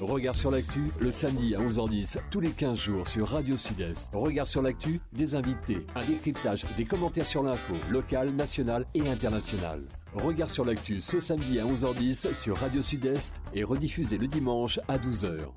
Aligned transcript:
Regard 0.00 0.36
sur 0.36 0.52
l'actu, 0.52 0.84
le 1.00 1.10
samedi 1.10 1.56
à 1.56 1.58
11h10, 1.58 2.18
tous 2.30 2.38
les 2.38 2.52
15 2.52 2.78
jours 2.78 3.08
sur 3.08 3.28
Radio 3.28 3.56
Sud-Est. 3.56 4.10
Regard 4.14 4.46
sur 4.46 4.62
l'actu, 4.62 5.00
des 5.12 5.34
invités, 5.34 5.84
un 5.96 6.04
décryptage, 6.04 6.64
des 6.76 6.84
commentaires 6.84 7.26
sur 7.26 7.42
l'info, 7.42 7.74
locale, 7.90 8.30
nationale 8.30 8.86
et 8.94 9.08
internationale. 9.08 9.82
Regard 10.14 10.50
sur 10.50 10.64
l'actu 10.64 11.00
ce 11.00 11.18
samedi 11.18 11.58
à 11.58 11.64
11h10 11.64 12.32
sur 12.34 12.58
Radio 12.58 12.80
Sud-Est 12.80 13.34
et 13.54 13.64
rediffusé 13.64 14.18
le 14.18 14.28
dimanche 14.28 14.78
à 14.86 14.98
12h. 14.98 15.48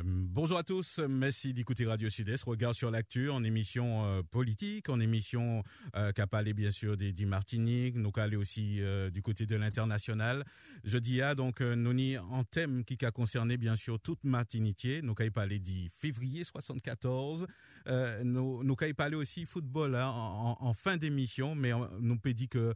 Euh, 0.00 0.02
bonjour 0.04 0.58
à 0.58 0.62
tous, 0.62 0.98
merci 1.08 1.52
d'écouter 1.54 1.86
Radio 1.86 2.08
Sud-Est. 2.08 2.42
Regard 2.44 2.74
sur 2.74 2.90
l'actu 2.90 3.30
en 3.30 3.42
émission 3.44 4.04
euh, 4.04 4.22
politique, 4.22 4.88
en 4.88 5.00
émission 5.00 5.62
euh, 5.96 6.12
qui 6.12 6.20
a 6.20 6.26
parlé 6.26 6.52
bien 6.52 6.70
sûr 6.70 6.96
des, 6.96 7.12
des 7.12 7.24
Martiniques, 7.26 7.96
nous 7.96 8.12
allé 8.16 8.36
aussi 8.36 8.80
du 9.12 9.22
côté 9.22 9.46
de 9.46 9.56
l'international. 9.56 10.44
Je 10.84 10.98
dis 10.98 11.22
à 11.22 11.34
donc 11.34 11.60
nous 11.60 11.92
ni 11.92 12.18
en 12.18 12.44
thème 12.44 12.84
qui 12.84 13.02
a 13.04 13.10
concerné 13.10 13.56
bien 13.56 13.76
sûr 13.76 13.98
toute 14.00 14.24
Martinique, 14.24 14.86
nous 15.02 15.14
allons 15.18 15.30
parler 15.30 15.58
du 15.58 15.88
février 15.88 16.44
74. 16.44 17.46
Nous 17.86 18.62
nous 18.64 18.76
allons 18.80 18.94
parler 18.94 19.16
aussi 19.16 19.46
football 19.46 19.94
hein, 19.94 20.08
en, 20.08 20.72
fin 20.74 20.96
d'émission, 20.96 21.54
mais 21.54 21.72
nous 22.00 22.18
peut 22.18 22.32
dire 22.34 22.48
que 22.48 22.74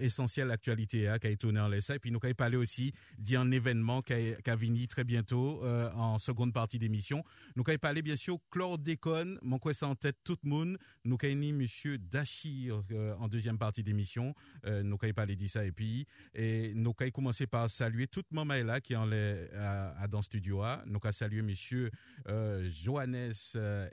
essentiel 0.00 0.48
l'actualité 0.48 1.08
hein, 1.08 1.18
qui 1.18 1.26
a 1.28 1.36
tourné 1.36 1.60
en 1.60 1.68
l'essai. 1.68 1.96
Et 1.96 1.98
puis 1.98 2.10
nous 2.10 2.20
allons 2.22 2.34
parler 2.34 2.56
aussi 2.56 2.92
d'un 3.18 3.50
événement 3.50 4.02
qui 4.02 4.12
a, 4.12 4.56
venu 4.56 4.86
très 4.88 5.04
bientôt 5.04 5.62
en 5.64 6.18
seconde 6.18 6.52
partie 6.52 6.78
d'émission. 6.78 7.22
Nous 7.54 7.64
allons 7.66 7.78
parler 7.78 8.02
bien 8.02 8.16
sûr 8.16 8.38
chlordécone, 8.50 9.38
mon 9.42 9.58
quoi 9.58 9.74
ça 9.74 9.88
en 9.88 9.94
tête 9.94 10.16
tout 10.24 10.36
le 10.44 10.50
monde. 10.50 10.78
Nous 11.04 11.16
allons 11.22 11.52
monsieur 11.52 11.98
Dachir 11.98 12.82
euh, 12.92 13.14
en 13.18 13.28
deuxième 13.28 13.58
partie 13.58 13.82
d'émission. 13.82 14.34
Euh, 14.66 14.82
nous 14.82 14.98
allons 15.00 15.12
parler 15.12 15.36
de 15.36 15.46
ça 15.46 15.64
et 15.64 15.72
puis 15.72 16.06
et 16.34 16.72
nous 16.74 16.94
allons 16.98 17.10
commencer 17.10 17.46
par 17.46 17.70
saluer 17.70 18.06
toute 18.06 18.30
maman 18.32 18.54
là 18.64 18.80
qui 18.80 18.96
en 18.96 19.10
est 19.12 19.50
à, 19.54 20.06
dans 20.08 20.18
le 20.18 20.22
studio 20.22 20.62
A. 20.62 20.82
Nous 20.86 20.98
allons 21.02 21.12
saluer 21.12 21.42
monsieur 21.42 21.90
euh, 22.28 22.68
Johannes 22.68 23.32
euh, 23.56 23.88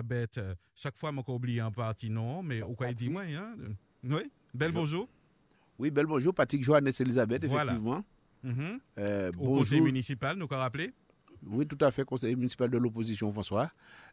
Elisabeth. 0.00 0.40
Chaque 0.74 0.96
fois 0.96 1.12
mon 1.12 1.24
oublié 1.28 1.60
un 1.60 1.70
partie 1.70 2.10
non, 2.10 2.42
mais 2.42 2.62
au 2.62 2.74
quoi 2.74 2.92
dit 2.92 3.08
moi 3.08 3.22
hein? 3.22 3.54
Oui, 4.02 4.30
bel 4.54 4.72
bonjour. 4.72 5.08
Oui, 5.78 5.90
bel 5.90 6.06
bonjour 6.06 6.34
Patrick 6.34 6.62
Johannes 6.62 6.92
Elisabeth 6.98 7.44
effectivement. 7.44 8.04
Voilà. 8.96 9.30
Au 9.38 9.58
conseil 9.58 9.80
municipal, 9.80 10.36
nous 10.36 10.46
allons 10.50 10.60
rappeler 10.60 10.92
oui, 11.46 11.66
tout 11.66 11.78
à 11.80 11.90
fait, 11.90 12.04
conseiller 12.04 12.36
municipal 12.36 12.70
de 12.70 12.76
l'opposition, 12.76 13.32
François. 13.32 13.70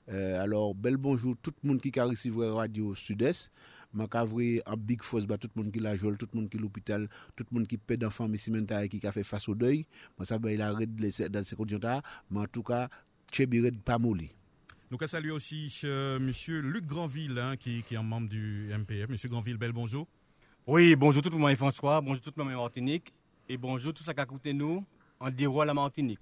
Euh, 0.10 0.42
alors, 0.42 0.74
bel 0.74 0.96
bonjour 0.96 1.36
tout 1.42 1.52
le 1.64 1.68
monde 1.68 1.82
qui 1.82 1.98
a 2.00 2.06
reçu 2.06 2.32
Radio 2.32 2.96
Sud-Est. 2.96 3.52
Je 3.94 4.28
suis 4.28 4.62
en 4.66 4.78
big 4.78 5.02
force, 5.02 5.26
bah, 5.26 5.38
tout 5.38 5.50
le 5.56 5.64
monde 5.64 5.72
qui 5.72 5.80
l'a 5.80 5.96
joué, 5.96 6.16
tout 6.18 6.28
le 6.34 6.40
monde 6.40 6.50
qui 6.50 6.58
l'hôpital, 6.58 7.10
tout 7.36 7.46
le 7.52 7.58
monde 7.58 7.68
qui 7.68 7.78
paie 7.78 7.98
d'enfants, 7.98 8.28
mais 8.28 8.38
et 8.38 8.90
qui 8.90 9.06
a 9.06 9.12
fait 9.12 9.24
face 9.24 9.50
au 9.50 9.56
deuil. 9.56 9.86
Moi, 10.18 10.26
ça, 10.26 10.38
bah, 10.38 10.52
il 10.52 10.62
a 10.62 10.74
dans 11.30 11.44
ces 11.44 11.56
conditions-là. 11.56 12.02
Mais 12.32 12.40
en 12.40 12.48
tout 12.48 12.64
cas, 12.64 12.90
Tchébi 13.32 13.72
pas 13.72 13.98
mouli. 13.98 14.32
Nous 14.90 14.98
allons 15.02 15.08
saluer 15.10 15.32
aussi 15.32 15.70
euh, 15.84 16.16
M. 16.16 16.32
Luc 16.62 16.86
Granville, 16.86 17.38
hein, 17.40 17.58
qui, 17.58 17.84
est 17.92 17.96
un 17.98 18.04
membre 18.04 18.30
du 18.30 18.72
MPF. 18.74 19.10
M. 19.10 19.18
Granville, 19.30 19.58
bel 19.58 19.74
bonjour. 19.74 20.08
Oui, 20.66 20.96
bonjour 20.96 21.22
tout 21.22 21.30
le 21.30 21.38
monde, 21.38 21.54
François. 21.56 22.00
Bonjour 22.00 22.22
tout 22.22 22.32
le 22.38 22.42
monde, 22.46 22.54
Martinique. 22.54 23.14
Et 23.50 23.58
bonjour 23.58 23.94
tout 23.94 24.02
ça 24.02 24.14
qui 24.14 24.22
a 24.22 24.24
écouté 24.24 24.54
nous 24.54 24.86
en 25.20 25.30
déroule 25.30 25.64
à 25.64 25.66
la 25.66 25.74
Martinique. 25.74 26.22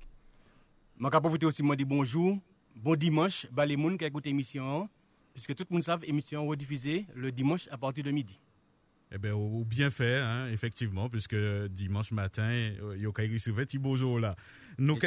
Je 0.99 1.03
vais 1.03 1.11
profiter 1.11 1.45
aussi 1.45 1.61
de 1.61 1.75
dire 1.75 1.85
bonjour, 1.85 2.39
bon 2.75 2.95
dimanche, 2.95 3.45
à 3.55 3.65
les 3.67 3.77
gens 3.77 3.97
qui 3.97 4.05
écoutent 4.05 4.25
l'émission, 4.25 4.89
puisque 5.31 5.53
tout 5.53 5.65
le 5.69 5.75
monde 5.75 5.83
sait 5.83 5.95
l'émission 5.97 6.43
est 6.43 6.47
rediffusée 6.47 7.05
le 7.13 7.31
dimanche 7.31 7.67
à 7.69 7.77
partir 7.77 8.03
de 8.03 8.09
midi. 8.09 8.39
Eh 9.15 9.17
bien, 9.17 9.33
ou 9.33 9.63
bien 9.63 9.89
fait, 9.91 10.17
hein, 10.17 10.49
effectivement, 10.51 11.07
puisque 11.07 11.37
dimanche 11.69 12.11
matin, 12.11 12.51
il 12.53 13.01
y 13.01 13.05
a 13.05 13.09
un 13.09 13.21
bonjour 13.77 14.19
là. 14.19 14.35
Avons 14.77 14.97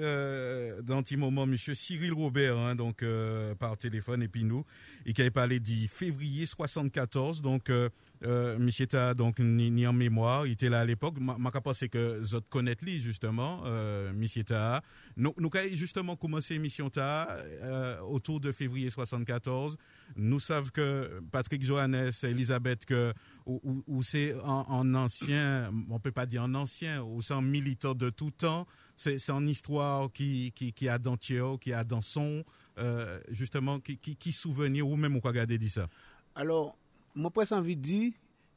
euh, 0.00 0.82
dans 0.82 0.98
un 0.98 1.16
moment 1.16 1.44
M. 1.44 1.56
Cyril 1.56 2.12
Robert, 2.12 2.58
hein, 2.58 2.74
donc 2.74 3.04
euh, 3.04 3.54
par 3.54 3.76
téléphone, 3.76 4.20
et 4.24 4.26
puis 4.26 4.42
nous, 4.42 4.64
et 5.06 5.12
qui 5.12 5.30
parlé 5.30 5.60
du 5.60 5.86
février 5.86 6.44
74, 6.44 7.40
donc 7.40 7.70
euh, 7.70 7.88
euh, 8.24 8.58
monsieur 8.58 8.84
était 8.84 9.14
donc 9.14 9.38
ni, 9.38 9.86
en 9.86 9.92
mémoire, 9.92 10.46
il 10.46 10.52
était 10.52 10.68
là 10.68 10.80
à 10.80 10.84
l'époque. 10.84 11.16
Ma 11.20 11.50
pensé 11.50 11.88
que 11.88 12.20
vous 12.22 12.40
connaître 12.42 12.84
lui 12.84 13.00
justement, 13.00 13.62
euh, 13.64 14.12
monsieur 14.12 14.44
ta. 14.44 14.82
Nous 15.16 15.34
nous 15.38 15.50
avons 15.54 15.68
justement 15.72 16.16
commencé 16.16 16.54
l'émission 16.54 16.90
ta 16.90 17.28
euh, 17.30 18.00
autour 18.00 18.40
de 18.40 18.52
février 18.52 18.90
74. 18.90 19.76
Nous 20.16 20.40
savons 20.40 20.68
que 20.72 21.20
Patrick 21.30 21.64
Johannes, 21.64 22.10
Elisabeth 22.22 22.84
que 22.84 23.12
ou, 23.46 24.02
c'est 24.02 24.34
en, 24.44 24.94
ancien, 24.94 25.72
on 25.90 25.98
peut 25.98 26.12
pas 26.12 26.26
dire 26.26 26.44
en 26.44 26.54
ancien, 26.54 27.02
ou 27.02 27.22
c'est 27.22 27.34
en 27.34 27.42
militant 27.42 27.94
de 27.94 28.10
tout 28.10 28.30
temps. 28.30 28.66
C'est 28.94 29.30
en 29.30 29.46
histoire 29.46 30.12
qui 30.12 30.52
qui 30.54 30.72
qui 30.72 30.88
a 30.88 30.98
dans 30.98 31.16
Thio, 31.16 31.58
qui 31.58 31.72
a 31.72 31.82
dans 31.82 32.02
son 32.02 32.44
euh, 32.78 33.20
justement 33.28 33.80
qui, 33.80 33.98
qui, 33.98 34.32
souvenir 34.32 34.88
ou 34.88 34.96
même 34.96 35.14
on 35.14 35.20
quoi 35.20 35.32
garder 35.32 35.58
dit 35.58 35.68
ça. 35.68 35.86
Alors 36.34 36.78
moi, 37.14 37.30
j'ai 37.48 37.54
envie 37.54 37.76
de 37.76 37.82
dire 37.82 38.12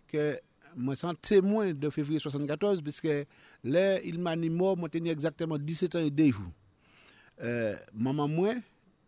que 0.08 0.40
moi, 0.76 0.96
suis 0.96 1.08
témoin 1.22 1.74
de 1.74 1.90
février 1.90 2.20
74, 2.20 2.82
puisque 2.82 3.08
là, 3.64 4.02
il 4.02 4.20
m'a 4.20 4.36
dit 4.36 4.50
mort, 4.50 4.78
moi, 4.78 4.90
tenu 4.90 5.10
exactement 5.10 5.58
17 5.58 5.96
ans 5.96 6.00
et 6.00 6.12
2 6.12 6.32
jours. 6.32 6.52
Euh, 7.42 7.76
maman, 7.94 8.56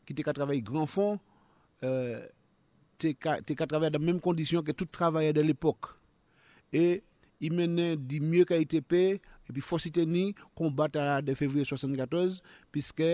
qui 0.06 0.14
était 0.14 0.24
qu'à 0.24 0.34
travailler 0.34 0.62
grand 0.62 0.86
fond, 0.86 1.20
euh, 1.84 2.26
t'es 2.98 3.14
qu'à 3.14 3.42
travailler 3.42 3.92
dans 3.92 4.00
les 4.00 4.06
mêmes 4.06 4.20
conditions 4.20 4.62
que 4.64 4.72
tout 4.72 4.86
travailleur 4.86 5.34
de 5.34 5.42
l'époque. 5.42 5.86
Et 6.74 7.04
il 7.40 7.54
menait 7.54 7.96
du 7.96 8.20
mieux 8.20 8.46
qu'a 8.46 8.58
été 8.58 8.82
epi 9.48 9.64
Fositeni 9.64 10.32
kombat 10.58 10.98
a 11.00 11.06
de 11.26 11.36
fevriye 11.38 11.66
74, 11.68 12.42
piske 12.76 13.10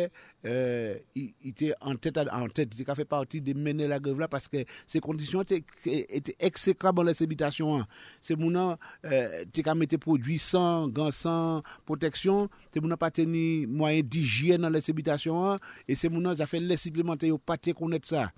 euh, 0.46 0.96
ite 1.16 1.72
an 1.82 2.00
tèt, 2.02 2.20
an 2.24 2.50
tèt, 2.54 2.74
ite 2.74 2.88
ka 2.88 2.96
fè 2.98 3.06
parti 3.10 3.42
de 3.44 3.56
mène 3.58 3.88
la 3.90 4.00
grev 4.04 4.22
la, 4.22 4.30
paske 4.32 4.66
se 4.90 5.02
kondisyon 5.04 5.46
ete 5.46 6.36
eksekra 6.44 6.94
ban 6.96 7.08
les 7.08 7.24
ebitasyon 7.26 7.84
an. 7.84 7.88
Se 8.26 8.38
mounan, 8.40 8.78
euh, 9.06 9.44
te 9.54 9.66
ka 9.66 9.78
mette 9.78 10.00
prodwi 10.02 10.40
san, 10.42 10.90
gansan, 10.96 11.64
proteksyon, 11.90 12.50
te 12.74 12.84
mounan 12.84 13.02
pa 13.02 13.12
teni 13.14 13.66
mwayen 13.70 14.10
dijyen 14.10 14.66
nan 14.66 14.74
les 14.74 14.90
ebitasyon 14.94 15.54
an, 15.54 15.72
e 15.88 15.98
se 16.00 16.12
mounan 16.12 16.38
zafè 16.42 16.62
les 16.64 16.90
implemente 16.90 17.30
yo 17.30 17.40
patè 17.40 17.76
konet 17.78 18.10
sa. 18.10 18.30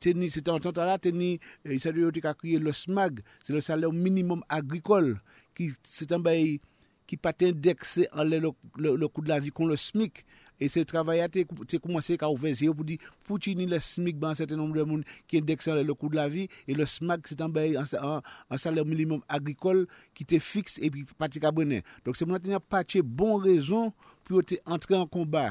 Teni, 0.00 0.30
se 0.32 0.40
te 0.40 0.48
an 0.48 0.62
tanta 0.64 0.86
la, 0.88 0.96
teni, 0.96 1.34
se 1.76 1.92
te 1.92 2.00
yo 2.00 2.08
te 2.14 2.22
ka 2.24 2.32
kriye 2.38 2.60
le 2.62 2.72
SMAG, 2.72 3.20
se 3.44 3.52
le 3.52 3.60
salè 3.64 3.90
minimum 3.92 4.40
agrikol, 4.48 5.12
ki 5.58 5.68
se 5.84 6.06
te 6.08 6.16
an 6.16 6.24
bayi 6.24 6.56
ki 7.10 7.18
pat 7.18 7.42
indekse 7.42 8.06
an 8.14 8.30
le, 8.30 8.38
le, 8.44 8.52
le, 8.78 8.94
le 9.02 9.08
kou 9.10 9.26
de 9.26 9.32
la 9.32 9.40
vi 9.42 9.50
kon 9.54 9.70
le 9.70 9.78
SMIC. 9.80 10.22
E 10.60 10.68
se 10.68 10.82
travaya 10.84 11.24
te, 11.32 11.46
te 11.66 11.78
koumanse 11.80 12.18
ka 12.20 12.28
ouveze 12.28 12.66
yo 12.66 12.74
pou 12.76 12.84
di 12.84 12.98
pou 13.24 13.40
chini 13.40 13.64
le 13.68 13.78
SMIC 13.80 14.18
ban 14.20 14.36
sete 14.36 14.58
nombre 14.58 14.82
de 14.82 14.84
moun 14.86 15.06
ki 15.30 15.40
indekse 15.40 15.72
an 15.72 15.80
le 15.80 15.96
kou 15.96 16.12
de 16.12 16.20
la 16.20 16.28
vi. 16.30 16.46
E 16.68 16.76
le 16.76 16.84
SMAC 16.88 17.30
se 17.32 17.38
tanbeye 17.40 17.80
an 17.80 18.60
salè 18.60 18.84
minimum 18.84 19.24
agrikol 19.32 19.86
ki 20.14 20.28
bon 20.28 20.34
te 20.34 20.42
fix 20.44 20.76
e 20.78 20.92
pi 20.92 21.06
pati 21.18 21.42
kabone. 21.42 21.80
Donk 22.04 22.20
se 22.20 22.28
moun 22.28 22.38
atenya 22.38 22.60
pati 22.60 23.00
bon 23.02 23.40
rezon 23.42 23.90
pou 24.26 24.38
yo 24.38 24.44
te 24.46 24.60
entre 24.68 25.00
an 25.00 25.08
komba. 25.10 25.48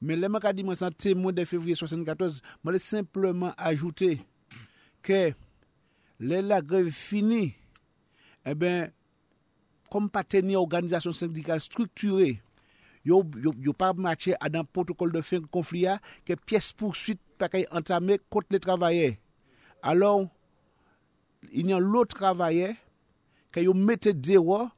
Men 0.00 0.22
lèman 0.22 0.40
ka 0.40 0.54
di 0.56 0.64
man 0.64 0.78
san 0.78 0.94
temon 0.96 1.34
de 1.36 1.44
fevriye 1.44 1.76
74, 1.76 2.38
man 2.64 2.72
lè 2.72 2.80
simplement 2.80 3.52
ajoute 3.60 4.14
ke 5.04 5.20
lè 6.22 6.40
la 6.44 6.62
grev 6.64 6.88
fini, 6.94 7.50
e 7.50 8.52
eh 8.52 8.56
ben 8.56 8.94
kom 9.90 10.08
pa 10.12 10.22
teni 10.24 10.56
organizasyon 10.58 11.16
sindikal 11.16 11.60
strukture, 11.62 12.38
yo, 13.04 13.22
yo, 13.42 13.52
yo 13.58 13.72
pa 13.76 13.92
matche 13.96 14.36
adan 14.40 14.66
protokol 14.68 15.12
de 15.12 15.22
fin 15.24 15.44
konflia 15.52 15.98
ke 16.28 16.36
piyes 16.36 16.70
poursuit 16.76 17.20
pa 17.40 17.48
kay 17.52 17.66
entame 17.72 18.20
kont 18.30 18.46
le 18.52 18.60
travaye. 18.60 19.16
Alon, 19.82 20.28
inyan 21.50 21.80
lo 21.80 22.04
travaye, 22.08 22.76
ke 23.50 23.64
yo 23.64 23.74
mette 23.74 24.12
dewa, 24.12 24.68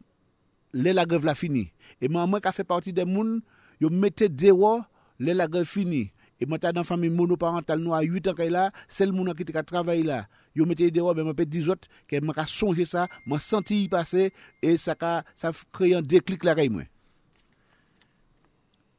le 0.73 0.95
la 0.95 1.05
grev 1.05 1.27
la 1.27 1.37
fini. 1.37 1.67
E 2.01 2.09
man 2.09 2.31
mwen 2.31 2.43
ka 2.43 2.55
fe 2.55 2.65
parti 2.65 2.95
de 2.95 3.05
moun, 3.05 3.41
yo 3.83 3.91
mette 3.91 4.31
dewa, 4.31 4.87
le 5.19 5.35
la 5.37 5.49
grev 5.51 5.69
fini. 5.69 6.07
E 6.39 6.47
mwen 6.47 6.63
ta 6.63 6.73
dan 6.75 6.87
fami 6.87 7.11
monoparental 7.13 7.83
nou 7.83 7.97
a 7.99 8.01
8 8.07 8.33
an 8.33 8.39
kay 8.39 8.53
la, 8.55 8.71
sel 8.89 9.13
moun 9.15 9.31
an 9.31 9.39
ki 9.39 9.47
te 9.49 9.55
ka 9.55 9.67
travaye 9.67 10.07
la. 10.07 10.25
Yo 10.55 10.67
mettez 10.67 10.91
dehors 10.91 11.15
ben 11.15 11.33
peut 11.35 11.47
10 11.47 11.69
autres 11.69 11.89
que 12.09 12.21
m'a 12.21 12.47
songer 12.47 12.85
ça 12.85 13.09
m'a 13.27 13.39
senti 13.39 13.85
y 13.85 13.89
passer 13.89 14.33
et 14.63 14.77
ça 14.77 14.97
ça 15.35 15.53
crée 15.73 15.95
un 15.95 16.03
déclic 16.03 16.45
là 16.45 16.55
moi 16.71 16.83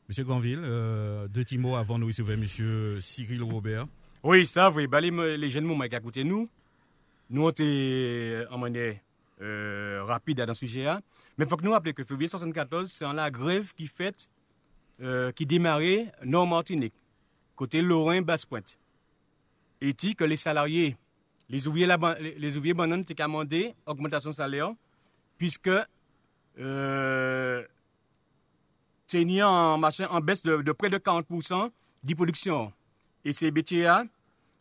Monsieur 0.09 0.25
Granville, 0.25 0.59
euh, 0.63 1.27
deux 1.29 1.43
petits 1.43 1.57
mots 1.57 1.75
avant 1.75 1.97
nous 1.97 2.07
recevoir 2.07 2.37
Monsieur 2.37 2.99
Cyril 2.99 3.41
Robert. 3.41 3.87
Oui, 4.21 4.45
ça, 4.45 4.69
oui, 4.69 4.85
bah, 4.85 4.99
les, 4.99 5.37
les 5.37 5.49
jeunes 5.49 5.63
mots 5.63 5.79
qui 5.79 5.95
écouté 5.95 6.25
nous, 6.25 6.49
nous 7.29 7.45
on 7.45 7.49
était 7.49 8.45
en 8.51 8.57
manière 8.57 8.95
euh, 9.41 10.03
rapide 10.03 10.41
dans 10.41 10.53
ce 10.53 10.65
sujet 10.65 10.83
là, 10.83 11.01
mais 11.37 11.45
il 11.45 11.49
faut 11.49 11.55
que 11.55 11.63
nous 11.63 11.71
rappelions 11.71 11.93
que 11.93 12.03
février 12.03 12.27
74, 12.27 12.91
c'est 12.91 13.05
la 13.13 13.31
grève 13.31 13.73
qui 13.73 13.87
fait 13.87 14.29
euh, 15.01 15.31
qui 15.31 15.45
démarrait 15.45 16.11
Nord-Martinique, 16.23 16.93
côté 17.55 17.81
Lorrain-Basse-Pointe. 17.81 18.77
Et 19.81 19.93
dit 19.93 20.15
que 20.15 20.23
les 20.23 20.35
salariés, 20.35 20.95
les 21.49 21.67
ouvriers, 21.67 21.87
les 22.37 22.57
ouvriers 22.57 22.73
bananes, 22.73 23.05
ont 23.09 23.13
demandé 23.13 23.75
augmentation 23.85 24.29
de 24.31 24.35
salaire, 24.35 24.71
puisque 25.37 25.69
euh, 26.59 27.63
en, 29.43 29.77
machin, 29.77 30.07
en 30.09 30.21
baisse 30.21 30.43
de, 30.43 30.61
de 30.61 30.71
près 30.71 30.89
de 30.89 30.97
40% 30.97 31.69
de 32.03 32.15
production. 32.15 32.73
Et 33.25 33.31
c'est 33.31 33.51
BTA 33.51 34.05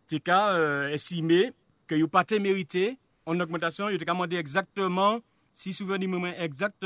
qui 0.07 0.23
a 0.31 0.49
euh, 0.51 0.89
estimé 0.89 1.53
que 1.87 1.95
vous 1.95 2.09
pas 2.09 2.25
mérité 2.39 2.99
en 3.27 3.39
augmentation, 3.41 3.89
il 3.89 4.01
a 4.01 4.05
demandé 4.05 4.37
exactement, 4.37 5.21
si 5.53 5.73
souvenir 5.73 6.09
moment 6.09 6.33
exact, 6.39 6.85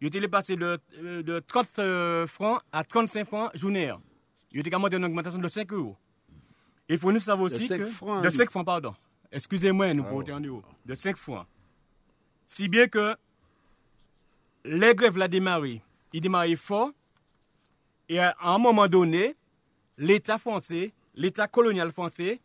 il 0.00 0.08
était 0.08 0.28
passé 0.28 0.56
de, 0.56 0.78
euh, 0.98 1.22
de 1.22 1.40
30 1.40 1.78
euh, 1.78 2.26
francs 2.26 2.60
à 2.72 2.84
35 2.84 3.24
francs 3.26 3.50
journée. 3.54 3.92
Il 4.52 4.60
a 4.60 4.62
demandé 4.62 4.96
une 4.96 5.04
augmentation 5.04 5.38
de 5.38 5.48
5 5.48 5.72
euros. 5.72 5.96
Il 6.88 6.98
faut 6.98 7.12
nous 7.12 7.18
savoir 7.18 7.46
aussi 7.46 7.68
que... 7.68 7.86
francs, 7.86 8.22
de 8.22 8.28
oui. 8.28 8.34
5 8.34 8.50
francs, 8.50 8.66
pardon. 8.66 8.94
Excusez-moi, 9.34 9.92
nous 9.94 10.04
Ah, 10.06 10.08
pour 10.10 10.18
en 10.30 10.44
haut. 10.44 10.62
De 10.86 10.94
5 10.94 11.16
francs. 11.16 11.46
Si 12.46 12.68
bien 12.68 12.86
que 12.88 13.16
les 14.64 14.94
grèves 14.94 15.18
l'ont 15.18 15.28
démarré, 15.28 15.82
il 16.12 16.20
démarré 16.20 16.56
fort, 16.56 16.90
et 18.08 18.18
à 18.20 18.34
un 18.40 18.58
moment 18.58 18.86
donné, 18.86 19.34
l'État 19.98 20.38
français, 20.38 20.92
l'État 21.14 21.48
colonial 21.48 21.90
français, 21.90 22.40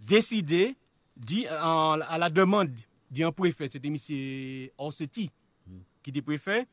décidé, 0.00 0.76
dit, 1.16 1.46
en- 1.62 2.00
à 2.00 2.18
la 2.18 2.30
demande 2.30 2.70
d'un 3.10 3.32
préfet, 3.32 3.68
c'était 3.68 3.88
M. 3.88 4.68
Orsetti, 4.78 5.30
qui 6.02 6.10
était 6.10 6.22
préfet, 6.22 6.66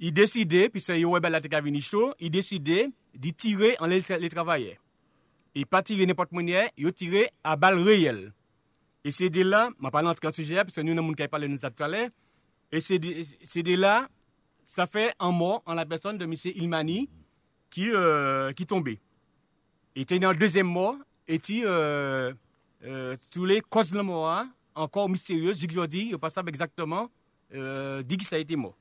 il 0.00 0.12
décidait, 0.12 0.68
puis 0.68 0.80
c'est 0.80 0.98
Yoruba 1.00 1.28
la 1.28 1.40
venu 1.40 1.80
chaud, 1.80 2.14
il 2.20 2.30
décidait 2.30 2.88
d'y 3.14 3.34
tirer 3.34 3.76
en 3.80 3.86
les, 3.86 4.00
les 4.18 4.28
travailleurs. 4.28 4.76
Et 5.54 5.64
pas 5.64 5.82
tirer 5.82 6.06
n'importe 6.06 6.32
manière, 6.32 6.70
il 6.76 6.90
tirer 6.92 7.30
à 7.44 7.56
balles 7.56 7.80
réelles. 7.80 8.32
Et 9.04 9.10
c'est 9.10 9.30
de 9.30 9.42
là, 9.42 9.70
je 9.76 9.80
ne 9.80 9.86
vais 9.86 9.90
pas 9.90 10.04
entrer 10.04 10.20
dans 10.22 10.28
le 10.28 10.32
sujet, 10.32 10.56
parce 10.56 10.74
que 10.74 10.80
nous, 10.80 10.94
nous 10.94 11.14
parlé 11.28 11.46
de 11.46 11.52
nous 11.52 11.58
tout 11.58 11.82
à 11.82 11.88
l'heure, 11.88 12.08
et 12.70 12.80
c'est 12.80 12.98
de, 12.98 13.74
là, 13.76 14.08
ça 14.64 14.86
fait 14.86 15.14
un 15.18 15.30
mort 15.32 15.62
en 15.66 15.74
la 15.74 15.86
personne 15.86 16.18
de 16.18 16.24
M. 16.24 16.34
Ilmani 16.56 17.08
qui, 17.70 17.90
euh, 17.90 18.52
qui 18.52 18.66
tombait. 18.66 19.00
Il 19.94 20.02
était 20.02 20.18
dans 20.18 20.30
le 20.32 20.36
deuxième 20.38 20.66
mort, 20.66 20.96
et 21.26 21.38
qui, 21.38 21.62
euh, 21.64 22.32
euh, 22.84 23.16
tous 23.32 23.44
les 23.44 23.60
causes 23.60 23.90
de 23.90 23.96
la 23.96 24.02
mort, 24.02 24.30
hein, 24.30 24.50
encore 24.74 25.08
mystérieuses, 25.08 25.64
aujourd'hui, 25.64 26.06
il 26.06 26.12
ne 26.12 26.16
pas 26.16 26.30
exactement, 26.48 27.10
euh, 27.54 28.02
dit 28.02 28.16
que 28.16 28.24
ça 28.24 28.36
a 28.36 28.38
été 28.38 28.56
mort. 28.56 28.76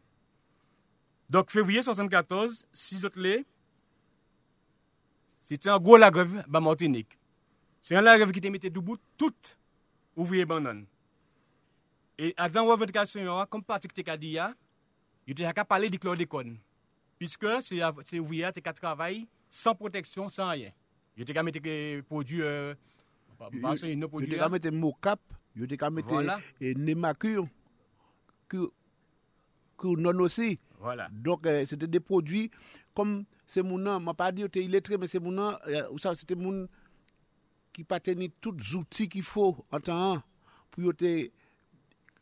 Donc, 1.30 1.52
février 1.52 1.82
74, 1.82 2.66
6 2.72 3.06
autres 3.06 3.20
c'était 5.42 5.70
en 5.70 5.80
gros 5.80 5.96
la 5.96 6.12
grève 6.12 6.44
à 6.54 6.60
Martinique. 6.60 7.18
C'est 7.80 7.96
un 7.96 8.02
la 8.02 8.18
grève 8.18 8.32
qui 8.32 8.40
était 8.40 8.50
mis 8.50 8.60
debout 8.60 8.98
toutes 9.18 9.58
ouvriers 10.18 10.46
banane. 10.46 10.86
Et 12.18 12.34
dans 12.38 12.66
la 12.66 12.72
revendication, 12.72 13.46
comme 13.50 13.64
Patrick 13.64 13.94
te 13.94 14.16
dit, 14.18 14.38
il 15.28 15.32
était 15.32 15.54
qu'à 15.54 15.64
parler 15.64 15.90
du 15.90 16.00
chlordécone. 16.00 16.58
Puisque 17.18 17.48
c'est 17.62 18.20
ouvrier 18.20 18.50
qui 18.54 18.62
travaillent 18.62 19.28
sans 19.50 19.74
protection, 19.74 20.28
sans 20.28 20.50
rien. 20.50 20.72
Il 21.16 21.24
était 21.24 21.34
qu'à 21.34 21.44
mettre 21.44 21.62
des 21.62 22.04
produits, 22.08 22.42
ka 23.38 24.50
mette 24.50 24.72
mocap, 24.72 25.20
yo 25.56 25.68
te 25.68 25.76
ka 25.76 25.90
mette 25.90 26.10
Voilà. 26.10 26.40
eh, 26.60 26.74
nemacure, 26.76 27.48
que 28.48 28.72
non 29.84 30.20
aussi. 30.20 30.60
Voilà. 30.80 31.08
Donc, 31.12 31.46
euh, 31.46 31.66
c'était 31.66 31.88
des 31.88 32.00
produits 32.00 32.52
comme 32.94 33.26
c'est 33.46 33.62
mon 33.62 33.78
nom, 33.78 34.00
m'a 34.00 34.14
pas 34.14 34.32
dit 34.32 34.44
que 34.50 34.60
illettré, 34.60 34.98
mais 34.98 35.08
c'est 35.08 35.20
mon 35.20 35.32
nom, 35.32 35.56
euh, 35.68 36.14
c'était 36.16 36.36
mon 36.36 36.68
ki 37.78 37.86
pateni 37.86 38.32
tout 38.42 38.58
zouti 38.58 39.06
ki 39.14 39.22
fo 39.26 39.52
an 39.70 39.84
tan 39.86 40.02
an 40.02 40.24
pou 40.74 40.88
yo 40.88 40.94
te 40.98 41.30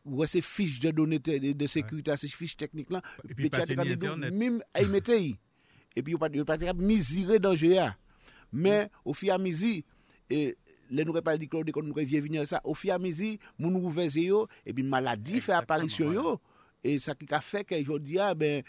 wè 0.06 0.28
se 0.30 0.42
fich 0.44 0.78
de 0.82 0.92
donè 0.94 1.18
de 1.18 1.68
sekurita, 1.70 2.14
se 2.20 2.28
fich 2.30 2.54
teknik 2.60 2.92
lan. 2.94 3.04
Epi 3.26 3.50
pateni 3.50 3.96
internet. 3.96 4.34
Mim 4.36 4.60
a 4.76 4.84
y 4.84 4.90
mette 4.92 5.16
yi. 5.18 5.32
Epi 5.96 6.14
yo 6.14 6.20
pateni 6.20 6.70
ap 6.70 6.80
mizire 6.80 7.40
danje 7.42 7.72
ya. 7.72 7.94
Men, 8.52 8.92
ou 9.02 9.16
fi 9.16 9.32
a 9.34 9.38
mizi, 9.42 9.80
le 10.30 11.02
nou 11.02 11.16
repal 11.16 11.40
di 11.40 11.48
klou 11.50 11.66
de 11.66 11.74
kon 11.74 11.84
nou 11.86 11.98
revye 11.98 12.20
vinyan 12.24 12.46
sa, 12.48 12.60
ou 12.62 12.76
fi 12.78 12.92
a 12.94 13.00
mizi, 13.02 13.34
moun 13.58 13.74
nou 13.74 13.90
veze 13.92 14.22
yo, 14.28 14.44
epi 14.68 14.84
maladi 14.86 15.42
fe 15.44 15.56
aparisyon 15.56 16.14
yo. 16.14 16.36
E 16.86 16.94
sa 17.02 17.16
ki 17.18 17.26
ka 17.28 17.42
fek, 17.42 17.74
jodi 17.82 18.20
ya, 18.20 18.30
ben, 18.38 18.62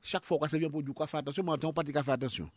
chak 0.00 0.24
fwa 0.24 0.40
kwa 0.40 0.48
se 0.50 0.60
vyen 0.62 0.72
pou 0.72 0.86
di 0.86 0.94
kwa 0.96 1.10
fwa 1.10 1.20
atasyon, 1.24 1.50
man 1.50 1.60
tan 1.60 1.68
ou 1.70 1.76
pati 1.76 1.92
kwa 1.94 2.06
fwa 2.06 2.16
atasyon. 2.16 2.48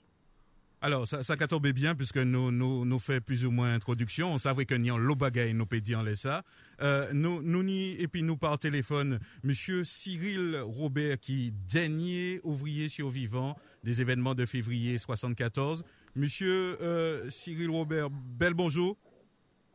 Alors, 0.83 1.07
ça, 1.07 1.23
ça 1.23 1.35
a 1.39 1.47
tombé 1.47 1.71
bien 1.71 1.95
puisque 1.95 2.17
nous, 2.17 2.51
nous, 2.51 2.83
nous 2.83 2.99
fait 2.99 3.21
plus 3.21 3.45
ou 3.45 3.51
moins 3.51 3.73
introduction. 3.73 4.33
On 4.33 4.37
savait 4.37 4.65
que 4.65 4.75
nous 4.75 4.97
le 4.97 5.15
bagay 5.15 5.53
nous 5.53 5.65
pédions 5.65 6.03
les 6.03 6.15
ça. 6.15 6.43
Euh, 6.81 7.07
nous, 7.13 7.41
nous 7.41 7.63
ni, 7.63 7.91
et 8.01 8.09
puis 8.09 8.21
nous 8.21 8.35
par 8.35 8.59
téléphone, 8.59 9.19
monsieur 9.43 9.85
Cyril 9.85 10.57
Robert 10.61 11.21
qui 11.21 11.53
dernier 11.71 12.41
ouvrier 12.43 12.89
survivant 12.89 13.55
des 13.85 14.01
événements 14.01 14.35
de 14.35 14.45
février 14.45 14.97
74. 14.97 15.85
Monsieur 16.17 16.77
euh, 16.81 17.29
Cyril 17.29 17.69
Robert, 17.69 18.09
bel 18.09 18.53
bonjour. 18.53 18.97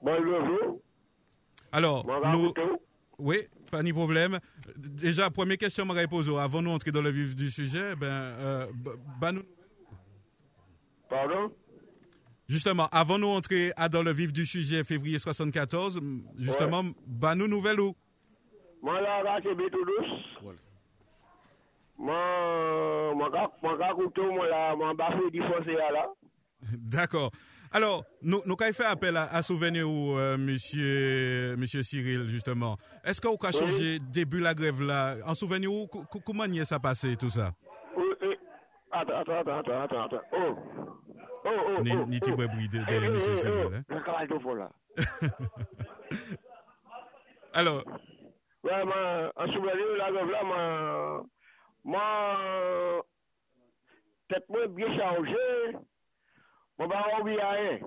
Bonjour, 0.02 0.42
Alors, 1.72 2.06
nous, 2.34 2.52
oui, 3.18 3.38
pas 3.70 3.82
de 3.82 3.92
problème. 3.92 4.40
Déjà, 4.76 5.30
première 5.30 5.56
question, 5.56 5.86
je 5.88 6.06
poser 6.06 6.36
avant 6.36 6.60
nous 6.60 6.70
entrer 6.70 6.92
dans 6.92 7.00
le 7.00 7.10
vif 7.10 7.34
du 7.34 7.50
sujet, 7.50 7.96
ben, 7.96 8.06
euh, 8.06 8.66
bah, 9.18 9.32
nous, 9.32 9.42
Pardon? 11.08 11.52
Justement, 12.48 12.88
avant 12.90 13.18
nous 13.18 13.28
entrer 13.28 13.72
à 13.76 13.88
dans 13.88 14.02
le 14.02 14.12
vif 14.12 14.32
du 14.32 14.46
sujet 14.46 14.82
février 14.84 15.18
74, 15.18 16.00
justement, 16.38 16.82
bah 17.06 17.34
nous 17.34 17.46
nouvelles 17.48 17.80
où? 17.80 17.94
Moi, 18.82 19.00
là, 19.00 19.22
là, 19.22 19.38
c'est. 19.42 19.54
Voilà. 20.42 20.58
Moi, 21.98 23.14
moi, 23.16 23.30
ga- 23.30 23.50
moi, 23.62 23.76
là, 24.48 24.76
moi, 24.76 24.94
fossé, 25.40 25.72
là. 25.90 26.06
D'accord. 26.72 27.30
Alors, 27.70 28.02
nous 28.22 28.40
nous 28.46 28.56
avons 28.58 28.72
fait 28.72 28.84
appel 28.84 29.14
à, 29.16 29.24
à 29.24 29.42
souvenir 29.42 29.86
où, 29.90 30.16
euh, 30.16 30.38
monsieur, 30.38 31.54
monsieur 31.58 31.82
Cyril, 31.82 32.26
justement? 32.28 32.78
Est-ce 33.04 33.20
qu'on 33.20 33.36
a 33.36 33.52
changé 33.52 33.98
début 33.98 34.40
la 34.40 34.54
grève 34.54 34.80
là? 34.80 35.16
En 35.26 35.34
souvenir 35.34 35.70
où, 35.70 35.86
co- 35.86 36.04
co- 36.10 36.20
comment 36.24 36.46
ça 36.64 36.78
passé, 36.80 37.14
tout 37.16 37.28
ça? 37.28 37.52
Oui, 37.62 37.67
oui. 37.67 37.67
Atan, 38.90 39.16
atan, 39.20 39.36
atan, 39.36 39.58
atan, 39.58 39.76
atan, 39.84 40.00
atan. 40.04 40.22
Oh, 40.32 40.56
oh, 41.44 41.50
oh, 41.50 41.76
oh. 41.76 42.06
Ni 42.06 42.20
ti 42.20 42.32
bwe 42.32 42.46
bwi 42.48 42.68
de 42.72 42.78
M. 42.78 43.20
Samuel, 43.20 43.74
hein? 43.74 43.84
Nan 43.88 44.02
kaval 44.02 44.26
do 44.28 44.40
fo 44.40 44.54
la. 44.54 44.68
Alors. 47.52 47.84
Wè, 48.64 48.84
man, 48.84 49.30
an 49.36 49.52
soubeli 49.52 49.84
ou 49.84 49.96
la 50.00 50.08
gov 50.12 50.30
la, 50.32 50.40
man, 50.48 51.28
man, 51.84 53.02
tet 54.28 54.48
mwen 54.50 54.72
biye 54.76 54.88
chanje, 54.96 55.44
mwen 56.78 56.90
ba 56.90 57.04
oubi 57.18 57.36
a 57.38 57.52
yen. 57.60 57.86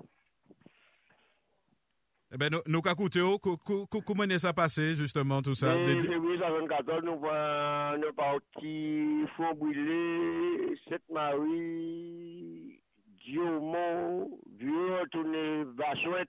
Eh 2.32 2.38
ben, 2.38 2.50
nous, 2.50 2.60
nous 2.66 2.80
avons 2.84 2.92
écouté, 2.92 3.20
oh, 3.20 3.38
co- 3.38 3.56
co- 3.58 3.86
co- 3.86 4.00
comment 4.00 4.22
est 4.24 4.38
ça 4.38 4.52
passé, 4.52 4.94
justement, 4.94 5.42
tout 5.42 5.54
ça? 5.54 5.74
Des- 5.76 5.96
des- 5.96 6.00
février 6.02 6.38
74, 6.38 7.02
nous 7.04 7.12
nous 7.16 8.12
partis 8.14 9.24
Font 9.36 9.54
Brûlé, 9.54 10.74
Sainte-Marie, 10.88 12.80
Diomont, 13.24 14.30
Vieux, 14.58 14.94
retourner 15.00 15.64
Vachouette. 15.76 16.28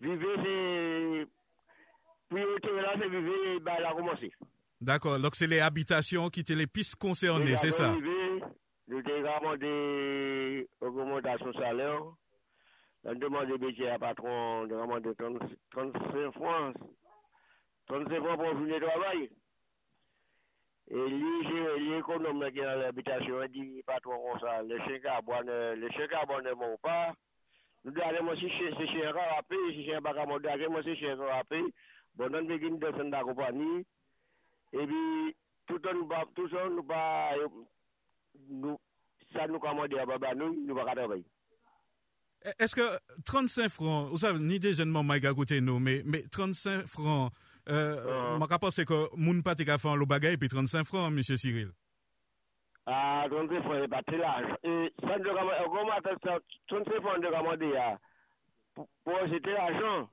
Vivez, 0.00 0.26
c'est. 0.44 1.26
Priorité 2.28 2.68
là, 2.74 2.94
c'est 3.00 3.08
vivre, 3.08 3.60
bah, 3.62 3.78
là, 3.80 3.92
commencé. 3.96 4.32
D'accord, 4.80 5.18
donc 5.20 5.36
c'est 5.36 5.46
les 5.46 5.60
habitations 5.60 6.28
qui 6.28 6.40
étaient 6.40 6.54
les 6.56 6.66
pistes 6.66 6.96
concernées, 6.96 7.56
c'est 7.56 7.70
ça? 7.70 7.94
Nous 8.88 8.98
avons 8.98 9.40
demandé 9.40 10.68
augmentation 10.80 11.46
de 11.46 11.52
salaire. 11.54 12.00
Nous 13.06 13.12
avons 13.12 13.20
demandé 13.20 13.56
métier 13.58 13.88
à 13.88 14.00
patron 14.00 14.64
de 14.64 14.74
demander 14.74 15.14
30 15.14 15.38
35 15.70 16.32
francs. 16.32 16.74
35 17.86 18.18
francs 18.18 18.36
pour 18.36 18.46
journée 18.46 18.80
de 18.80 18.84
travail. 18.84 19.30
Et 20.90 21.08
l'économe 21.78 22.50
qui 22.50 22.58
est 22.58 22.64
dans 22.64 22.80
l'habitation, 22.80 23.44
il 23.44 23.48
dit, 23.52 23.82
patron, 23.86 24.18
comme 24.18 24.40
ça, 24.40 24.60
le 24.60 24.76
chien 24.80 24.98
carbone, 24.98 25.46
le 25.46 25.88
chien 25.90 26.08
carbone 26.08 26.46
ne 26.46 26.52
monte 26.54 26.80
pas. 26.80 27.12
Nous 27.84 27.92
devons 27.92 28.24
moi 28.24 28.34
si 28.34 28.50
si 28.50 28.88
chien 28.88 29.14
a 29.14 29.34
rappé, 29.36 29.54
si 29.70 29.84
chien 29.84 30.02
pas 30.02 30.12
capable 30.12 30.42
de 30.42 30.66
moi 30.66 30.82
si 30.82 30.96
chien 30.96 31.20
a 31.20 31.36
rappé. 31.36 31.62
Bon, 32.16 32.28
nous 32.28 32.42
devons 32.42 32.76
descendre 32.76 33.04
dans 33.04 33.18
la 33.18 33.22
compagnie. 33.22 33.86
Et 34.72 34.84
puis, 34.84 35.36
tout 35.68 35.78
ça, 35.80 35.92
nous 35.92 36.08
pas, 36.08 36.24
tout 36.34 36.48
ça, 36.48 36.68
nous 36.68 36.84
nous, 38.48 38.78
ça 39.32 39.46
nous 39.46 39.60
commande 39.60 39.94
à 39.94 40.04
Baba, 40.06 40.34
nous, 40.34 40.66
nous 40.66 40.74
pas 40.74 40.92
travailler. 40.92 41.24
Est-ce 42.58 42.76
que 42.76 42.98
35 43.24 43.68
francs, 43.68 44.08
vous 44.10 44.18
savez, 44.18 44.38
ni 44.38 44.60
des 44.60 44.74
jeunes 44.74 44.90
mamans 44.90 45.14
qui 45.18 45.60
nous, 45.62 45.78
mais, 45.78 46.02
mais 46.04 46.22
35 46.30 46.86
francs, 46.86 47.32
euh, 47.68 48.34
Ah. 48.34 48.38
ma 48.38 48.46
pense 48.58 48.76
c'est 48.76 48.84
que 48.84 49.08
moun 49.16 49.42
pas 49.42 49.54
te 49.56 49.64
ka 49.64 49.78
faire 49.78 49.96
le 49.96 50.06
bagay 50.06 50.36
puis 50.36 50.48
35 50.48 50.84
francs, 50.84 51.12
monsieur 51.12 51.36
Cyril. 51.36 51.70
Ah, 52.86 53.24
35 53.28 53.62
francs, 53.62 53.78
c'est 53.82 53.88
pas 53.88 54.02
très 54.02 54.18
large. 54.18 54.46
Et 54.62 54.92
ça, 55.00 55.18
nous 55.18 55.24
commande, 55.24 55.52
comment 55.66 55.92
attends, 55.92 56.38
35 56.68 57.00
francs, 57.00 57.18
nous 57.20 57.30
commande 57.30 57.62
à, 57.76 57.98
pour, 58.74 59.18
c'était 59.32 59.52
l'argent. 59.52 60.08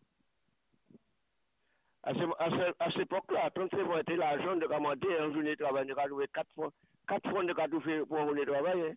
À, 2.06 2.13
ce, 2.13 2.20
à, 2.39 2.50
ce, 2.50 2.74
à 2.80 2.92
cette 2.92 3.01
époque-là, 3.01 3.51
35 3.56 3.86
francs 3.86 4.00
était 4.01 4.15
l'argent 4.15 4.56
de 4.56 4.65
commander, 4.65 5.08
en 5.22 5.32
journée 5.34 5.56
de 5.56 5.63
travail, 5.63 5.86
nous 5.88 5.98
avons 6.00 6.18
4 6.34 6.48
francs, 6.53 6.74
4 7.08 7.30
francs 7.30 7.48
de 7.48 7.53
cartouche 7.53 7.84
pour 8.08 8.20
un 8.20 8.46
travail. 8.46 8.82
Hein. 8.89 8.94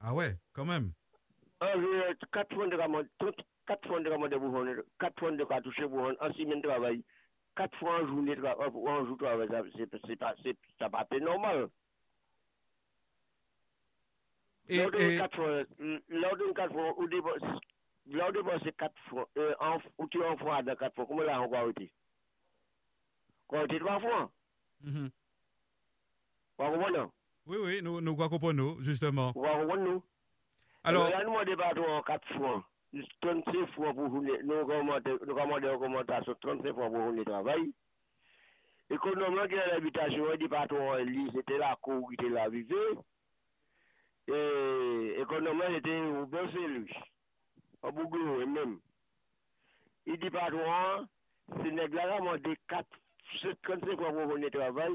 Ah 0.00 0.12
ouais, 0.12 0.36
quand 0.52 0.66
même. 0.66 0.92
4 1.60 2.54
fond 2.54 2.68
de 2.70 2.76
ramon, 2.76 3.08
4 3.66 3.86
fond 3.88 4.00
de 4.04 4.10
ramon 4.10 4.28
de 4.28 4.36
bouvon, 4.38 4.82
4 4.98 5.20
fond 5.20 5.36
de 5.38 5.44
katouche 5.44 5.86
bouvon, 5.88 6.16
ansi 6.20 6.46
men 6.46 6.62
travay, 6.62 7.02
4 7.56 7.78
fond 7.78 7.94
an 7.94 8.06
jouni, 8.06 8.34
an 8.34 9.06
jou 9.06 9.16
travay, 9.16 9.48
sa 10.78 10.88
pa 10.90 11.04
pe 11.04 11.20
normal. 11.20 11.68
Lò 14.68 14.90
de 14.90 15.18
4 15.18 15.36
fond, 15.36 15.66
lò 16.08 16.36
de 16.36 16.52
4 16.54 16.72
fond, 16.72 16.94
ou 16.98 17.08
de 17.08 17.20
bon, 17.20 17.58
lò 18.18 18.30
de 18.32 18.42
bon 18.42 18.58
se 18.64 18.72
4 18.72 18.92
fond, 19.08 19.26
ou 19.98 20.08
ti 20.08 20.22
an 20.22 20.38
fond 20.40 20.56
adan 20.58 20.76
4 20.76 20.94
fond, 20.96 21.06
koume 21.08 21.24
la 21.24 21.38
an 21.40 21.48
kwa 21.48 21.64
wote? 21.68 21.90
Kwa 23.46 23.60
wote 23.64 23.78
3 23.78 24.00
fond? 24.00 24.32
Mh-mh. 24.84 25.10
Kwa 26.56 26.70
koupon 26.70 26.92
nou? 26.92 27.10
Oui, 27.46 27.58
oui, 27.58 27.80
nou 27.82 28.16
kwa 28.16 28.28
koupon 28.28 28.56
nou, 28.56 28.80
justement. 28.82 29.32
Kwa 29.32 29.56
koupon 29.58 29.80
nou? 29.84 30.02
Alors, 30.86 31.08
nous 31.08 31.14
avons 31.14 31.44
débattu 31.44 31.80
en 31.80 32.02
4 32.02 32.34
fois. 32.36 32.62
35 33.22 33.74
fois 33.74 33.92
pour 33.94 34.08
journée, 34.08 34.38
nous 34.44 34.66
commandons 34.66 35.58
une 35.58 35.66
augmentation 35.66 36.34
35 36.40 36.74
fois 36.74 36.88
pour 36.88 36.96
journée 36.96 37.24
de 37.24 37.24
travail. 37.24 37.72
Économiquement, 38.90 39.44
il 39.46 39.56
y 39.56 39.58
a 39.58 39.66
l'habitation, 39.68 40.26
le 40.26 40.36
département, 40.36 40.92
c'était 41.34 41.58
la 41.58 41.74
cour 41.80 42.08
qui 42.08 42.14
était 42.14 42.28
la 42.28 42.48
vivée. 42.50 42.74
Et 44.28 45.20
économiquement, 45.20 45.74
était 45.74 46.00
au 46.00 46.26
bon 46.26 46.46
lui, 46.68 46.94
au 47.82 47.90
Bouglou 47.90 48.46
même. 48.46 48.78
Le 50.06 50.16
département, 50.18 51.06
c'est 51.48 51.70
négligemment 51.70 52.36
de 52.36 52.56
4, 52.68 52.86
35 53.62 53.96
fois 53.96 54.12
pour 54.12 54.28
journée 54.28 54.50
de 54.50 54.58
travail. 54.58 54.92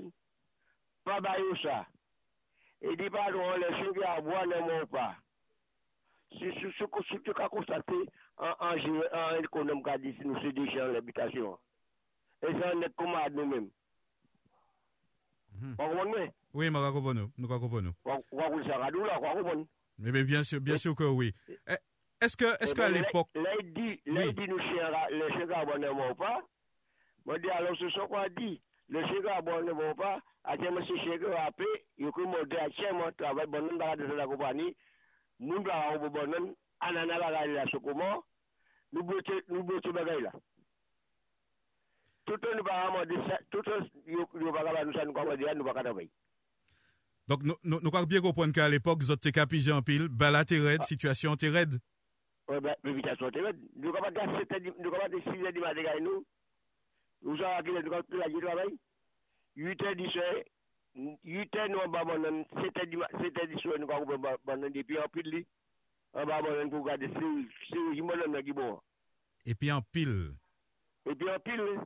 Pas 1.04 1.20
baillot 1.20 1.56
ça. 1.64 1.88
Et 2.82 2.96
département, 2.96 3.56
les 3.58 3.76
cheveux 3.80 4.06
à 4.06 4.22
bois 4.22 4.46
ne 4.46 4.60
montent 4.62 4.92
pas. 4.92 5.16
se 6.30 6.88
konstrukte 6.92 7.34
ka 7.34 7.50
konstate 7.50 8.00
an 8.38 9.36
el 9.38 9.50
konom 9.50 9.84
ka 9.84 9.98
disi 9.98 10.24
nou 10.28 10.40
se 10.44 10.54
deje 10.54 10.82
an 10.82 10.94
l'habitasyon. 10.94 11.58
E 12.42 12.54
jan 12.54 12.80
net 12.80 12.96
komad 12.96 13.36
nou 13.36 13.46
men. 13.46 13.72
Mhm. 15.60 15.76
Wakon 15.78 16.16
men? 16.16 16.32
Oui, 16.54 16.70
mwa 16.70 16.88
wakon 16.90 17.16
nou. 17.20 17.94
Wakon 18.32 18.64
sa 18.68 18.78
radou 18.78 19.06
la, 19.06 19.20
wakon 19.20 19.44
men. 19.44 19.68
Eh 20.00 20.12
mwen 20.12 20.26
bien 20.26 20.44
sou 20.78 20.96
ke 20.96 21.04
oui. 21.04 21.34
Eh, 21.68 21.76
est-ce 22.22 22.38
que 22.38 22.46
a 22.46 22.88
eh 22.88 22.92
l'epok... 22.92 23.28
La 23.36 23.56
yi 23.56 23.64
di, 23.74 24.02
la 24.06 24.26
yi 24.26 24.34
di 24.34 24.48
nou 24.48 24.58
che 24.58 25.46
gabon 25.48 25.80
ne 25.80 25.90
mwen 25.90 26.16
pa, 26.16 26.40
mwen 27.26 27.42
di 27.42 27.50
alon 27.50 27.76
se 27.76 27.90
son 27.92 28.08
kwa 28.08 28.30
di, 28.30 28.62
le 28.88 29.04
che 29.04 29.22
gabon 29.22 29.66
ne 29.66 29.74
mwen 29.74 29.96
pa, 29.96 30.22
a 30.44 30.56
chen 30.56 30.72
mwen 30.72 30.86
se 30.88 30.96
che 31.04 31.18
gabon 31.20 31.42
api, 31.44 31.68
yon 31.98 32.12
kou 32.16 32.28
mwen 32.32 32.48
de 32.48 32.62
a 32.64 32.70
chen 32.78 32.96
mwen 32.96 33.12
travay 33.20 33.48
bon 33.48 33.68
nan 33.68 33.78
da 33.78 33.92
la 33.92 33.96
de 34.00 34.08
se 34.08 34.16
la 34.16 34.28
kompani, 34.28 34.64
mwen 34.64 34.76
moun 35.40 35.64
do 35.64 35.72
a 35.72 35.96
obo 35.96 36.10
bon 36.14 36.32
nan, 36.36 36.52
anan 36.86 37.12
a 37.16 37.20
bagay 37.24 37.56
la 37.56 37.68
sokouman, 37.74 38.22
nou 38.94 39.04
blote 39.04 39.94
bagay 39.96 40.24
la. 40.28 40.34
Touton 42.30 42.60
nou 42.60 42.66
baka 42.66 42.90
man 42.94 43.08
de 43.10 43.20
sa, 43.26 43.38
touton 43.50 43.86
nou 44.06 44.54
baka 44.54 44.74
man 44.74 44.84
nou 44.86 44.94
sa 44.94 45.06
nou 45.08 45.16
kwa 45.18 45.26
man 45.26 45.40
de 45.40 45.48
an, 45.50 45.58
nou 45.58 45.66
baka 45.66 45.84
tabay. 45.88 46.10
Donk 47.30 47.46
nou 47.46 47.94
kwa 47.94 48.04
bie 48.10 48.22
kompon 48.22 48.54
ka 48.54 48.68
al 48.68 48.78
epok, 48.78 49.02
zot 49.08 49.24
te 49.26 49.34
kapije 49.34 49.74
an 49.74 49.86
pil, 49.86 50.06
bala 50.14 50.44
te 50.46 50.60
red, 50.62 50.86
situasyon 50.86 51.40
te 51.42 51.50
red. 51.56 51.80
Ou 52.50 52.62
be, 52.66 52.76
evitasyon 52.86 53.34
te 53.34 53.46
red. 53.48 53.64
Nou 53.82 53.96
kwa 53.96 54.04
man 54.06 54.14
de 54.18 54.28
7 54.36 54.62
di, 54.62 54.76
nou 54.78 54.94
kwa 54.94 55.02
man 55.08 55.16
de 55.16 55.24
6 55.26 55.42
di 55.56 55.64
man 55.64 55.78
de 55.80 55.88
gay 55.88 56.04
nou, 56.06 56.22
nou 57.26 57.42
sa 57.42 57.56
akile 57.58 57.82
nou 57.82 57.96
kwa 57.96 58.04
tout 58.06 58.20
la 58.22 58.30
di 58.30 58.46
tabay, 58.46 58.72
8 59.66 59.98
di 59.98 60.14
se, 60.14 60.30
abandonné, 60.96 62.46
7 62.54 62.78
heures 62.78 62.88
du 62.88 62.98
matin, 62.98 63.18
7 63.22 63.38
heures 63.38 63.48
du 63.48 63.58
soir, 63.60 63.76
nous 63.80 63.90
avons 63.92 64.12
abandonné, 64.26 64.70
depuis 64.72 64.98
en 65.00 65.08
pile, 65.10 65.30
li. 65.30 65.46
va 66.14 66.22
abandonner 66.22 66.70
pour 66.70 66.84
regarder 66.84 67.08
si, 67.08 67.48
si, 67.68 67.96
si, 67.96 68.02
moi, 68.02 68.16
là, 68.16 68.42
qui 68.44 68.52
bon. 68.52 68.80
Et 69.46 69.56
puis 69.56 69.72
en 69.72 69.82
pile. 69.82 70.34
Et 71.06 71.16
puis 71.16 71.30
en 71.30 71.40
pile, 71.40 71.62
li. 71.62 71.80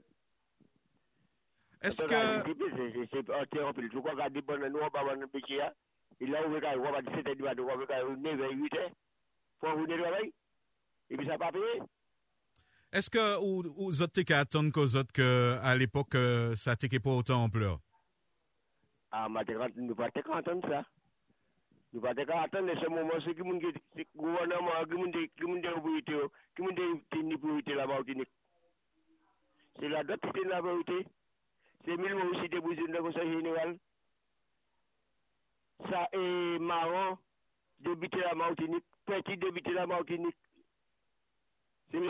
Est-ce 1.82 2.02
Regarde, 2.04 2.44
que, 2.46 2.54
c'est- 2.54 2.76
c'est- 2.76 2.94
c'est- 2.94 3.10
c'est 3.12 3.30
en 3.34 3.46
terre 3.46 3.68
en 3.68 3.74
pile. 3.74 3.90
Tu 3.90 4.00
crois 4.00 4.12
regarder, 4.12 4.42
bon, 4.42 4.58
nous 4.58 4.78
avons 4.78 4.86
abandonné, 4.88 5.28
petit, 5.28 5.56
là. 5.58 5.74
Il 6.22 6.34
a 6.36 6.48
ouvert, 6.48 6.62
on 6.78 6.92
va 6.92 7.02
dire 7.02 7.12
7 7.16 7.28
heures 7.28 7.36
du 7.36 7.42
matin, 7.44 7.62
on 7.64 7.66
va 7.66 7.74
regarder 7.76 8.16
9 8.22 8.40
heures, 8.42 8.52
8 8.52 8.74
heures, 8.76 8.92
pour 9.60 9.76
venir 9.76 9.98
travailler. 10.02 10.34
Et 11.10 11.18
puis 11.18 11.28
ça 11.28 11.38
pas 11.38 11.52
payé. 11.52 11.82
est-ce 12.94 13.10
que, 13.10 13.40
ou, 13.42 13.64
ou 13.76 13.86
vous 13.92 14.04
êtes 14.04 14.24
qu'à 14.24 14.40
attendre 14.40 14.72
qu'aux 14.72 14.96
autres 14.96 15.12
que, 15.12 15.58
à 15.62 15.76
l'époque, 15.76 16.16
euh, 16.16 16.56
ça 16.56 16.76
t'était 16.76 17.00
pas 17.00 17.10
autant 17.10 17.44
ampleur? 17.44 17.80
Ah, 19.14 19.28
nou 19.30 19.94
pa 19.94 20.08
te 20.10 20.24
ka 20.26 20.40
anton 20.40 20.62
sa. 20.66 20.80
Nou 21.94 22.02
pa 22.02 22.16
te 22.18 22.24
ka 22.26 22.40
anton 22.42 22.66
de 22.66 22.74
se 22.80 22.88
mouman 22.90 23.20
se 23.22 23.36
ki 23.38 23.44
moun 23.46 23.60
ki 23.62 24.06
gouvernement, 24.18 24.88
ki 24.90 25.46
moun 25.46 25.62
de 25.62 25.70
oubouite 25.70 26.16
yo, 26.16 26.32
ki 26.56 26.64
moun 26.66 26.74
de 26.74 27.20
nipouite 27.22 27.76
la 27.78 27.86
bautinik. 27.86 28.30
Se 29.78 29.92
la 29.92 30.02
dot 30.04 30.26
pite 30.26 30.48
la 30.50 30.62
bauti, 30.66 30.98
se 31.86 31.98
mil 31.98 32.16
mousi 32.16 32.50
de 32.50 32.62
bouzoun 32.66 32.96
de 32.96 33.04
konsa 33.06 33.26
jeneral. 33.26 33.76
Sa 35.92 36.08
e 36.18 36.58
maron, 36.58 37.20
debite 37.86 38.18
la 38.18 38.34
bautinik, 38.34 38.84
peti 39.06 39.38
debite 39.38 39.76
la 39.78 39.86
bautinik. 39.86 40.36
Se 41.92 42.02
mi 42.02 42.10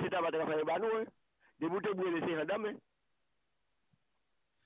se 0.00 0.08
tabate 0.08 0.40
ka 0.40 0.48
faye 0.48 0.64
banou, 0.64 1.04
deboute 1.60 1.92
bouye 1.92 2.16
de 2.16 2.24
se 2.24 2.40
radame. 2.40 2.72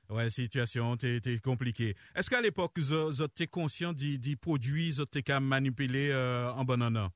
Ouais, 0.09 0.31
situation 0.31 0.95
était 0.95 1.17
était 1.17 1.39
compliquée. 1.39 1.95
Est-ce 2.15 2.31
qu'à 2.31 2.41
l'époque, 2.41 2.79
vous 2.79 3.23
étiez 3.23 3.47
conscient 3.47 3.93
des 3.93 4.19
des 4.19 4.37
produits, 4.37 4.93
vous 4.93 5.03
étiez 5.03 5.23
qu'à 5.23 5.41
manipuler 5.41 6.11
euh, 6.11 6.51
en 6.53 6.65
bon 6.65 6.81
honneur? 6.83 7.11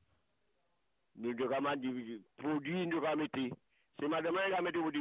nous 1.20 1.35
devons 1.35 1.76
dire 1.76 2.18
produit 2.38 2.87
nous 2.87 3.00
devons 3.00 3.16
mettre. 3.16 3.56
C'est 3.99 4.09
madame 4.09 4.35
qui 4.35 4.50
va 4.50 4.61
mettre 4.62 4.80
produit 4.80 5.00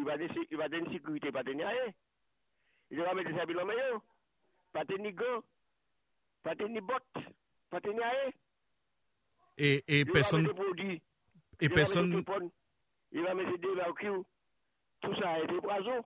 il 0.51 0.57
va 0.57 0.65
une 0.65 0.91
sécurité 0.91 1.31
pas 1.31 1.43
tenir 1.43 1.67
rien. 1.67 1.93
Il 2.91 2.99
va 2.99 3.13
mettre 3.13 3.35
ça 3.35 3.45
bilan 3.45 3.65
meilleur. 3.65 4.01
Pas 4.73 4.85
tenir 4.85 5.13
gants. 5.13 5.43
Pas 6.43 6.55
tenir 6.55 6.81
bottes. 6.81 7.25
Pas 7.69 7.79
tenir 7.79 8.01
rien. 8.01 8.31
Et, 9.57 10.05
personne, 10.05 10.47
et 11.59 11.67
personne, 11.67 12.23
il 13.11 13.21
va 13.21 13.33
mettre 13.33 13.57
des 13.57 13.75
barbecues. 13.75 14.23
Tout 15.01 15.15
ça 15.15 15.31
a 15.31 15.39
été 15.39 15.59
poison 15.61 16.03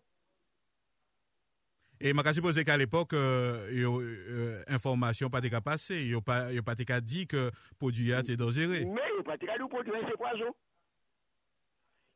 et 1.99 2.13
m'a 2.13 2.33
supposé 2.33 2.63
qu'à 2.63 2.77
l'époque, 2.77 3.13
euh, 3.13 3.69
euh, 3.71 4.63
information 4.67 5.29
pas 5.29 5.39
été 5.39 5.49
passée, 5.61 6.11
pas, 6.25 6.51
yo 6.51 6.61
pas 6.61 6.73
été 6.73 7.01
dit 7.01 7.27
que 7.27 7.51
produit 7.79 8.13
a 8.13 8.19
été 8.19 8.35
dangereux. 8.35 8.83
mais 8.85 9.01
il 9.11 9.17
va 9.17 9.23
pas 9.23 9.37
te 9.37 9.45
dire 9.45 9.67
produit 9.69 9.93
c'est 10.07 10.17
poison 10.17 10.53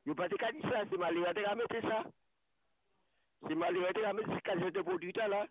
il 0.06 0.14
va 0.14 0.16
pas 0.16 0.30
te 0.30 0.36
dire 0.36 0.70
ça 0.72 0.84
c'est 0.90 0.98
malheureux 0.98 1.34
de 1.34 1.56
mettre 1.56 1.82
ça 1.90 2.04
c'est 3.48 3.56
malheureux 3.56 3.94
de 3.94 4.16
mettre 4.16 4.36
ce 4.36 4.42
qualité 4.42 4.72
de 4.72 4.82
produit 4.82 5.14
là 5.16 5.48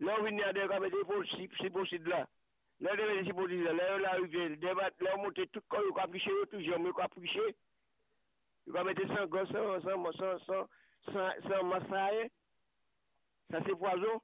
Là, 0.00 0.16
on 0.18 0.22
vient 0.24 0.52
de 0.52 0.80
mettre 0.80 1.56
si 1.60 1.68
possible 1.70 2.08
là. 2.08 2.26
Là, 2.80 2.90
on 2.92 2.96
vient 2.96 3.24
si 3.24 3.32
possible 3.32 3.64
là. 3.64 3.72
Là, 3.74 3.84
on 4.00 4.04
arrive, 4.04 4.60
là, 4.62 4.90
on 5.16 5.22
monte 5.22 5.52
tout 5.52 5.60
quand 5.68 5.78
on 5.92 5.96
a 5.96 6.04
affiché, 6.04 6.30
toujours, 6.50 6.76
on 6.78 6.86
a 6.86 7.04
affiché. 7.04 7.54
Il 8.66 8.72
va 8.72 8.84
mettre 8.84 9.06
100 9.06 9.26
gosses, 9.26 9.48
100, 9.48 9.82
100, 9.82 10.12
100, 10.12 10.38
100, 10.46 10.68
100, 11.12 11.48
100 11.48 11.64
massailles. 11.64 12.30
Ça, 13.50 13.58
c'est 13.66 13.76
poison. 13.76 14.20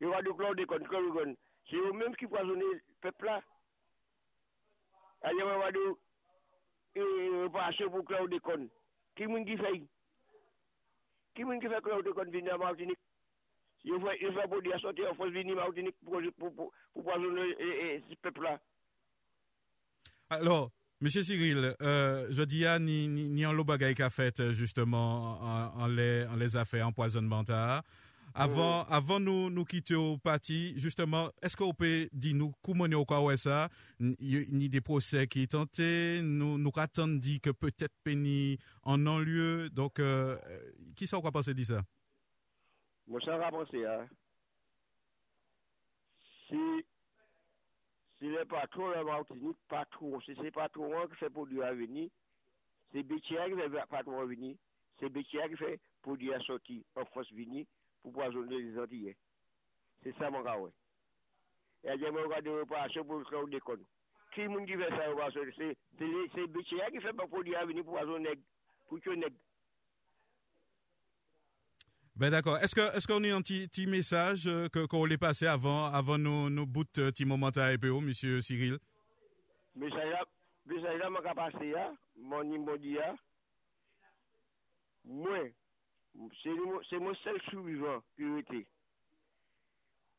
Il 0.00 0.08
va 0.08 0.22
de 0.22 0.30
chlordécone, 0.30 0.86
chlordécone. 0.86 1.34
C'est 1.68 1.76
eux-mêmes 1.76 2.14
qui 2.16 2.26
poisonnent 2.26 2.60
le 2.60 2.80
peuple 3.00 3.26
là. 3.26 3.42
Allez, 5.22 5.42
on 5.42 5.58
va 5.58 5.72
de, 5.72 5.94
euh, 6.98 7.48
passer 7.48 7.84
pour 7.84 8.04
chlordécone. 8.04 8.68
Qui 9.16 9.26
m'a 9.26 9.42
qui 9.42 9.56
fait? 9.56 9.82
Qui 11.34 11.44
m'a 11.44 11.58
qui 11.58 11.66
fait 11.68 11.82
chlordécone 11.82 12.30
venir 12.30 12.54
à 12.54 12.58
Martinique? 12.58 12.98
Il 13.84 13.98
faut, 14.00 14.10
il 14.20 14.48
pour 14.48 14.62
dire 14.62 14.78
sortir 14.80 15.10
en 15.10 15.14
France, 15.14 15.30
venir 15.30 15.58
à 15.58 15.64
Martinique 15.64 15.96
pour, 16.04 16.20
pour, 16.54 16.72
poisonner 17.02 17.54
eh, 17.58 17.64
eh, 17.64 18.04
ce 18.08 18.14
peuple-là. 18.16 18.60
Alors, 20.30 20.70
Monsieur 21.00 21.22
Cyril, 21.22 21.74
euh, 21.80 22.26
je 22.30 22.42
dis 22.42 22.66
à 22.66 22.78
ni, 22.78 23.06
ni, 23.06 23.28
ni 23.28 23.46
en 23.46 23.52
lo 23.52 23.62
bagay 23.64 23.94
qu'a 23.94 24.10
fait 24.10 24.40
euh, 24.40 24.52
justement 24.52 25.40
en, 25.40 25.82
en, 25.82 25.86
les, 25.86 26.26
en 26.26 26.34
les 26.36 26.56
affaires 26.56 26.88
empoisonnement. 26.88 27.44
Avant, 28.40 28.84
avant 28.84 29.18
nous, 29.18 29.50
nous 29.50 29.64
quitter 29.64 29.96
au 29.96 30.16
parti, 30.16 30.72
justement, 30.78 31.28
est-ce 31.42 31.56
qu'on 31.56 31.74
peut 31.74 32.08
dire 32.12 32.36
nous 32.36 32.52
comment 32.62 32.84
on 32.84 33.04
quoi 33.04 33.36
ça, 33.36 33.68
ni, 33.98 34.68
des 34.68 34.80
procès 34.80 35.26
qui 35.26 35.42
est 35.42 35.50
tenté, 35.50 36.20
nous, 36.22 36.56
nous 36.56 36.70
attendons 36.76 37.16
dit 37.16 37.40
que 37.40 37.50
peut-être 37.50 37.92
péni 38.04 38.56
en 38.84 38.96
non-lieu, 38.96 39.70
donc, 39.70 39.98
euh, 39.98 40.38
qui 40.94 41.08
ça 41.08 41.20
quoi 41.20 41.32
penser 41.32 41.52
de 41.52 41.64
ça? 41.64 41.80
Moi, 43.08 43.20
ça 43.24 43.36
va 43.38 43.50
penser, 43.50 43.84
hein. 43.84 44.06
Si, 46.46 46.56
si 48.20 48.26
le 48.26 48.44
patron 48.44 48.88
de 48.90 49.02
Martinique, 49.02 49.56
patron, 49.68 50.20
si 50.20 50.36
c'est 50.40 50.52
patron 50.52 51.08
qui 51.08 51.16
fait 51.16 51.30
produit 51.30 51.60
à 51.60 51.74
venir, 51.74 52.08
c'est 52.92 53.02
Bétier 53.02 53.38
qui 53.48 53.56
fait 53.56 53.86
patron 53.90 54.24
venir, 54.26 54.54
c'est 55.00 55.08
Bétier 55.08 55.40
qui 55.50 55.56
fait 55.56 55.80
produit 56.02 56.32
à 56.32 56.38
sortir 56.42 56.82
en 56.94 57.04
France 57.06 57.26
venir 57.32 57.66
pour 58.02 58.12
poisonner 58.12 58.58
les 58.62 58.78
Antillais. 58.78 59.16
C'est 60.02 60.16
ça, 60.16 60.30
mon 60.30 60.42
gars, 60.42 60.56
et 61.84 61.90
j'ai 61.98 62.10
gars 62.28 62.40
de 62.40 62.50
réparation 62.50 63.04
pour 63.04 63.28
faire 63.28 63.44
des 63.44 63.52
déconne. 63.52 63.84
Qui 64.34 64.42
qui 64.66 64.72
fait 64.76 64.90
ça 64.90 65.10
c'est 65.98 66.04
les- 66.04 66.30
c'est 66.34 66.46
BCA 66.46 66.90
qui 66.90 67.00
fait 67.00 67.12
pas 67.12 67.26
produit 67.26 67.54
à 67.54 67.64
venir 67.64 67.84
pour 67.84 67.98
avoir 67.98 68.18
nègre 68.18 68.42
pour 68.88 69.00
que 69.00 69.10
nègre. 69.10 69.36
Ben 72.16 72.30
d'accord. 72.30 72.58
Est-ce 72.58 72.74
que 72.74 72.96
est-ce 72.96 73.06
qu'on 73.06 73.22
a 73.22 73.34
un 73.34 73.40
petit, 73.40 73.68
message 73.86 74.46
euh, 74.48 74.68
que 74.68 74.86
qu'on 74.86 74.98
voulait 74.98 75.18
passer 75.18 75.46
avant 75.46 75.84
avant 75.86 76.18
nos 76.18 76.50
nos 76.50 76.66
bouts 76.66 76.84
de 76.94 77.10
petit 77.10 77.24
moment 77.24 77.48
à 77.48 77.72
EPO, 77.72 78.00
Monsieur 78.00 78.40
Cyril? 78.40 78.78
Ça 79.78 80.04
là, 80.04 80.24
ça 80.82 80.96
là, 80.96 81.10
mon 81.10 81.20
capacité, 81.22 81.74
mon 82.16 82.42
niveau 82.42 82.76
là, 82.76 83.14
moi, 85.04 85.38
C'est 86.42 86.98
mon 86.98 87.14
seul 87.14 87.40
survivant 87.42 88.02
qui 88.16 88.24
était. 88.38 88.66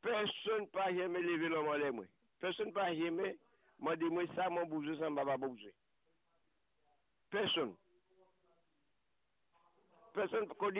Personne 0.01 0.67
pas 0.67 0.93
jamais 0.93 1.21
levé 1.21 1.49
l'homme 1.49 1.67
en 1.67 1.93
moi. 1.93 2.05
Personne 2.39 2.71
pas 2.71 2.93
jamais 2.95 3.37
m'a 3.79 3.95
dit 3.95 4.05
moi 4.05 4.23
ça, 4.35 4.49
mon 4.49 4.65
bougé, 4.65 4.97
ça 4.97 5.09
m'a 5.09 5.25
pas 5.25 5.37
bougé. 5.37 5.73
Personne. 7.29 7.75
Personne 10.13 10.47
qu'on 10.47 10.71
dit 10.71 10.79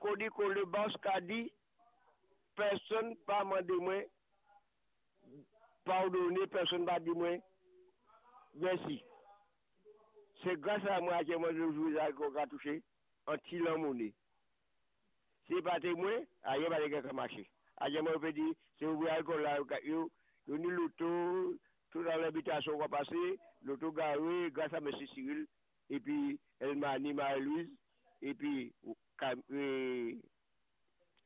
qu'on 0.00 0.16
dit 0.16 0.28
qu'on 0.28 0.48
le 0.48 0.64
boss 0.64 0.92
qu'a 1.02 1.20
dit, 1.20 1.52
personne 2.56 3.16
pas 3.26 3.44
m'a 3.44 3.62
dit 3.62 3.72
moi 3.72 4.02
pardonner, 5.84 6.46
personne 6.48 6.84
pas 6.84 6.98
dit 7.00 7.10
moi 7.10 7.36
merci. 8.54 9.04
C'est 10.42 10.58
grâce 10.60 10.84
à 10.86 11.00
moi 11.00 11.22
que 11.24 11.36
moi 11.36 11.52
je 11.52 11.60
vous 11.60 11.96
ai 11.96 12.46
touché. 12.48 12.82
an 13.26 13.42
ti 13.48 13.58
lan 13.60 13.82
mouni. 13.82 14.08
Se 15.48 15.60
pati 15.66 15.92
mwen, 15.98 16.24
a 16.46 16.56
yon 16.56 16.70
pati 16.72 16.90
kaka 16.90 17.12
mache. 17.12 17.44
A 17.82 17.88
yon 17.90 18.06
mwen 18.06 18.20
pe 18.22 18.32
di, 18.36 18.46
se 18.78 18.86
ou 18.86 19.00
vwe 19.00 19.10
alkol 19.10 19.42
la, 19.44 19.58
yon 19.88 20.08
ni 20.46 20.70
loutou, 20.70 21.56
tout 21.90 22.06
nan 22.06 22.20
l'habitasyon 22.22 22.78
kwa 22.78 22.88
pase, 22.88 23.22
loutou 23.66 23.92
gawe, 23.92 24.50
grasa 24.54 24.80
M. 24.80 24.90
Cyril, 25.14 25.44
epi 25.90 26.38
elman 26.62 27.02
ni 27.02 27.12
Marie-Louise, 27.12 27.70
epi 28.22 28.70
e, 29.50 29.66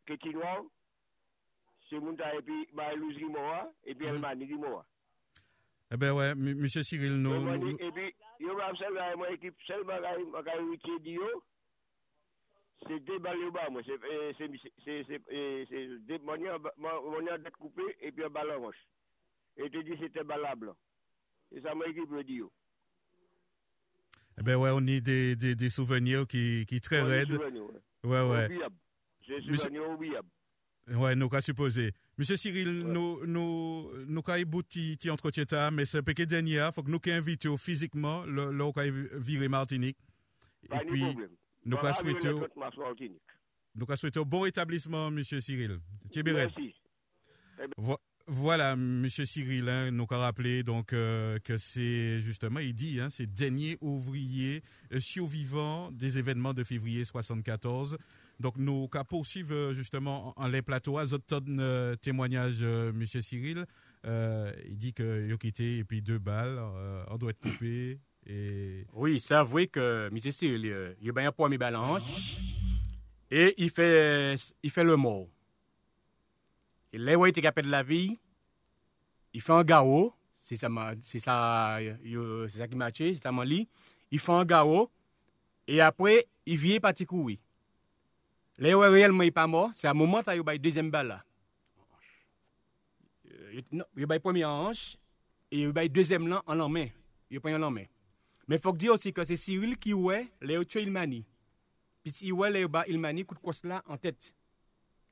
Ketinouan, 0.08 0.68
se 1.88 2.00
moun 2.00 2.16
ta 2.16 2.32
epi 2.38 2.64
Marie-Louise 2.72 3.20
Rimowa, 3.20 3.62
epi 3.84 4.08
elman 4.08 4.36
mhm. 4.36 4.40
ni 4.40 4.52
Rimowa. 4.52 4.84
Ebe 5.92 6.08
eh 6.08 6.16
wè, 6.16 6.30
M. 6.34 6.68
Cyril 6.68 7.18
nou... 7.22 7.56
Epi, 7.76 8.08
yon 8.40 8.56
mwen 8.56 8.68
apsel 8.70 8.96
gare 8.96 9.20
mwen 9.20 9.36
ekip, 9.36 9.60
selman 9.68 10.00
gare 10.04 10.64
wikye 10.70 11.00
di 11.04 11.18
yo, 11.20 11.28
c'est 12.88 13.00
deux 13.00 13.18
balles 13.18 13.38
au 13.44 13.50
bas, 13.50 13.68
moi. 13.70 13.82
C'est, 13.84 13.98
nez 17.22 17.38
d'être 17.42 17.58
coupé, 17.58 17.82
et 18.00 18.10
puis 18.12 18.24
un 18.24 18.30
ballon 18.30 18.60
roche. 18.60 18.76
Et 19.56 19.70
tu 19.70 19.82
dis 19.84 19.92
c'était 20.00 20.24
balle 20.24 20.46
blanc. 20.56 20.76
C'est 21.52 21.62
ça 21.62 21.74
mon 21.74 21.84
équipe 21.84 22.10
dit 22.26 22.34
yo. 22.34 22.50
eh 24.38 24.42
ben 24.42 24.56
ouais, 24.56 24.70
on 24.72 24.78
a 24.78 25.00
des 25.00 25.36
des, 25.36 25.54
des 25.54 25.68
souvenirs 25.68 26.26
qui 26.26 26.64
qui 26.66 26.80
très 26.80 27.02
Ouais, 27.02 27.08
raides. 27.20 27.32
ouais. 27.32 27.50
Ouais 28.04 28.28
ouais. 28.28 28.58
C'est 29.26 29.40
souvenir 29.56 29.88
oubliable. 29.88 30.28
Ouais, 30.88 31.14
nous 31.14 31.28
qu'à 31.30 31.40
supposer. 31.40 31.92
Monsieur 32.18 32.36
Cyril, 32.36 32.80
nous, 32.80 33.24
nous, 33.26 33.90
nous 34.06 34.22
qu'à 34.22 34.36
ti 34.98 35.08
entretien 35.10 35.46
ta, 35.46 35.70
mais 35.70 35.86
c'est 35.86 36.02
péché 36.02 36.26
dernier, 36.26 36.68
faut 36.74 36.82
que 36.82 36.90
nous 36.90 36.98
qu'à 37.00 37.14
inviter 37.14 37.48
physiquement, 37.56 38.24
là, 38.26 38.52
là, 38.52 38.70
qu'à 38.72 38.82
virer 39.18 39.48
Martinique. 39.48 39.96
Pas 40.68 40.82
Et 40.82 40.86
puis, 40.86 41.00
problème. 41.00 41.30
Nous 41.64 41.76
Voilà, 41.76 41.90
Martinique. 42.56 43.20
nous 43.74 43.86
qu'à 43.86 43.96
souhaiter 43.96 44.24
bon 44.24 44.40
rétablissement, 44.40 45.10
monsieur 45.10 45.40
Cyril. 45.40 45.78
Merci. 46.14 46.74
Vo- 47.76 47.98
Voilà, 48.26 48.74
Monsieur 48.74 49.26
Cyril, 49.26 49.68
hein, 49.68 49.90
nous 49.90 50.06
a 50.10 50.16
rappelé 50.16 50.62
donc 50.62 50.92
euh, 50.94 51.38
que 51.44 51.56
c'est 51.58 52.20
justement, 52.20 52.58
il 52.58 52.74
dit, 52.74 52.98
hein, 53.00 53.10
c'est 53.10 53.26
dernier 53.32 53.76
ouvrier 53.82 54.62
euh, 54.92 54.98
survivant 55.00 55.90
des 55.92 56.16
événements 56.18 56.54
de 56.54 56.64
février 56.64 57.04
74. 57.04 57.98
Donc 58.40 58.56
nous 58.56 58.88
qu'à 58.88 59.04
poursuivre 59.04 59.72
justement 59.72 60.34
en, 60.38 60.44
en 60.44 60.48
les 60.48 60.62
plateaux 60.62 60.96
à 60.98 61.04
Zoton 61.06 61.44
euh, 61.58 61.96
témoignage, 61.96 62.62
Monsieur 62.64 63.20
Cyril. 63.20 63.66
Il 64.06 64.76
dit 64.76 64.92
que 64.94 65.30
a 65.32 65.36
quitté 65.36 65.78
et 65.78 65.84
puis 65.84 66.00
deux 66.02 66.18
balles, 66.18 66.58
on 67.08 67.16
doit 67.18 67.30
être 67.30 67.40
coupé 67.40 68.00
et 68.26 68.86
Oui, 68.92 69.20
c'est 69.20 69.34
avoué 69.34 69.66
que 69.66 70.08
M. 70.10 70.18
Cyril, 70.18 70.66
euh, 70.66 70.94
il 71.00 71.10
a 71.10 71.12
bien 71.12 71.28
un 71.28 71.32
poids, 71.32 71.48
mes 71.48 71.58
balances. 71.58 72.38
Et 73.30 73.54
il 73.58 73.70
fait, 73.70 74.36
il 74.62 74.70
fait 74.70 74.84
le 74.84 74.96
mort. 74.96 75.28
Et 76.92 76.98
là 76.98 77.16
où 77.18 77.26
il 77.26 77.30
était 77.30 77.42
capable 77.42 77.66
de 77.66 77.72
la 77.72 77.82
vie, 77.82 78.18
il 79.32 79.40
fait 79.40 79.52
un 79.52 79.64
gao. 79.64 80.14
C'est 80.32 80.56
ça, 80.56 80.68
c'est 81.00 81.18
ça, 81.18 81.78
c'est 81.80 82.58
ça 82.58 82.68
qui 82.68 82.76
m'a 82.76 82.90
c'est 82.92 83.14
ça 83.14 83.32
m'a 83.32 83.44
lit. 83.44 83.68
Il 84.10 84.18
fait 84.20 84.32
un 84.32 84.44
gao. 84.44 84.90
Et 85.66 85.80
après, 85.80 86.28
il 86.46 86.56
vient 86.56 86.78
parti 86.78 87.06
courir. 87.06 87.38
Là 88.58 88.76
où 88.76 88.80
réellement 88.80 89.22
il 89.22 89.26
n'est 89.26 89.32
pas 89.32 89.46
mort, 89.46 89.70
c'est 89.72 89.88
à 89.88 89.90
un 89.90 89.94
moment 89.94 90.18
où 90.18 90.30
il 90.30 90.48
a 90.48 90.54
eu 90.54 90.58
deuxième 90.58 90.90
balle 90.90 91.08
là. 91.08 91.24
Euh, 93.28 93.60
Il 93.96 94.12
a 94.12 94.16
eu 94.16 94.20
premier 94.20 94.44
en 94.44 94.68
hanche. 94.68 94.96
Et 95.50 95.62
il 95.62 95.76
a 95.76 95.84
eu 95.84 95.88
deuxième 95.88 96.28
là 96.28 96.42
en 96.46 96.68
main. 96.68 96.86
Il 97.30 97.38
a 97.38 97.40
pris 97.40 97.54
en 97.54 97.70
main. 97.70 97.84
Mais 98.48 98.56
il 98.56 98.60
faut 98.60 98.72
dire 98.72 98.92
aussi 98.92 99.12
que 99.12 99.24
c'est 99.24 99.36
Cyril 99.36 99.78
qui 99.78 99.94
ouais, 99.94 100.30
les 100.40 100.64
tué 100.66 100.82
Ilmani. 100.82 101.24
Puis 102.02 102.12
il 102.22 102.32
ouais 102.32 102.50
les 102.50 102.68
bas 102.68 102.84
Ilmani 102.86 103.24
coup 103.24 103.34
de 103.34 103.68
là 103.68 103.82
en 103.86 103.96
tête. 103.96 104.34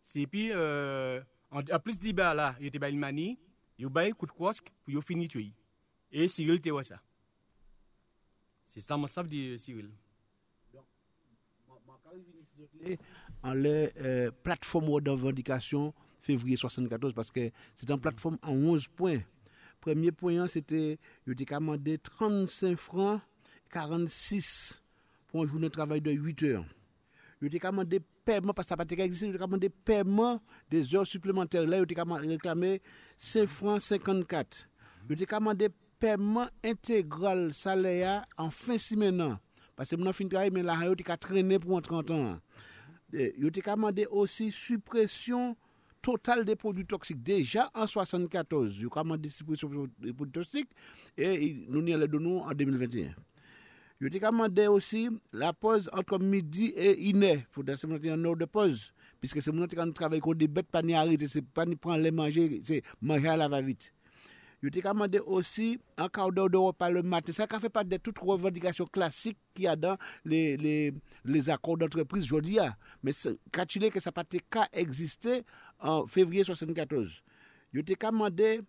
C'est 0.03 0.27
puis 0.27 0.51
euh, 0.53 1.23
en, 1.51 1.63
plus 1.79 1.99
d'Iba 1.99 2.35
là, 2.35 2.57
il 2.61 2.67
était 2.67 2.79
bas 2.79 2.91
Ilmani, 2.91 3.39
il 3.79 3.87
a 3.87 4.13
coup 4.13 4.27
de 4.27 4.33
crosse 4.33 4.61
puis 4.61 4.95
il 4.95 5.03
fini 5.03 5.29
tué. 5.29 5.53
Et 6.11 6.29
Cyril 6.29 6.57
était 6.57 6.71
ouais 6.71 6.83
ça. 6.83 7.01
C'est 8.65 8.81
ça 8.81 8.97
mon 8.97 9.07
savent 9.07 9.29
de 9.29 9.57
Cyril. 9.57 9.91
en 13.43 13.55
les 13.55 13.91
euh, 13.99 14.31
plateformes 14.43 15.01
de 15.01 15.11
revendication 15.11 15.95
février 16.21 16.57
74 16.57 17.13
parce 17.13 17.31
que 17.31 17.51
c'est 17.75 17.91
une 17.91 18.01
plateforme 18.01 18.39
en 18.43 18.53
11 18.53 18.89
points. 18.89 19.21
Premye 19.83 20.13
poyen, 20.15 20.47
sete, 20.51 20.97
yo 21.27 21.35
te 21.39 21.47
kamande 21.49 21.97
35 22.07 22.79
francs 22.79 23.25
46 23.75 24.49
pou 25.31 25.43
an 25.43 25.49
jounen 25.51 25.73
travay 25.73 26.03
de 26.05 26.15
8 26.15 26.47
heures. 26.47 26.69
Yo 27.43 27.51
te 27.51 27.59
kamande 27.59 27.99
pèman, 28.23 28.55
pas 28.55 28.69
ta 28.69 28.79
patika 28.79 29.03
egzise, 29.03 29.27
yo 29.27 29.35
te 29.35 29.43
kamande 29.43 29.67
pèman 29.87 30.39
des 30.71 30.95
heures 30.95 31.09
supplémentaires. 31.09 31.67
La 31.67 31.81
yo 31.81 31.89
te 31.91 31.97
kamande 31.99 32.31
reklame 32.31 32.77
5 33.19 33.51
francs 33.51 33.89
54. 33.91 34.63
Yo 35.11 35.19
te 35.19 35.27
kamande 35.27 35.73
pèman 36.03 36.53
integral 36.63 37.49
salaya 37.57 38.21
an 38.39 38.53
fin 38.55 38.79
si 38.79 38.99
menan. 39.01 39.41
Pase 39.75 39.99
mounan 39.99 40.15
fin 40.15 40.31
travay 40.31 40.53
men 40.55 40.69
la 40.69 40.79
yo 40.87 40.95
te 40.95 41.07
ka 41.07 41.19
trene 41.19 41.59
pou 41.59 41.75
an 41.75 41.83
30 41.83 42.15
ans. 42.15 42.39
Yo 43.11 43.51
te 43.51 43.65
kamande 43.65 44.07
osi 44.07 44.53
supresyon 44.55 45.57
total 46.03 46.45
de 46.47 46.57
prodou 46.59 46.87
toksik 46.89 47.21
deja 47.25 47.69
an 47.73 47.89
74. 47.91 48.81
Yo 48.83 48.93
kaman 48.93 49.21
distribwisyon 49.23 49.91
prodou 50.13 50.33
toksik 50.41 50.71
e 51.17 51.53
nou 51.69 51.83
ni 51.85 51.95
alè 51.97 52.11
donou 52.11 52.45
an 52.47 52.59
2021. 52.59 53.15
Yo 54.03 54.11
te 54.11 54.19
kamande 54.19 54.65
osi 54.67 55.05
la 55.39 55.53
poz 55.55 55.87
antre 55.95 56.19
midi 56.19 56.73
e 56.75 56.91
inè 57.13 57.37
pou 57.55 57.63
da 57.63 57.77
semenanti 57.79 58.11
an 58.11 58.25
nou 58.25 58.35
de 58.35 58.49
poz. 58.51 58.89
Piske 59.23 59.39
semenanti 59.45 59.79
kan 59.79 59.87
nou 59.87 59.95
travay 59.95 60.19
kon 60.25 60.35
de 60.35 60.49
bet 60.51 60.67
pa 60.75 60.83
ni 60.83 60.97
harite, 60.99 61.29
se 61.31 61.39
pa 61.55 61.63
ni 61.69 61.79
pran 61.79 62.03
le 62.03 62.11
manje, 62.11 62.49
se 62.67 62.81
manje 62.99 63.37
la 63.39 63.47
va 63.53 63.61
vit. 63.63 63.93
Il 64.63 64.69
était 64.69 64.81
commandé 64.81 65.19
aussi 65.19 65.81
un 65.97 66.09
quart 66.09 66.31
d'heure 66.31 66.49
de 66.49 66.57
repas 66.57 66.89
le 66.89 67.03
matin. 67.03 67.33
Ça 67.33 67.47
fait 67.59 67.69
pas 67.69 67.83
de 67.83 67.97
toutes 67.97 68.19
revendications 68.21 68.85
classiques 68.87 69.39
qu'il 69.55 69.65
y 69.65 69.67
a 69.67 69.75
dans 69.75 69.97
les, 70.25 70.57
les, 70.57 70.95
les 71.25 71.51
accords 71.51 71.77
d'entreprise 71.77 72.25
aujourd'hui. 72.25 72.59
Mais 73.03 73.11
c'est- 73.13 73.37
quand 73.53 73.67
tu 73.67 73.81
dis 73.81 73.91
que 73.91 73.99
ça 73.99 74.11
n'a 74.11 74.13
pas 74.13 74.25
exister 74.73 75.43
en 75.81 76.07
février 76.07 76.45
74. 76.45 77.23
Il 77.75 77.81
était 77.81 77.97
commandé 77.97 78.61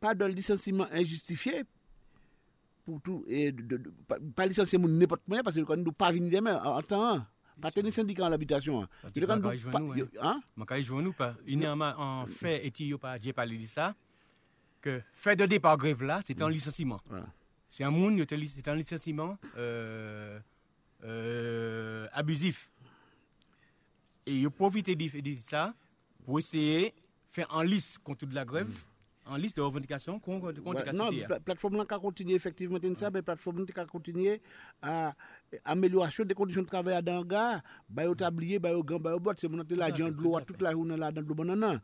pas 0.00 0.14
de 0.14 0.24
licenciement 0.24 0.86
injustifié 0.90 1.62
pour 2.84 3.00
tout 3.00 3.24
et 3.28 3.52
de, 3.52 3.76
de- 3.76 3.92
pas, 4.08 4.16
pas 4.34 4.46
licencier 4.46 4.78
n'importe 4.78 5.22
quoi 5.28 5.42
parce 5.42 5.54
que 5.54 5.60
quand 5.60 5.76
nous 5.76 5.92
pas 5.92 6.10
venir 6.10 6.32
demain 6.40 6.60
en 6.64 6.82
temps 6.82 7.24
pas 7.60 7.70
tenir 7.70 7.92
syndicat 7.92 8.24
en 8.24 8.30
l'habitation 8.30 8.88
tu 9.12 9.20
Il 9.20 9.26
quand 9.26 9.40
pas- 9.70 9.78
hein. 9.78 10.08
hein? 10.22 10.40
Je 10.56 10.74
vais 10.74 10.82
jouer 10.82 11.02
nous 11.02 11.12
pas. 11.12 11.36
Il 11.46 11.58
a 11.58 11.76
en 11.98 12.26
fait, 12.26 12.66
et 12.66 12.70
tu 12.70 12.84
pas, 12.98 13.18
j'ai 13.20 13.32
de 13.58 13.62
ça, 13.64 13.94
que 14.80 15.00
fait 15.12 15.36
de 15.36 15.46
départ 15.46 15.76
grève 15.76 16.02
là, 16.02 16.20
c'est 16.24 16.40
un 16.42 16.48
licenciement. 16.50 17.00
Voilà. 17.06 17.26
C'est 17.68 17.84
un 17.84 17.90
monde, 17.90 18.20
c'est 18.28 18.68
un 18.68 18.74
licenciement 18.74 19.38
euh, 19.56 20.40
euh, 21.04 22.06
abusif. 22.12 22.70
Et 24.26 24.34
il 24.34 24.50
profité 24.50 24.94
de, 24.96 25.20
de 25.20 25.34
ça 25.36 25.74
pour 26.24 26.38
essayer 26.38 26.90
de 26.90 26.94
faire 27.28 27.46
en 27.50 27.62
liste 27.62 27.98
contre 27.98 28.26
de 28.26 28.34
la 28.34 28.44
grève, 28.44 28.70
en 29.24 29.36
liste 29.36 29.56
de 29.56 29.62
revendications 29.62 30.18
contre, 30.18 30.52
contre 30.60 30.80
Ouais, 30.80 30.84
la 30.84 30.92
non, 30.92 31.10
cité. 31.10 31.26
la 31.28 31.40
plateforme 31.40 31.76
là 31.76 31.84
qui 31.84 31.94
continuer 32.00 32.34
effectivement 32.34 32.78
ça, 32.96 33.10
mais 33.10 33.22
plateforme 33.22 33.64
qui 33.66 33.72
continuer 33.72 34.40
à 34.82 35.14
amélioration 35.64 36.24
des 36.24 36.34
conditions 36.34 36.62
de 36.62 36.66
travail 36.66 37.00
dans 37.02 37.18
le 37.18 37.24
gars, 37.24 37.62
bah 37.88 38.08
au 38.08 38.14
tablier, 38.14 38.58
bah 38.58 38.76
au 38.76 38.82
gant, 38.82 38.98
bah 38.98 39.14
au 39.14 39.20
bot, 39.20 39.32
c'est 39.36 39.48
mon 39.48 39.58
là 39.58 39.84
à 39.86 39.88
l'argent 39.88 40.08
de 40.10 40.20
l'eau 40.20 40.32
tout 40.32 40.36
à 40.38 40.42
toute 40.44 40.62
la 40.62 40.72
journée 40.72 40.96
là 40.96 41.12
dans 41.12 41.20
le 41.20 41.34
banana. 41.34 41.80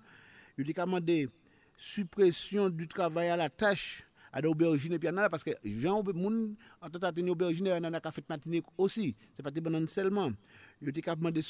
Il 0.59 0.65
dit 0.65 0.75
commandé 0.75 1.29
suppression 1.77 2.71
du 2.71 2.89
travail 2.89 3.29
à 3.29 3.37
la 3.37 3.51
tâche 3.51 4.05
à 4.33 4.41
l'aubergine 4.41 4.93
et 4.93 4.99
puis 4.99 5.11
là 5.11 5.31
parce 5.31 5.43
que 5.43 5.51
gens 5.65 6.03
moun 6.03 6.57
en 6.83 6.91
tant 6.91 7.13
que 7.13 7.31
aubergine 7.31 7.69
on 7.69 7.85
a 7.85 8.11
fait 8.11 8.29
matinée 8.29 8.63
aussi 8.77 9.17
c'est 9.35 9.43
pas 9.43 9.51
des 9.51 9.61
bananes 9.61 9.89
seulement. 9.89 10.31
Yo 10.83 10.93
te 10.93 11.01
ka 11.01 11.15
demandé 11.17 11.41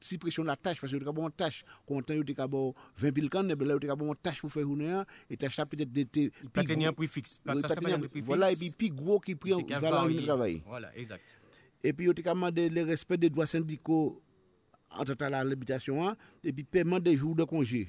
suppression 0.00 0.42
de 0.42 0.48
la 0.48 0.56
tâche 0.56 0.78
parce 0.82 0.92
que 0.92 0.98
yo 0.98 1.00
te 1.00 1.06
ka 1.06 1.12
bon 1.12 1.30
tâche. 1.30 1.64
Content 1.86 2.12
yo 2.12 2.22
te 2.22 2.32
ka 2.32 2.46
bon 2.46 2.74
20 2.98 3.14
000 3.14 3.28
cannes 3.28 3.54
mais 3.54 3.64
là 3.64 3.72
yo 3.72 3.78
te 3.78 3.86
ka 3.86 3.96
bon 3.96 4.14
tâche 4.14 4.42
pour 4.42 4.52
faire 4.52 4.64
journée 4.64 5.00
et 5.30 5.36
tâche 5.38 5.56
peut-être 5.56 5.90
d'été 5.90 6.30
un 6.44 6.92
prix 6.92 7.06
fixe. 7.06 7.38
Pas 7.38 7.56
tenir 7.56 7.94
un 7.94 8.00
prix 8.00 8.10
fixe 8.10 8.26
voilà 8.26 8.52
et 8.52 8.56
puis 8.56 8.70
plus 8.70 8.90
gros 8.90 9.18
qui 9.18 9.34
prend 9.34 9.62
valeur 9.80 10.06
du 10.06 10.22
travail. 10.22 10.62
Voilà 10.66 10.94
exact. 10.94 11.24
Et 11.82 11.94
puis 11.94 12.04
yo 12.04 12.12
te 12.12 12.20
ka 12.20 12.34
demandé 12.34 12.68
le 12.68 12.82
respect 12.82 13.16
des 13.16 13.30
droits 13.30 13.46
syndicaux 13.46 14.22
en 14.90 15.04
total 15.04 15.32
à 15.32 15.42
l'habitation 15.42 16.14
et 16.44 16.52
puis 16.52 16.64
paiement 16.64 17.00
des 17.00 17.16
jours 17.16 17.34
de 17.34 17.44
congé 17.44 17.88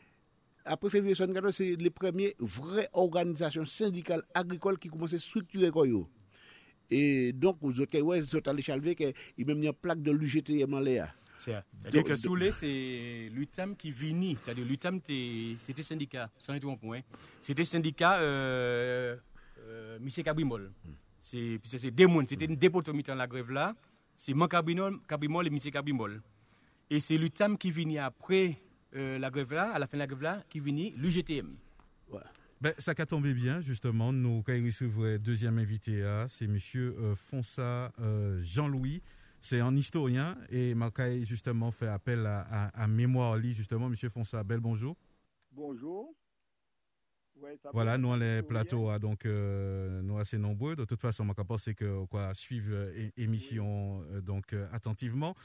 après 0.65 0.89
février 0.89 1.13
1974, 1.13 1.55
c'est 1.55 1.75
les 1.75 1.89
premières 1.89 2.31
vraies 2.39 2.89
organisations 2.93 3.65
syndicales 3.65 4.23
agricoles 4.33 4.77
qui 4.77 4.89
commencent 4.89 5.13
à 5.13 5.19
structurer 5.19 5.71
quoi. 5.71 5.85
Et 6.89 7.31
donc, 7.31 7.57
vous 7.61 7.79
avez 7.81 8.01
ouais, 8.01 8.21
vous 8.21 8.37
allez 8.45 8.61
chalver 8.61 8.95
qu'il 8.95 9.13
y 9.37 9.43
a 9.43 9.45
même 9.45 9.63
une 9.63 9.73
plaque 9.73 10.01
de 10.01 10.11
l'UGTM 10.11 10.73
en 10.73 10.79
l'air. 10.79 11.15
C'est-à-dire 11.37 12.03
que 12.03 12.15
Soulé, 12.15 12.51
c'est 12.51 13.29
l'UTAM 13.31 13.75
qui 13.75 13.91
vini. 13.91 14.37
C'est-à-dire 14.43 14.65
l'UTAM, 14.65 14.99
c'était 15.57 15.81
syndicat, 15.81 16.29
sans 16.37 16.53
être 16.53 16.75
point. 16.75 16.99
C'était 17.39 17.63
syndicat 17.63 18.19
euh, 18.19 19.15
euh, 19.59 19.97
M. 19.97 20.23
Cabrimol. 20.23 20.71
C'est 21.19 21.91
des 21.91 22.05
mondes, 22.05 22.27
c'était 22.27 22.45
une 22.45 22.55
dépotomie 22.55 23.03
dans 23.03 23.15
la 23.15 23.27
grève 23.27 23.51
là. 23.51 23.75
C'est 24.15 24.33
mon 24.33 24.47
Cabrimol, 24.47 24.99
Cabrimol 25.07 25.47
et 25.47 25.49
M. 25.49 25.57
Cabrimol. 25.71 26.21
Et 26.89 26.99
c'est 26.99 27.17
l'UTAM 27.17 27.57
qui 27.57 27.71
vini 27.71 27.97
après 27.97 28.57
euh, 28.95 29.17
la 29.19 29.29
grève 29.29 29.53
là, 29.53 29.71
à 29.71 29.79
la 29.79 29.87
fin 29.87 29.97
de 29.97 29.99
la 29.99 30.07
grève 30.07 30.21
là, 30.21 30.43
qui 30.49 30.59
vini 30.59 30.93
l'UGTM. 30.97 31.55
Ben, 32.61 32.75
ça 32.77 32.93
a 32.95 33.05
tombé 33.07 33.33
bien, 33.33 33.59
justement. 33.59 34.13
Nous 34.13 34.43
avons 34.47 35.17
deuxième 35.17 35.57
invité, 35.57 36.03
c'est 36.27 36.45
monsieur 36.45 36.95
euh, 36.99 37.15
Fonsa 37.15 37.91
euh, 37.99 38.39
Jean-Louis. 38.39 39.01
C'est 39.39 39.59
un 39.59 39.75
historien 39.75 40.37
et 40.51 40.75
Macaille, 40.75 41.25
justement, 41.25 41.71
fait 41.71 41.87
appel 41.87 42.23
à, 42.27 42.67
à, 42.67 42.87
mémoire 42.87 43.35
lit, 43.35 43.53
justement. 43.53 43.89
Monsieur 43.89 44.09
Fonsa, 44.09 44.43
bel 44.43 44.59
bonjour. 44.59 44.95
Bonjour. 45.51 46.13
voilà, 47.73 47.97
nous, 47.97 48.15
les 48.15 48.43
plateaux, 48.43 48.89
hein, 48.89 48.99
donc, 48.99 49.25
euh, 49.25 50.03
nous 50.03 50.19
assez 50.19 50.37
nombreux. 50.37 50.75
De 50.75 50.85
toute 50.85 51.01
façon, 51.01 51.27
on 51.27 51.43
penser 51.43 51.73
que 51.73 52.05
quoi, 52.05 52.31
suivre 52.35 52.91
l'émission 53.17 54.03
donc, 54.21 54.53
attentivement. 54.71 55.35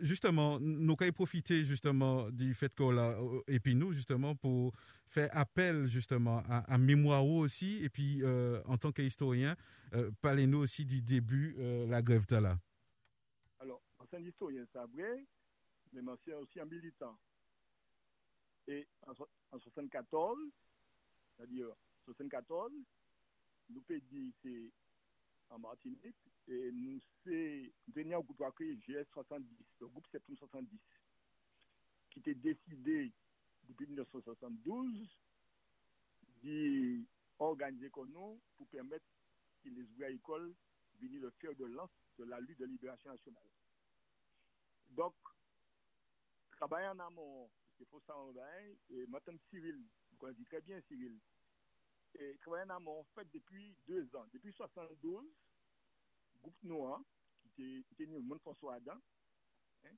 Justement, 0.00 0.60
nous 0.60 0.96
avons 1.00 1.12
profité 1.12 1.64
justement 1.64 2.30
du 2.30 2.54
fait 2.54 2.74
qu'on 2.74 2.96
a, 2.98 3.16
et 3.46 3.58
puis 3.60 3.74
nous, 3.74 3.92
justement, 3.92 4.34
pour 4.36 4.72
fait 5.08 5.30
appel 5.30 5.86
justement 5.86 6.42
à, 6.48 6.78
mémoire 6.78 7.24
aussi, 7.24 7.82
et 7.82 7.88
puis 7.88 8.22
euh, 8.22 8.62
en 8.66 8.76
tant 8.76 8.92
qu'historien, 8.92 9.56
euh, 9.94 10.10
parlez-nous 10.20 10.58
aussi 10.58 10.84
du 10.84 11.00
début 11.02 11.56
euh, 11.58 11.86
la 11.86 12.02
grève 12.02 12.26
là. 12.30 12.58
Alors, 13.58 13.82
ancien 13.98 14.20
historien, 14.20 14.64
c'est 14.72 14.78
vrai, 14.78 15.24
mais 15.92 16.02
c'est 16.24 16.34
aussi 16.34 16.60
un 16.60 16.66
militant. 16.66 17.18
Et 18.66 18.86
en, 19.06 19.12
1974, 19.12 20.38
c'est-à-dire 21.36 21.68
74, 22.04 22.70
nous 23.70 23.80
peut 23.82 24.00
dire 24.00 24.32
c'est 24.42 24.70
en 25.50 25.58
Martinique, 25.58 26.16
et 26.48 26.72
nous 26.72 27.00
tenions 27.94 28.18
au 28.18 28.22
groupe 28.22 28.42
GS 28.58 29.04
70, 29.12 29.46
le 29.80 29.86
groupe 29.88 30.06
Septembre 30.10 30.38
70, 30.38 30.78
qui 32.10 32.20
était 32.20 32.34
décidé 32.34 33.12
depuis 33.68 33.86
1972 33.86 35.08
d'organiser 37.38 37.90
comme 37.90 38.10
nous 38.10 38.40
pour 38.56 38.66
permettre 38.68 39.04
que 39.62 39.68
les 39.68 39.82
ouvriers 39.82 40.06
agricoles 40.06 40.54
viennent 41.00 41.20
le 41.20 41.30
fer 41.30 41.54
de 41.54 41.64
lance 41.64 41.90
de 42.18 42.24
la 42.24 42.40
lutte 42.40 42.58
de 42.58 42.66
libération 42.66 43.10
nationale. 43.10 43.48
Donc, 44.90 45.14
travailler 46.52 46.88
en 46.88 46.98
amont, 46.98 47.50
il 47.78 47.86
faut 47.86 48.00
ça 48.06 48.16
en 48.16 48.32
et 48.90 49.06
maintenant 49.06 49.34
Cyril, 49.50 49.80
vous 50.10 50.16
connaissez 50.16 50.44
très 50.44 50.60
bien 50.60 50.80
Cyril, 50.88 51.18
et 52.14 52.36
travailler 52.38 52.64
en 52.70 52.76
amont, 52.76 53.00
en 53.00 53.04
fait, 53.14 53.28
depuis 53.32 53.76
deux 53.86 54.04
ans, 54.16 54.24
depuis 54.32 54.48
1972, 54.48 55.26
groupe 56.40 56.62
noir, 56.62 57.00
qui 57.54 57.84
était 57.92 58.06
le 58.06 58.20
monde 58.20 58.40
François 58.40 58.74
Adam, 58.74 59.00
hein, 59.84 59.96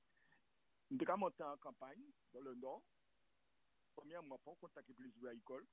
nous 0.89 0.97
avons 1.07 1.17
monté 1.17 1.43
en 1.43 1.57
campagne 1.57 2.03
dans 2.33 2.41
le 2.41 2.55
nord, 2.55 2.83
premièrement, 3.95 4.37
pour 4.39 4.57
contacter 4.59 4.93
les 4.97 5.07
ouvriers 5.07 5.29
agricoles. 5.29 5.67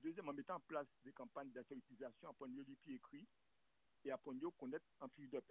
Deuxièmement, 0.00 0.32
mettre 0.32 0.52
en 0.52 0.60
place 0.60 0.86
des 1.04 1.12
campagnes 1.12 1.50
d'alphabétisation 1.52 2.30
à 2.30 2.46
mieux 2.48 2.64
du 2.64 2.76
pied 2.76 2.96
écrit 2.96 3.26
et 4.04 4.10
à 4.10 4.20
mieux 4.32 4.50
connaître 4.50 4.86
en 5.00 5.08
fiche 5.08 5.30
de. 5.30 5.42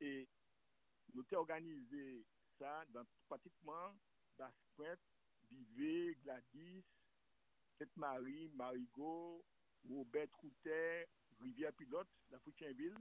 Et 0.00 0.28
nous 1.14 1.22
avons 1.30 1.40
organisé 1.40 2.24
ça 2.58 2.84
dans 2.88 3.04
pratiquement 3.28 3.94
Basse-Pointe, 4.36 5.00
Bivet, 5.48 6.14
Gladys, 6.22 6.84
Sainte-Marie, 7.78 8.48
Marigot, 8.54 9.44
Robert 9.88 10.28
Router, 10.40 11.06
Rivière-Pilote, 11.40 12.08
la 12.30 12.38
Foutienville, 12.40 12.96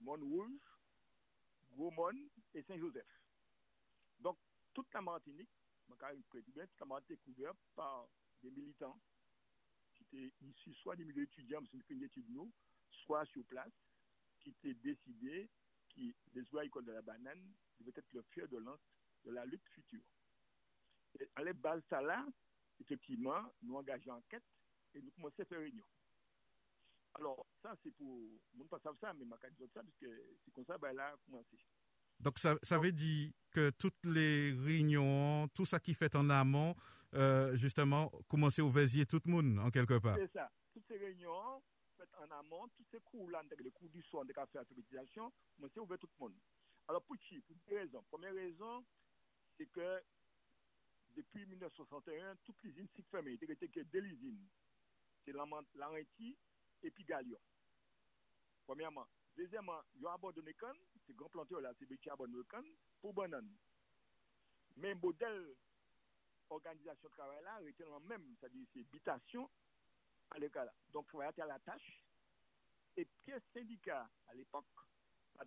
Montrouge, 0.00 0.60
Gaumont 1.76 2.28
et 2.54 2.62
Saint-Joseph. 2.62 3.06
Donc, 4.18 4.38
toute 4.74 4.92
la 4.92 5.00
Martinique 5.00 5.50
ça 6.78 6.84
été 6.98 7.16
découvert 7.16 7.54
par 7.74 8.08
des 8.42 8.50
militants 8.50 8.98
qui 9.94 10.02
étaient 10.04 10.34
issus 10.40 10.74
soit 10.74 10.96
des 10.96 11.04
milieux 11.04 11.24
étudiants, 11.24 11.60
c'est 11.70 11.90
une 11.90 12.02
étude 12.02 12.28
nous, 12.30 12.50
soit 13.04 13.24
sur 13.26 13.44
place, 13.44 13.72
qui 14.40 14.50
étaient 14.50 14.74
décidés 14.74 15.48
que 15.94 16.00
les 16.34 16.42
ouvriers 16.42 16.68
école 16.68 16.84
de 16.84 16.92
la 16.92 17.02
banane 17.02 17.52
devaient 17.78 17.92
être 17.96 18.12
le 18.12 18.22
fier 18.30 18.48
de 18.48 18.58
lance 18.58 18.80
de 19.24 19.32
la 19.32 19.44
lutte 19.44 19.66
future. 19.74 20.04
Et 21.18 21.28
à 21.34 21.42
la 21.42 21.80
ça 21.88 22.00
effectivement, 22.80 23.52
nous 23.62 23.76
engageons 23.76 24.12
en 24.12 24.22
quête 24.28 24.44
et 24.94 25.02
nous 25.02 25.10
commençons 25.12 25.42
à 25.42 25.44
faire 25.44 25.60
réunion. 25.60 25.84
Alors, 27.14 27.46
ça, 27.62 27.74
c'est 27.82 27.90
pour. 27.96 28.20
Nous 28.54 28.64
ne 28.64 28.68
pas 28.68 28.78
ça, 29.00 29.12
mais 29.12 29.24
je 29.24 29.54
dire 29.56 29.68
ça, 29.74 29.82
parce 29.82 29.96
que 30.00 30.36
c'est 30.44 30.50
comme 30.52 30.64
ça, 30.64 30.78
ben 30.78 30.94
là, 30.94 31.14
commencé. 31.26 31.58
Donc 32.20 32.38
ça, 32.38 32.56
ça 32.62 32.78
veut 32.78 32.92
dire 32.92 33.32
que 33.50 33.70
toutes 33.70 34.04
les 34.04 34.52
réunions, 34.52 35.48
tout 35.48 35.64
ça 35.64 35.80
qui 35.80 35.94
fait 35.94 36.14
en 36.14 36.28
amont, 36.30 36.74
euh, 37.14 37.56
justement, 37.56 38.10
commencer 38.28 38.62
au 38.62 38.70
vaisier 38.70 39.06
tout 39.06 39.20
le 39.24 39.30
monde, 39.30 39.58
en 39.58 39.70
quelque 39.70 39.98
part. 39.98 40.16
C'est 40.18 40.32
ça. 40.32 40.50
Toutes 40.72 40.86
ces 40.86 40.98
réunions 40.98 41.62
faites 41.96 42.14
en 42.18 42.30
amont, 42.38 42.68
tous 42.76 42.84
ces 42.90 43.00
cours-là, 43.00 43.42
les 43.58 43.70
cours 43.70 43.88
du 43.88 44.02
soir, 44.02 44.24
des 44.24 44.34
cafés 44.34 44.58
à 44.58 44.60
alphabétisation, 44.60 45.32
commencer 45.56 45.80
ouvert 45.80 45.98
tout 45.98 46.08
le 46.18 46.24
monde. 46.24 46.34
Alors 46.88 47.02
pour 47.02 47.16
qui? 47.18 47.40
Pour 47.40 47.56
deux 47.68 47.76
raisons. 47.76 48.02
Première 48.10 48.34
raison, 48.34 48.84
c'est 49.56 49.66
que 49.66 50.02
depuis 51.16 51.46
1961, 51.46 52.36
toutes 52.44 52.62
les 52.62 52.70
usines 52.70 52.88
sont 52.96 53.02
fermées. 53.10 53.38
Il 53.40 53.48
n'y 53.48 53.68
que 53.68 53.80
deux 53.80 54.04
usines. 54.04 54.48
C'est 55.24 55.32
Laurenti 55.32 56.36
et 56.82 56.90
puis 56.90 57.04
Galion. 57.04 57.38
Premièrement. 58.64 59.06
Deuxièmement, 59.36 59.80
ils 59.94 60.04
ont 60.04 60.10
abandonné 60.10 60.54
Cannes, 60.54 60.76
ces 61.06 61.14
grands 61.14 61.28
planteurs 61.28 61.60
là, 61.60 61.72
c'est 61.78 62.00
qui 62.00 62.10
abandonné 62.10 62.44
Cannes 62.48 62.72
pour 63.00 63.14
banane. 63.14 63.50
Mais 64.76 64.94
le 64.94 65.00
modèle 65.00 65.54
organisation 66.50 67.08
de 67.08 67.12
travail 67.12 67.42
là, 67.42 67.60
était 67.62 67.84
même, 68.06 68.34
c'est-à-dire 68.38 68.66
c'est 68.72 68.80
habitation 68.80 69.48
à 70.30 70.38
l'école 70.38 70.66
là. 70.66 70.74
Donc, 70.92 71.06
il 71.08 71.10
faut 71.12 71.22
être 71.22 71.38
à 71.40 71.46
la 71.46 71.58
tâche. 71.60 72.04
Et 72.96 73.04
pièce 73.24 73.42
syndicat 73.54 74.10
à 74.26 74.34
l'époque, 74.34 74.66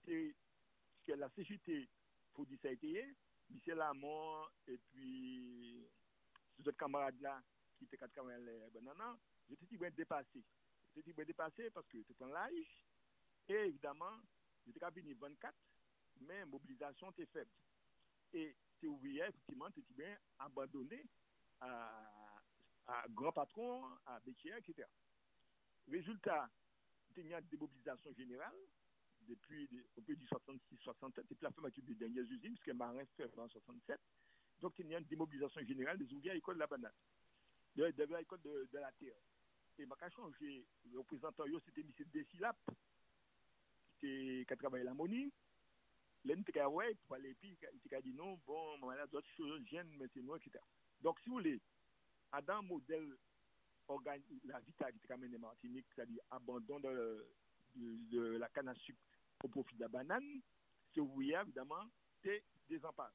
que 0.06 1.12
la 1.12 1.30
CGT, 1.30 1.90
pour 2.34 2.46
dire 2.46 2.58
ça 2.62 2.70
a 2.70 2.72
été, 2.72 3.16
Michel 3.54 3.78
Lamont 3.78 4.48
et 4.68 4.78
puis 4.78 5.88
ces 6.56 6.68
autres 6.68 6.78
camarades 6.78 7.20
là 7.22 7.42
qui 7.78 7.86
étaient 7.86 7.98
quatre 7.98 8.14
camarades 8.14 8.72
banana, 8.74 9.18
j'étais 9.50 9.78
bien 9.78 9.90
dépassé. 9.92 10.44
J'étais 10.96 11.14
bien 11.14 11.26
dépassé 11.26 11.70
parce 11.72 11.88
que 11.88 12.04
c'était 12.04 12.24
un 12.24 12.28
l'âge 12.28 12.86
et 13.48 13.54
évidemment, 13.54 14.22
j'étais 14.66 14.80
venu 14.92 15.14
24, 15.16 15.54
mais 16.22 16.46
mobilisation 16.46 17.12
était 17.12 17.26
faible. 17.26 17.52
Et 18.34 18.56
c'est 18.80 18.88
ouvrier, 18.88 19.24
effectivement, 19.24 19.70
tu 19.72 19.84
bien 19.90 20.18
abandonné 20.40 21.06
à 21.60 22.34
à 22.88 23.06
Grand 23.10 23.32
Patron, 23.32 23.84
à 24.06 24.20
Bétier, 24.20 24.54
etc. 24.58 24.88
Résultat, 25.88 26.50
il 27.16 27.28
y 27.28 27.34
a 27.34 27.40
une 27.40 27.48
démobilisation 27.48 28.12
générale 28.14 28.56
depuis, 29.28 29.70
on 29.98 30.02
peut 30.02 30.16
dire 30.16 30.28
66-67, 30.28 31.20
et 31.20 31.24
puis 31.24 31.38
la 31.42 31.52
fermeture 31.52 31.84
des 31.84 31.96
dernières 31.96 32.24
usines, 32.24 32.56
puisque 32.56 32.76
Marin 32.76 33.06
fait 33.18 33.38
en 33.38 33.48
67. 33.48 34.00
Donc, 34.62 34.74
il 34.80 34.88
y 34.88 34.96
a 34.96 35.00
une 35.00 35.06
démobilisation 35.06 35.62
générale 35.66 35.98
des 35.98 36.12
ouvriers 36.14 36.32
à 36.32 36.34
l'école 36.34 36.56
de 36.56 36.60
la 36.60 36.68
banane, 36.68 36.92
de, 37.76 37.92
de 37.92 38.16
l'école 38.16 38.42
de, 38.42 38.70
de, 38.72 38.78
la 38.80 38.92
terre. 38.94 39.16
Et 39.78 39.86
ma 39.86 39.96
changé, 40.10 40.66
le 40.92 41.00
représentant, 41.00 41.44
c'était 41.66 41.82
M. 41.82 41.92
Desilap, 42.14 42.58
qui 44.00 44.46
a 44.50 44.56
travaillé 44.56 44.84
la 44.84 44.94
monnaie. 44.94 45.30
L'un 46.26 46.42
pour 46.42 47.16
aller, 47.16 47.36
puis 47.36 47.58
il 47.86 47.96
a 47.96 48.02
dit 48.02 48.14
non, 48.14 48.40
bon, 48.46 48.80
voilà, 48.80 49.06
d'autres 49.08 49.30
choses, 49.36 49.62
gênent 49.66 49.92
maintenant, 49.98 50.36
etc. 50.36 50.58
Donc, 51.02 51.20
si 51.20 51.28
vous 51.28 51.36
voulez, 51.36 51.60
dans 52.32 52.60
un 52.60 52.62
modèle 52.62 53.18
la 54.46 54.60
vie 54.60 54.74
qui 54.74 55.12
a 55.12 55.18
mené 55.18 55.38
Martinique, 55.38 55.86
c'est-à-dire 55.94 56.22
abandon 56.32 56.80
de, 56.80 57.28
de, 57.76 57.98
de, 58.12 58.38
la 58.38 58.48
canne 58.50 58.70
à 58.70 58.76
sucre 58.76 59.02
au 59.44 59.48
profit 59.50 59.76
de 59.76 59.82
la 59.82 59.88
banane, 59.90 60.42
ce 60.96 61.02
ouvrier, 61.02 61.38
évidemment, 61.42 61.86
c'est 62.24 62.44
désemparé. 62.68 63.14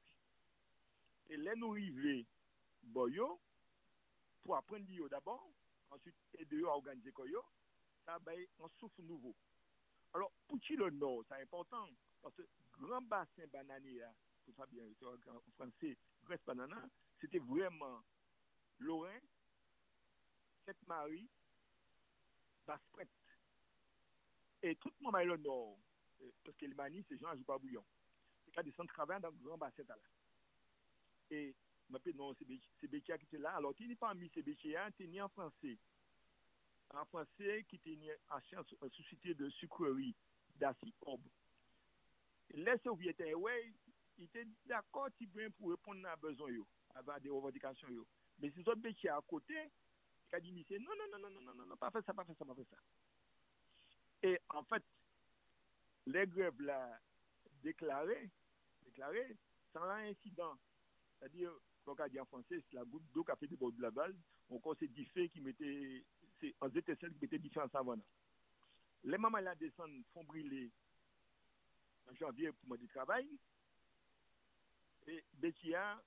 Et 1.29 1.37
là, 1.37 1.55
nous 1.55 1.71
arrivons 1.71 2.25
Boyo 2.83 3.39
pour 4.43 4.55
apprendre 4.55 5.09
d'abord, 5.09 5.51
ensuite 5.89 6.15
aider 6.37 6.63
à 6.63 6.69
organiser 6.69 7.11
Koyo, 7.11 7.43
ça 8.05 8.17
va 8.19 8.31
un 8.33 8.67
souffle 8.79 9.01
nouveau. 9.01 9.35
Alors, 10.13 10.31
pour 10.47 10.59
le 10.69 10.89
Nord, 10.91 11.23
c'est 11.27 11.41
important, 11.41 11.87
parce 12.21 12.35
que 12.35 12.43
grand 12.79 13.01
bassin 13.01 13.45
bananier, 13.51 14.05
pour 14.45 14.55
ça 14.55 14.65
bien 14.65 14.83
en 15.03 15.39
français, 15.55 15.97
Grèce 16.23 16.43
Banana, 16.45 16.89
c'était 17.19 17.39
vraiment 17.39 18.03
Lorrain, 18.79 19.19
Sainte-Marie, 20.65 21.29
Basse-Prête. 22.65 23.09
Et 24.61 24.75
tout 24.75 24.91
le 24.99 25.03
monde 25.03 25.23
le 25.25 25.37
Nord, 25.37 25.77
parce 26.43 26.57
que 26.57 26.65
le 26.65 26.75
Mani, 26.75 27.03
c'est 27.07 27.17
Jean 27.17 27.35
pas 27.43 27.57
bouillon. 27.57 27.83
C'est 28.45 28.51
qu'à 28.51 28.63
descendre 28.63 28.89
travailler 28.89 29.21
dans 29.21 29.29
le 29.29 29.37
grand 29.37 29.57
bassin 29.57 29.83
là. 29.87 29.95
Et, 31.31 31.55
non, 32.15 32.35
c'est 32.79 32.87
Béchia 32.87 33.17
qui 33.17 33.25
était 33.25 33.37
là. 33.37 33.55
Alors, 33.55 33.73
il 33.79 33.87
n'est 33.87 33.95
pas 33.95 34.13
mis 34.13 34.29
ces 34.33 34.41
Béchia, 34.41 34.89
il 34.99 35.15
est 35.15 35.21
en 35.21 35.29
français 35.29 35.77
en 36.93 37.05
français 37.05 37.65
qui 37.67 37.75
était 37.75 37.97
en 38.29 38.41
science, 38.41 38.65
en 38.81 38.89
société 38.89 39.33
de 39.33 39.49
sucrerie 39.49 40.15
Orbe. 41.01 41.21
Les 42.51 42.77
Soviétiens, 42.83 43.33
ouais, 43.35 43.71
ils 44.17 44.25
étaient 44.25 44.47
d'accord 44.65 45.09
pour 45.57 45.69
répondre 45.69 46.07
à 46.07 46.15
besoin, 46.15 46.51
avoir 46.95 47.21
des 47.21 47.29
revendications. 47.29 47.87
Mais 48.39 48.51
ces 48.51 48.67
autres 48.67 48.89
qui 48.89 49.07
à 49.07 49.19
côté, 49.27 49.53
qui 50.29 50.35
a 50.35 50.39
dit, 50.39 50.51
non, 50.51 50.91
non, 50.97 51.19
non, 51.19 51.29
non, 51.29 51.41
non, 51.41 51.53
non, 51.53 51.65
non, 51.65 51.77
pas 51.77 51.91
faire 51.91 52.03
ça, 52.05 52.13
pas 52.13 52.25
faire 52.25 52.35
ça, 52.37 52.45
pas 52.45 52.55
faire 52.55 52.65
ça. 52.69 52.77
Et 54.23 54.39
en 54.49 54.63
fait, 54.63 54.83
les 56.11 56.27
grèves 56.27 56.61
là, 56.61 56.99
déclarées, 57.61 58.29
déclarées, 58.83 59.35
sans 59.73 59.89
incident. 59.89 60.57
C'est-à-dire, 61.17 61.51
comme 61.83 61.95
on 61.99 62.07
dit 62.07 62.19
en 62.19 62.25
français, 62.25 62.61
c'est 62.69 62.75
la 62.75 62.83
goutte 62.83 63.03
d'eau 63.13 63.23
qui 63.23 63.31
a 63.31 63.35
fait 63.35 63.47
des 63.47 63.55
bords 63.55 63.71
de 63.71 63.81
la 63.81 63.91
balle. 63.91 64.15
Encore, 64.49 64.75
c'est 64.79 64.87
du 64.87 65.05
fait 65.05 65.29
qui 65.29 65.41
mettait 65.41 66.03
c'est 66.39 66.55
en 66.61 66.69
étincelles 66.69 67.13
qui 67.17 67.25
étaient 67.25 67.39
différents 67.39 67.69
savants. 67.69 67.97
Les 69.03 69.17
mamans 69.17 69.39
là 69.39 69.55
descendent, 69.55 70.03
font 70.13 70.23
brûler 70.23 70.71
en 72.09 72.15
janvier 72.15 72.51
pour 72.51 72.67
moi 72.67 72.77
du 72.77 72.87
travail. 72.87 73.27
Et 75.07 75.23
Bétia 75.33 76.01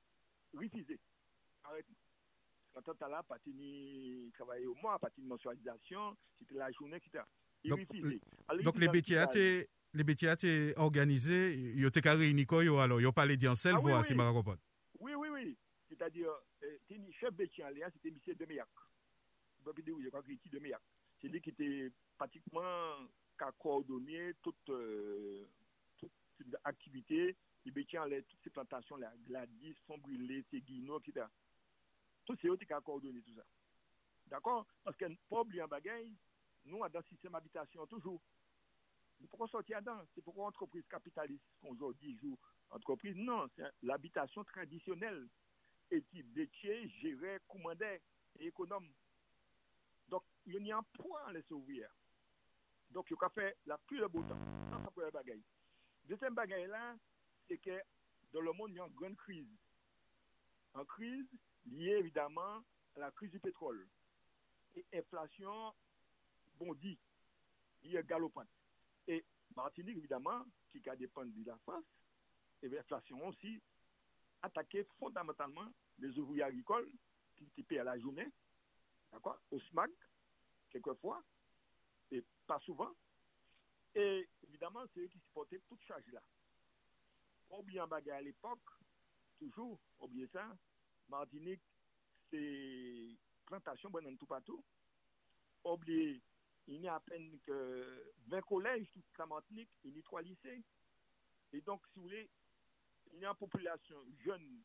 refusé. 0.54 0.98
Arrête. 1.64 1.86
Quand 2.72 2.94
on 3.02 3.08
là, 3.08 3.22
Patini 3.22 4.30
travailler 4.34 4.66
au 4.66 4.74
mois, 4.76 4.98
Patini 4.98 5.26
mensualisation, 5.26 6.16
c'était 6.38 6.54
la 6.54 6.70
journée, 6.72 6.96
etc. 6.96 7.24
Il 7.64 7.70
donc, 7.70 7.80
refusé. 7.80 8.20
donc 8.62 8.78
les 8.78 8.88
Bétia 8.88 9.28
le 9.92 10.04
Betia 10.04 10.36
te 10.36 10.72
organize, 10.80 11.36
yo 11.76 11.90
te 11.92 12.00
ka 12.04 12.14
reuniko 12.16 12.62
yo 12.64 12.78
alo, 12.80 12.98
yo 13.00 13.12
pale 13.12 13.36
di 13.36 13.48
an 13.48 13.58
sel 13.58 13.76
vwa 13.76 14.02
si 14.02 14.14
Marakopon. 14.14 14.56
Oui, 15.00 15.14
oui, 15.14 15.28
oui. 15.28 15.56
C'est-à-dire, 15.88 16.30
euh, 16.62 16.78
te 16.88 16.94
ni 16.94 17.12
chef 17.12 17.34
Betia 17.34 17.70
le, 17.70 17.80
se 17.92 17.98
te 17.98 18.08
misye 18.08 18.34
Demeyak. 18.34 18.68
Bopi 19.64 19.82
de 19.82 19.92
ou, 19.92 20.00
yo 20.00 20.10
ka 20.10 20.22
kriti 20.24 20.48
Demeyak. 20.48 20.80
Se 21.20 21.28
li 21.28 21.42
ki 21.44 21.52
te 21.58 21.68
pratikman 22.16 23.06
ka 23.38 23.52
koordonye 23.60 24.32
tout 24.42 24.72
aktivite, 26.64 27.36
li 27.66 27.70
Betia 27.70 28.06
le, 28.08 28.22
tout 28.24 28.48
se 28.48 28.54
plantasyon 28.56 29.04
la, 29.04 29.12
Gladys, 29.28 29.76
Fonbrile, 29.86 30.42
Seguino, 30.50 31.00
kita. 31.04 31.28
Tout 32.24 32.40
se 32.40 32.48
yo 32.48 32.56
te 32.56 32.64
ka 32.70 32.80
koordonye 32.80 33.20
tout 33.20 33.36
sa. 33.36 33.44
D'akon? 34.32 34.64
Paske 34.86 35.12
pou 35.28 35.44
obli 35.44 35.60
an 35.60 35.68
bagay, 35.68 36.08
nou 36.64 36.86
an 36.86 36.94
dan 36.94 37.04
sistem 37.10 37.36
abitasyon 37.36 37.90
toujou. 37.92 38.16
Pourquoi 39.28 39.48
sortir 39.48 39.80
dedans 39.80 40.00
C'est 40.14 40.22
pourquoi 40.22 40.46
entreprise 40.46 40.84
capitaliste, 40.88 41.44
aujourd'hui 41.62 42.16
joue 42.18 42.38
entreprise? 42.70 43.16
Non, 43.16 43.48
c'est 43.56 43.70
l'habitation 43.82 44.44
traditionnelle. 44.44 45.28
Et 45.90 46.02
qui 46.04 46.24
détient, 46.24 46.88
gérait, 47.02 47.40
commandait 47.46 48.00
et 48.38 48.46
économe. 48.46 48.88
Donc, 50.08 50.22
il 50.46 50.64
y 50.64 50.72
a 50.72 50.78
un 50.78 50.82
point 50.82 51.30
les 51.32 51.44
ouvriers. 51.52 51.86
Donc, 52.90 53.10
il 53.10 53.16
a 53.20 53.28
fait 53.28 53.58
la 53.66 53.76
pluie 53.76 54.00
de 54.00 54.06
beau 54.06 54.22
temps. 54.22 54.38
Ça. 54.70 55.22
Deuxième 56.04 56.34
bagaille 56.34 56.66
là, 56.68 56.96
c'est 57.46 57.58
que 57.58 57.78
dans 58.32 58.40
le 58.40 58.52
monde, 58.52 58.70
il 58.70 58.76
y 58.76 58.80
a 58.80 58.86
une 58.86 58.94
grande 58.94 59.16
crise. 59.16 59.46
Une 60.74 60.84
crise 60.86 61.28
liée 61.66 61.96
évidemment 61.98 62.64
à 62.96 63.00
la 63.00 63.10
crise 63.10 63.30
du 63.30 63.38
pétrole. 63.38 63.86
Et 64.74 64.86
inflation 64.94 65.74
bondit, 66.58 66.98
il 67.82 67.96
est 67.96 68.06
galopante. 68.06 68.48
Et 69.08 69.24
Martinique, 69.54 69.98
évidemment, 69.98 70.44
qui 70.70 70.88
a 70.88 70.96
dépendre 70.96 71.32
de 71.34 71.46
la 71.46 71.58
France, 71.58 71.84
et 72.62 72.68
l'inflation 72.68 73.26
aussi, 73.26 73.60
attaqué 74.42 74.84
fondamentalement 74.98 75.68
les 75.98 76.16
ouvriers 76.18 76.44
agricoles 76.44 76.90
qui 77.36 77.50
étaient 77.58 77.78
à 77.78 77.84
la 77.84 77.98
journée 77.98 78.30
d'accord, 79.12 79.38
au 79.50 79.60
SMAG, 79.60 79.90
quelquefois, 80.70 81.22
et 82.10 82.24
pas 82.46 82.58
souvent. 82.60 82.90
Et 83.94 84.28
évidemment, 84.48 84.84
c'est 84.92 85.00
eux 85.00 85.08
qui 85.08 85.18
supportaient 85.20 85.60
toute 85.68 85.82
charge-là. 85.82 86.22
Oublier 87.50 87.80
un 87.80 87.86
bagage 87.86 88.18
à 88.18 88.22
l'époque, 88.22 88.60
toujours, 89.38 89.78
oubliez 90.00 90.28
ça, 90.28 90.56
Martinique, 91.08 91.60
c'est 92.30 93.18
plantation, 93.44 93.90
bon, 93.90 94.16
tout 94.16 94.26
partout. 94.26 94.64
Oubliez, 95.64 96.22
il 96.68 96.80
n'y 96.80 96.88
a 96.88 96.94
à 96.94 97.00
peine 97.00 97.38
que 97.40 98.12
20 98.26 98.40
collèges, 98.42 98.88
toute 98.92 99.18
la 99.18 99.26
Martinique, 99.26 99.70
il 99.84 99.96
y 99.96 99.98
a 99.98 100.02
trois 100.02 100.22
lycées. 100.22 100.62
Et 101.52 101.60
donc, 101.60 101.82
si 101.88 101.96
vous 101.96 102.02
voulez, 102.02 102.30
il 103.12 103.20
y 103.20 103.24
a 103.24 103.30
une 103.30 103.36
population 103.36 103.96
jeune 104.24 104.62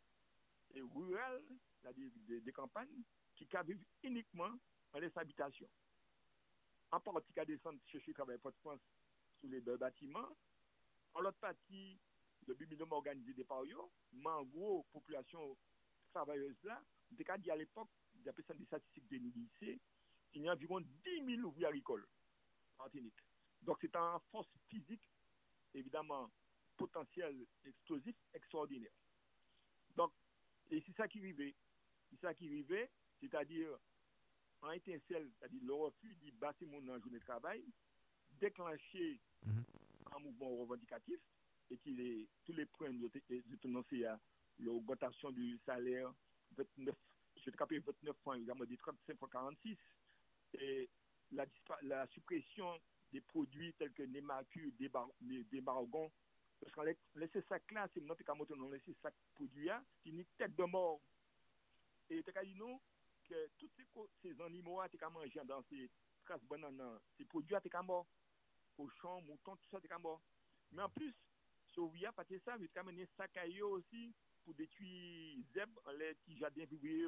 et 0.73 0.81
rurale, 0.81 1.43
c'est-à-dire 1.81 2.09
des 2.27 2.51
campagnes, 2.51 3.03
qui 3.35 3.47
vivent 3.65 3.83
uniquement 4.03 4.51
dans 4.93 4.99
les 4.99 5.11
habitations. 5.17 5.69
En 6.91 6.99
partie, 6.99 7.33
qui 7.33 7.45
descendre 7.45 7.79
chercher 7.87 8.13
travail 8.13 8.37
de 8.37 8.51
France 8.61 8.79
sur 9.39 9.49
les 9.49 9.61
deux 9.61 9.77
bâtiments. 9.77 10.29
En 11.13 11.21
l'autre 11.21 11.37
partie, 11.39 11.99
le 12.47 12.55
minimum 12.55 12.91
organisé 12.93 13.33
des 13.33 13.43
parios, 13.43 13.91
mais 14.13 14.29
en 14.29 14.43
gros, 14.43 14.85
population 14.93 15.57
travailleuse 16.11 16.55
là, 16.63 16.81
des 17.11 17.23
cas 17.23 17.37
dit 17.37 17.51
à 17.51 17.55
l'époque, 17.55 17.89
d'après 18.13 18.43
des 18.55 18.65
statistiques 18.65 19.07
de 19.09 19.17
lycée, 19.17 19.79
il 20.37 20.43
y 20.43 20.49
a 20.49 20.53
environ 20.53 20.81
10 20.81 21.35
000 21.35 21.47
ouvriers 21.47 21.67
agricoles 21.67 22.07
en 22.77 22.83
Martinique. 22.83 23.19
Donc 23.61 23.77
c'est 23.81 23.95
un 23.95 24.19
force 24.31 24.49
physique, 24.69 25.09
évidemment, 25.73 26.31
potentiel 26.77 27.45
explosif 27.65 28.15
extraordinaire. 28.33 28.91
Donc, 29.95 30.11
et 30.69 30.83
c'est 30.85 30.95
ça 30.95 31.07
qui 31.07 31.19
vivait. 31.19 31.55
C'est 32.09 32.19
ça 32.21 32.33
qui 32.33 32.47
vivait 32.47 32.89
c'est-à-dire 33.19 33.69
en 34.61 34.71
étincelle, 34.71 35.29
c'est-à-dire 35.37 35.61
le 35.63 35.73
refus 35.73 36.15
bâtiment 36.39 36.81
dans 36.81 36.93
la 36.93 36.99
journée 36.99 37.19
de 37.19 37.23
travail, 37.23 37.63
déclencher 38.39 39.19
mhm. 39.45 39.63
un 40.15 40.19
mouvement 40.19 40.55
revendicatif 40.57 41.19
et 41.69 41.77
qui 41.77 41.99
est, 41.99 42.27
tous 42.45 42.53
les 42.53 42.65
points 42.65 42.91
de 42.91 43.55
tendancé 43.61 44.05
à 44.05 44.19
l'augmentation 44.59 45.31
du 45.31 45.59
salaire, 45.65 46.13
29, 46.57 46.95
je 47.35 47.51
vais 47.51 47.79
29 47.79 48.15
points, 48.23 48.35
évidemment, 48.37 48.65
des 48.65 48.77
35 48.77 49.17
fois 49.17 49.29
46, 49.31 49.77
et 50.53 50.89
la, 51.31 52.07
suppression 52.07 52.79
des 53.11 53.21
produits 53.21 53.73
tels 53.73 53.93
que 53.93 54.03
Nemacu, 54.03 54.73
barogons, 55.61 56.11
parce 56.59 56.73
qu'on 56.73 56.81
laisse 56.81 56.97
ça 57.47 57.57
là, 57.71 57.87
c'est 57.93 58.01
notre 58.01 58.23
camote, 58.23 58.51
on 58.51 58.69
laisse 58.69 58.81
ça 59.01 59.11
produit, 59.35 59.69
c'est 60.03 60.09
une 60.09 60.25
tête 60.37 60.55
de 60.55 60.63
mort. 60.63 61.01
Et 62.09 62.23
nous, 62.55 62.81
que 63.29 63.49
tous 63.57 63.69
ces, 64.21 64.41
animaux 64.41 64.81
qui 64.89 65.03
ont 65.03 65.11
mangé 65.11 65.39
dans 65.45 65.61
ces 65.69 65.89
traces 66.25 66.43
bananes, 66.43 66.99
ces 67.17 67.25
produits 67.25 67.55
à 67.55 67.83
mort, 67.83 68.07
cochons, 68.75 69.21
moutons, 69.21 69.55
tout 69.57 69.69
ça 69.69 69.79
à 69.89 69.99
mort. 69.99 70.21
Mais 70.71 70.81
en 70.81 70.89
plus, 70.89 71.13
ce 71.73 71.81
ouvrier, 71.81 72.07
parce 72.15 72.27
que 72.27 72.39
ça, 72.39 72.55
il 72.59 72.69
a 72.75 72.79
amené 72.79 73.07
sac 73.17 73.35
à 73.37 73.45
aussi 73.65 74.15
pour 74.43 74.53
détruire 74.55 75.37
zèbres, 75.53 75.91
les 75.97 76.15
petits 76.15 76.37
jardins 76.37 76.65
vivriers 76.65 77.05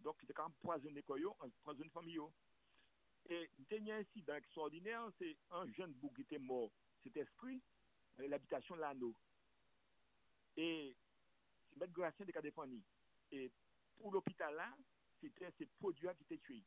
Donc, 0.00 0.16
il 0.20 0.24
était 0.24 0.34
quand 0.34 0.48
même 0.48 0.58
poisonné 0.60 1.02
koyo, 3.30 3.46
poisonné 3.46 3.46
famille. 3.46 3.46
Et 3.48 3.50
le 3.58 3.64
dernier 3.68 3.92
incident 3.92 4.34
extraordinaire, 4.36 5.10
c'est 5.18 5.36
un 5.50 5.66
jeune 5.72 5.92
bouc 5.92 6.14
qui 6.14 6.22
était 6.22 6.38
mort, 6.38 6.70
cet 7.02 7.16
esprit, 7.16 7.60
dans 8.18 8.28
l'habitation 8.28 8.76
de 8.76 8.80
l'anneau. 8.80 9.14
Et 10.56 10.96
c'est 11.72 11.82
M. 11.84 11.90
Gratien 11.92 12.26
de 12.26 12.32
Cadéphanie. 12.32 12.82
Et 13.32 13.50
pour 13.98 14.12
l'hôpital 14.12 14.54
là, 14.54 14.74
c'était 15.20 15.50
ces 15.58 15.66
produits 15.66 16.08
qui 16.16 16.24
étaient 16.24 16.38
tués. 16.38 16.64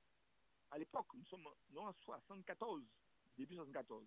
À 0.72 0.78
l'époque, 0.78 1.08
nous 1.14 1.26
sommes 1.26 1.48
non, 1.72 1.88
en 1.88 1.94
74, 2.06 2.84
début 3.38 3.56
74. 3.56 4.06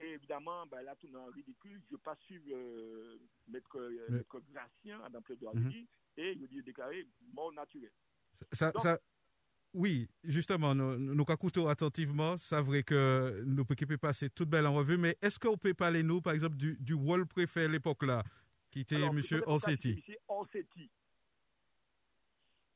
Et 0.00 0.12
évidemment, 0.12 0.66
ben, 0.66 0.82
là, 0.82 0.94
tout 0.96 1.06
est 1.08 1.30
ridicule. 1.34 1.80
Je 1.88 1.94
ne 1.94 1.98
pas 1.98 2.14
suivre 2.16 2.44
euh, 2.52 3.18
Maître, 3.48 3.76
euh, 3.78 4.06
Mais- 4.10 4.18
Maître 4.18 4.40
Gratien 4.52 4.98
dans 5.10 5.18
le 5.18 5.36
de 5.36 5.44
Mhm. 5.60 5.86
et 6.18 6.32
il 6.32 6.46
dit 6.48 6.62
déclaré 6.62 7.06
mort. 7.32 7.52
Ça, 8.52 8.70
Donc- 8.70 8.82
ça- 8.82 8.98
oui, 9.74 10.08
justement, 10.24 10.74
nous, 10.74 10.96
nous 10.98 11.24
écoutons 11.28 11.68
attentivement. 11.68 12.36
C'est 12.36 12.60
vrai 12.60 12.82
que 12.82 13.42
nous 13.46 13.64
pouvons 13.64 13.98
passer 13.98 14.30
toute 14.30 14.48
belle 14.48 14.66
en 14.66 14.74
revue, 14.74 14.96
mais 14.96 15.16
est-ce 15.20 15.38
qu'on 15.38 15.56
peut 15.56 15.74
parler, 15.74 16.02
nous, 16.02 16.20
par 16.20 16.32
exemple, 16.32 16.56
du, 16.56 16.76
du 16.80 16.94
rôle 16.94 17.26
préfet 17.26 17.64
à 17.64 17.68
l'époque-là, 17.68 18.22
qui 18.70 18.80
était 18.80 19.00
M. 19.00 19.20
classifie 19.20 19.90
ici 19.90 20.16
Orsetti? 20.26 20.90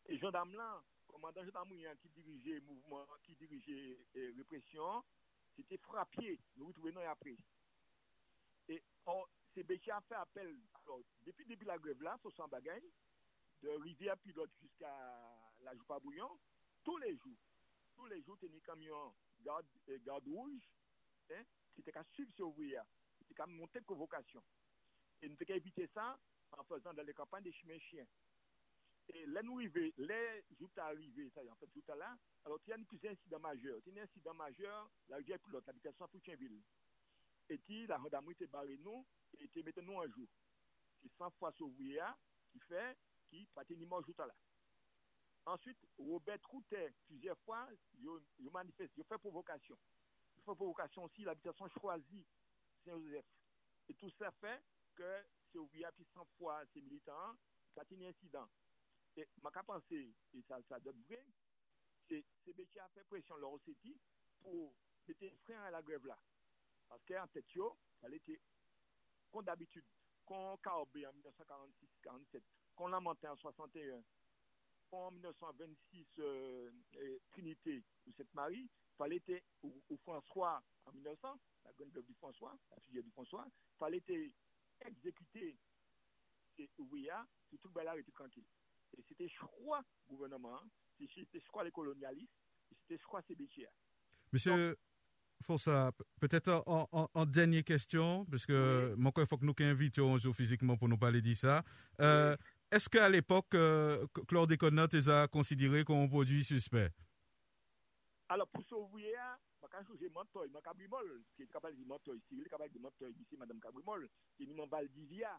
Et 0.07 0.18
gendarme 0.18 0.55
là, 0.55 0.83
commandant 1.07 1.44
gendarmerie 1.44 1.85
qui 2.00 2.09
dirigeait 2.11 2.55
le 2.55 2.61
mouvement, 2.61 3.07
qui 3.22 3.35
dirigeait 3.37 3.98
euh, 4.16 4.33
répression, 4.37 5.02
c'était 5.57 5.78
frappier. 5.78 6.38
Nous 6.57 6.66
retrouvons 6.66 7.00
après. 7.09 7.37
Et 8.68 8.83
c'est 9.55 9.62
Béchia 9.62 9.96
a 9.96 10.00
fait 10.02 10.14
appel. 10.14 10.55
Alors, 10.85 11.00
depuis 11.26 11.44
le 11.44 11.48
début 11.48 11.64
de 11.64 11.68
la 11.70 11.78
grève 11.78 12.02
là, 12.02 12.16
sur 12.20 12.33
son 12.33 12.48
bagaille, 12.48 12.90
de 13.62 13.68
Rivière 13.83 14.18
Pilote 14.18 14.50
jusqu'à 14.61 14.92
la 15.62 15.74
Joupa 15.76 15.98
Bouillon, 16.00 16.28
tous 16.84 16.98
les 16.98 17.16
jours, 17.16 17.38
tous 17.94 18.06
les 18.06 18.22
jours, 18.22 18.38
tenir 18.38 18.62
camion 18.62 19.14
garde, 19.40 19.66
euh, 19.88 19.98
garde 20.04 20.26
rouge, 20.26 20.68
hein, 21.30 21.42
qui 21.74 21.82
qu'à 21.82 22.04
suivre 22.12 22.32
ce 22.36 22.42
ouvrier, 22.42 22.80
qui 23.26 23.34
qu'à 23.34 23.46
monter 23.46 23.80
convocation. 23.82 24.42
Et 25.20 25.28
nous 25.28 25.36
devons 25.36 25.54
éviter 25.54 25.88
ça 25.94 26.18
en 26.52 26.64
faisant 26.64 26.92
dans 26.92 27.02
les 27.02 27.14
campagnes 27.14 27.44
des 27.44 27.52
chemins 27.52 27.78
chiens. 27.78 28.06
Et 29.14 29.26
là, 29.26 29.42
nous 29.42 29.58
arrivons, 29.58 29.90
les 29.98 30.44
jours 30.58 30.70
arrivés, 30.76 31.30
ça 31.30 31.42
y 31.42 31.46
est, 31.46 31.50
en 31.50 31.56
fait, 31.56 31.66
tout 31.68 31.82
à 31.88 31.96
l'heure, 31.96 32.16
alors 32.44 32.58
il 32.66 32.70
y 32.70 32.72
a 32.72 32.76
un 32.76 32.84
plus 32.84 33.04
incident 33.04 33.40
majeur. 33.40 33.80
Il 33.86 33.94
y 33.94 33.98
a 33.98 34.02
un 34.02 34.04
incident 34.04 34.34
majeur, 34.34 34.90
la 35.08 35.16
rivière 35.16 35.40
pilote, 35.40 35.66
l'habitation 35.66 36.04
à 36.04 36.08
Foutienville. 36.08 36.62
Et 37.48 37.58
puis, 37.58 37.86
la 37.86 37.98
gendarmerie 37.98 38.32
était 38.32 38.46
barrée 38.46 38.78
nous, 38.78 39.04
et 39.38 39.44
était 39.44 39.62
mettez 39.62 39.82
nous 39.82 40.00
un 40.00 40.08
jour. 40.08 40.28
C'est 41.02 41.12
100 41.18 41.30
fois 41.32 41.52
sauvé 41.52 42.00
qui 42.52 42.60
fait, 42.60 42.96
qui 43.28 43.46
patiniment 43.54 43.96
mort 43.96 44.04
jour 44.04 44.14
à 44.20 44.26
là. 44.26 44.34
Ensuite, 45.44 45.78
Robert 45.98 46.38
Routet, 46.48 46.94
plusieurs 47.07 47.38
fois, 47.40 47.68
il 47.98 48.50
manifeste, 48.50 48.92
il 48.96 49.05
fait 49.05 49.18
provocation. 49.18 49.76
Il 50.37 50.42
fait 50.42 50.55
provocation 50.55 51.05
aussi, 51.05 51.22
l'habitation 51.22 51.68
choisie, 51.68 52.24
Saint-Joseph. 52.85 53.26
Et 53.88 53.94
tout 53.94 54.11
ça 54.11 54.31
fait 54.33 54.62
que 54.94 55.24
c'est 55.50 55.59
ouvrier 55.59 55.87
puis 55.94 56.07
100 56.14 56.24
fois 56.38 56.62
ces 56.72 56.81
militants, 56.81 57.37
pas 57.74 57.83
un 57.90 58.02
incident. 58.02 58.48
Et 59.16 59.28
ma 59.42 59.50
penser, 59.50 60.14
et 60.33 60.42
ça, 60.42 60.59
ça 60.68 60.78
donne 60.81 61.02
vrai, 61.02 61.24
c'est 62.09 62.24
qui 62.44 62.78
a 62.78 62.88
fait 62.90 63.05
pression 63.05 63.37
leur 63.37 63.52
OCT 63.52 63.98
pour 64.40 64.74
mettre 65.07 65.24
un 65.24 65.37
frein 65.44 65.62
à 65.64 65.70
la 65.70 65.83
grève 65.83 66.07
là. 66.07 66.18
Parce 66.88 67.05
qu'en 67.05 67.26
tête, 67.28 67.46
elle 68.02 68.14
était, 68.14 68.40
comme 69.31 69.44
d'habitude, 69.44 69.85
qu'on 70.24 70.57
Carbé 70.59 71.07
en 71.07 71.12
1946-47, 71.12 72.42
qu'on 72.74 72.88
lamentait 72.88 73.28
en 73.28 73.37
61, 73.37 74.02
en 74.92 75.11
1926, 75.11 76.07
euh, 76.18 76.70
Trinité 77.31 77.83
ou 78.07 78.12
Sainte-Marie, 78.12 78.68
fallait 78.96 79.22
être 79.28 79.44
au, 79.62 79.83
au 79.88 79.96
François 79.98 80.62
en 80.85 80.92
1900, 80.92 81.40
la 81.64 81.72
grande 81.72 82.05
du 82.05 82.14
François, 82.14 82.57
la 82.70 82.81
figure 82.83 83.02
du 83.02 83.11
François, 83.11 83.46
fallait 83.78 84.02
être 84.09 84.33
exécuté 84.87 85.57
et 86.59 86.70
ouvriers, 86.78 87.11
tout 87.50 87.57
tout 87.59 87.70
le 87.74 87.98
était 88.00 88.12
tranquille. 88.12 88.44
Et 88.96 89.02
c'était 89.09 89.28
choix 89.28 89.83
gouvernement, 90.09 90.61
c'était 90.98 91.40
choix 91.40 91.64
les 91.64 91.70
colonialistes, 91.70 92.33
c'était 92.68 93.02
choix 93.02 93.22
ces 93.26 93.35
bétiers. 93.35 93.68
Monsieur 94.33 94.76
Fossa, 95.42 95.92
peut-être 96.20 96.62
en, 96.66 96.88
en, 96.92 97.09
en, 97.12 97.26
dernière 97.26 97.64
question, 97.64 98.24
parce 98.26 98.46
que 98.46 98.94
mon 98.96 99.11
il 99.16 99.26
faut 99.26 99.38
que 99.38 99.44
nous 99.44 99.55
invitions 99.61 100.18
physiquement 100.33 100.76
pour 100.76 100.88
nous 100.88 100.98
parler 100.98 101.20
de 101.20 101.35
ça. 101.35 101.64
Euh, 102.00 102.37
oui. 102.38 102.46
Est-ce 102.72 102.88
qu'à 102.88 103.06
l'époque, 103.06 103.54
euh, 103.54 104.06
chlordécone 104.26 104.78
a 104.78 105.28
considéré 105.28 105.85
comme 105.85 105.98
un 105.98 106.08
produit 106.08 106.42
suspect? 106.42 106.88
Alors, 108.30 108.48
pour 108.48 108.62
ce 108.64 108.74
ouvrier, 108.74 109.14
je 109.61 109.66
vais 109.66 109.85
changer 109.85 110.08
mentoy, 110.08 110.48
je 110.48 110.58
cabrimol, 110.58 111.22
qui 111.37 111.42
est 111.42 111.52
capable 111.52 111.76
de 111.76 111.85
mentoy, 111.85 112.18
Cyril 112.26 112.46
est 112.46 112.48
capable 112.48 112.72
de 112.72 112.78
mentoy, 112.78 113.12
ici, 113.20 113.37
Madame 113.37 113.61
Cabrimol, 113.61 114.08
qui 114.38 114.44
est 114.44 114.66
Valdivia, 114.70 115.38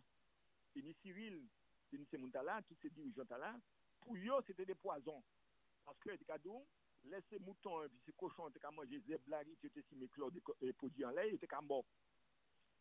qui 0.71 0.79
est 0.81 0.95
Cyril, 1.01 1.41
qui 1.89 1.95
est 1.95 2.17
Moutala, 2.19 2.61
tous 2.67 2.77
ces 2.83 2.91
dirigeants 2.91 3.23
là, 3.31 3.55
pour 3.99 4.15
eux, 4.15 4.43
c'était 4.45 4.67
des 4.67 4.75
poisons. 4.75 5.23
Parce 5.85 5.97
que, 6.01 6.11
les 6.11 6.17
cadeaux, 6.19 6.67
laisser 7.05 7.39
moutons, 7.39 7.89
puis 7.89 7.99
ces 8.05 8.13
cochons, 8.13 8.49
étaient 8.49 8.59
qu'à 8.59 8.69
manger 8.69 9.01
zeblari, 9.07 9.57
qui 9.59 9.65
étaient 9.65 9.83
si 9.89 9.95
mes 9.95 10.07
chlores 10.07 10.31
de 10.31 10.71
produits 10.73 11.05
en 11.05 11.09
lait, 11.09 11.29
ils 11.29 11.35
étaient 11.37 11.47
qu'à 11.47 11.61
mort. 11.61 11.85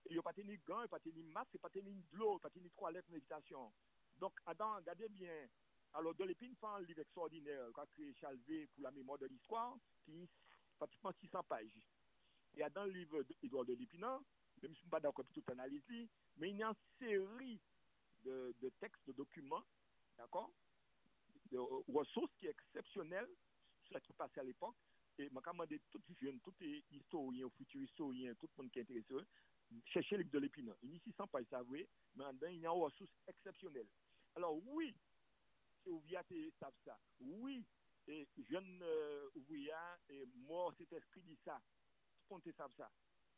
Et 0.05 0.12
ils 0.12 0.17
n'ont 0.17 0.23
pas 0.23 0.35
tenu 0.35 0.61
gants, 0.67 0.81
ils 0.81 0.83
n'ont 0.83 0.88
pas 0.88 1.01
tenu 1.01 1.23
masque, 1.23 1.53
ils 1.55 1.57
n'ont 1.57 1.62
pas 1.62 1.71
tenu 1.71 1.91
de 1.91 2.19
l'eau, 2.19 2.33
ils 2.33 2.35
n'ont 2.35 2.38
pas 2.38 2.51
tenu 2.51 2.69
trois 2.69 2.93
lettres 2.93 3.11
méditation. 3.11 3.73
Donc, 4.18 4.33
Adam, 4.46 4.77
regardez 4.77 5.09
bien. 5.09 5.48
Alors, 5.94 6.14
de 6.14 6.25
l'épine, 6.25 6.55
fait 6.57 6.66
un 6.66 6.81
livre 6.81 7.01
extraordinaire 7.01 7.68
qu'a 7.75 7.87
créé 7.87 8.14
Chalvé 8.14 8.66
pour 8.68 8.83
la 8.83 8.90
mémoire 8.90 9.18
de 9.18 9.27
l'histoire, 9.27 9.77
qui 10.05 10.22
est 10.22 10.29
pratiquement 10.79 11.12
600 11.20 11.42
pages. 11.44 11.81
Et 12.57 12.62
dans 12.70 12.85
le 12.85 12.92
livre 12.92 13.22
d'Edouard 13.22 13.64
de 13.64 13.75
l'Épinant, 13.75 14.18
même 14.18 14.25
si 14.57 14.62
je 14.62 14.68
ne 14.68 14.75
suis 14.75 14.88
pas 14.88 15.01
d'accord 15.01 15.25
avec 15.25 15.33
toute 15.33 15.51
analyse, 15.51 15.83
mais 16.37 16.51
il 16.51 16.57
y 16.57 16.62
a 16.62 16.68
une 16.68 16.75
série 16.98 17.61
de, 18.25 18.72
textes, 18.81 19.07
de 19.07 19.12
documents, 19.12 19.64
d'accord, 20.16 20.51
de 21.51 21.59
ressources 21.92 22.33
qui 22.38 22.46
est 22.46 22.51
exceptionnelle 22.51 23.29
sur 23.83 23.98
ce 23.98 24.03
qui 24.05 24.12
passait 24.12 24.40
à 24.40 24.44
l'époque. 24.44 24.77
Et 25.18 25.29
je 25.29 25.51
demandé 25.51 25.81
tout 25.90 26.01
jeunes, 26.20 26.40
tous 26.40 26.55
les 26.61 26.83
historiens, 26.90 27.51
futurs 27.51 27.83
historiens, 27.83 28.35
tout 28.35 28.48
le 28.57 28.62
monde 28.62 28.72
qui 28.72 28.79
est 28.79 28.83
intéressé, 28.83 29.27
chercher 29.87 30.17
livre 30.19 30.31
de 30.31 30.39
l'Épinant. 30.39 30.77
Il 30.83 31.01
600 31.01 31.27
pages, 31.29 31.47
ça 31.51 31.63
vrai, 31.63 31.89
mais 32.15 32.25
dedans, 32.33 32.49
il 32.49 32.61
y 32.61 32.67
a 32.67 32.71
une 32.71 32.81
ressource 32.81 33.11
exceptionnelle. 33.27 33.87
Alors, 34.35 34.59
oui, 34.67 34.95
c'est 35.83 35.91
ouvrier 35.91 36.19
savent 36.59 36.73
ça. 36.85 36.99
Oui, 37.21 37.65
et 38.07 38.27
jeune 38.51 38.81
euh, 38.83 39.29
ouvrier 39.35 39.73
et 40.09 40.27
mort 40.35 40.73
cet 40.77 40.93
esprit 40.93 41.23
dit 41.23 41.39
ça. 41.45 41.61
Tout 42.29 42.41
le 42.45 42.53
ça. 42.53 42.91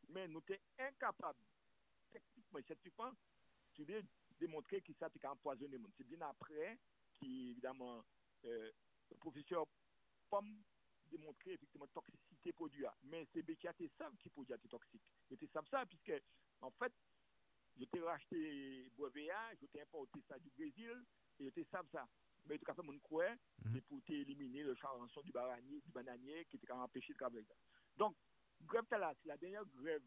Mais 0.09 0.29
nous 0.29 0.43
sommes 0.47 0.57
incapables, 0.79 1.45
techniquement, 2.13 2.61
scientifiquement, 2.63 3.13
de 3.79 4.03
démontrer 4.39 4.81
que 4.83 4.93
ça 4.95 5.07
a 5.07 5.33
empoisonné. 5.33 5.79
C'est 5.97 6.07
bien 6.07 6.21
après 6.23 6.79
qui, 7.15 7.51
évidemment, 7.51 8.05
euh, 8.45 8.71
le 9.11 9.17
professeur 9.17 9.67
Pomme 10.31 10.63
démontrer 11.17 11.53
effectivement 11.53 11.87
toxicité 11.89 12.53
produit. 12.53 12.85
Mais 13.05 13.27
c'est 13.33 13.43
BKT 13.43 13.91
savent 13.99 14.17
qui 14.19 14.29
produit 14.31 14.53
est 14.53 14.69
toxique. 14.69 15.03
Ils 15.31 15.49
savent 15.49 15.69
ça, 15.71 15.85
puisque, 15.87 16.13
en 16.61 16.71
fait, 16.73 16.93
je 17.79 17.85
t'ai 17.85 18.01
racheté 18.01 18.91
Boisvéa, 18.97 19.55
je 19.61 19.67
t'ai 19.67 19.83
importé 19.83 20.21
ça 20.29 20.39
du 20.39 20.51
Brésil, 20.51 21.05
et 21.41 21.51
je 21.57 21.63
savent 21.71 21.89
ça. 21.93 22.07
Mais 22.47 22.59
tout 22.59 22.71
à 22.71 22.75
fait, 22.75 22.83
mon 22.83 22.99
croix, 22.99 23.35
c'est 23.73 23.81
pour 23.83 24.01
éliminer 24.09 24.63
le 24.63 24.75
charançon 24.75 25.23
du, 25.23 25.33
baranier, 25.33 25.81
du 25.81 25.91
bananier 25.91 26.45
qui 26.47 26.57
était 26.57 26.71
empêché 26.73 27.13
de 27.13 27.19
travailler. 27.19 27.47
Donc, 27.97 28.15
grève 28.63 28.85
c'est 28.89 28.99
la 28.99 29.37
dernière 29.39 29.65
grève 29.67 30.03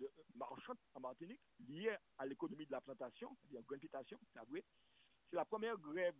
de 0.00 0.10
marchande 0.34 0.78
en 0.94 1.00
Martinique 1.00 1.40
liée 1.68 1.96
à 2.18 2.26
l'économie 2.26 2.66
de 2.66 2.72
la 2.72 2.80
plantation, 2.80 3.36
c'est-à-dire 3.40 3.60
la 3.60 3.78
plantation, 3.78 4.18
c'est 4.32 4.50
vrai. 4.50 4.64
C'est 5.30 5.36
la 5.36 5.44
première 5.44 5.78
grève 5.78 6.16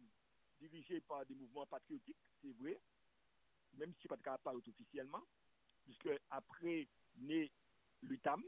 dirigée 0.60 1.00
par 1.00 1.26
des 1.26 1.34
mouvements 1.34 1.66
patriotiques, 1.66 2.16
c'est 2.40 2.52
vrai, 2.52 2.80
même 3.74 3.92
si 4.00 4.08
pas 4.08 4.16
de 4.16 4.22
capable 4.22 4.58
officiellement, 4.58 5.22
puisque 5.84 6.10
après 6.30 6.88
naît 7.16 7.50
l'UTAM, 8.02 8.42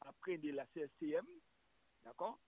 après 0.00 0.38
naît 0.38 0.52
la 0.52 0.66
CSCM, 0.66 1.26
d'accord 2.04 2.38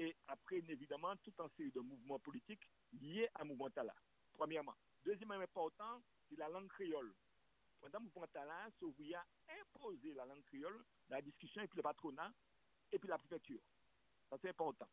et 0.00 0.16
après, 0.28 0.56
évidemment, 0.56 1.14
tout 1.16 1.34
un 1.40 1.48
série 1.58 1.70
de 1.72 1.80
mouvements 1.80 2.18
politiques 2.18 2.66
liés 3.02 3.28
à 3.34 3.44
mouvement 3.44 3.68
Tala. 3.68 3.94
Premièrement. 4.32 4.74
Deuxièmement 5.04 5.34
important, 5.34 6.02
c'est 6.26 6.38
la 6.38 6.48
langue 6.48 6.68
créole. 6.68 7.14
Pendant 7.80 8.00
mouvement 8.00 8.26
Tala, 8.28 8.70
Sauvia 8.78 9.20
a 9.20 9.52
imposé 9.60 10.14
la 10.14 10.24
langue 10.24 10.42
créole 10.44 10.82
dans 11.08 11.16
la 11.16 11.20
discussion 11.20 11.60
avec 11.60 11.74
le 11.74 11.82
patronat 11.82 12.32
et 12.90 12.98
puis 12.98 13.10
la 13.10 13.18
préfecture. 13.18 13.60
Ça, 14.30 14.38
c'est 14.40 14.48
important. 14.48 14.88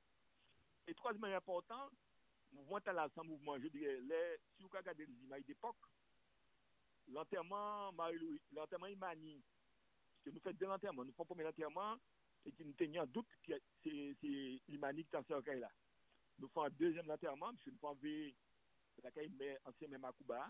Et 0.86 0.94
troisièmement 0.94 1.28
important, 1.28 1.90
mouvement 2.52 2.82
Tala, 2.82 3.08
un 3.16 3.24
mouvement, 3.24 3.58
je 3.60 3.68
dirais, 3.70 4.02
les, 4.02 4.38
si 4.58 4.64
vous 4.64 4.70
regardez 4.70 5.06
les 5.06 5.24
images 5.24 5.46
d'époque, 5.46 5.78
l'enterrement 7.10 7.92
Marie-Louis, 7.94 8.42
l'enterrement 8.52 8.88
Imani, 8.88 9.42
que 10.24 10.30
nous 10.30 10.40
faisons 10.40 10.58
deux 10.60 10.68
enterrements, 10.68 11.06
nous 11.06 11.12
faisons 11.12 11.26
premier 11.26 11.46
enterrement, 11.46 11.98
et 12.46 12.52
qui 12.52 12.64
nous 12.64 12.74
tenait 12.74 13.00
en 13.00 13.06
doute 13.06 13.28
que 13.44 13.54
c'est 13.84 14.62
l'Imani 14.68 15.04
qui 15.06 15.16
est 15.16 15.34
en 15.34 15.42
là. 15.60 15.72
Nous 16.40 16.48
faisons 16.50 16.64
un 16.64 16.70
deuxième 16.70 17.10
enterrement, 17.10 17.52
parce 17.52 17.64
que 17.64 17.70
nous 17.72 17.78
faisons 17.78 18.34
la 19.04 19.12
caille 19.12 19.32
ancien 19.66 19.88
même 19.88 20.06
Akouba, 20.06 20.50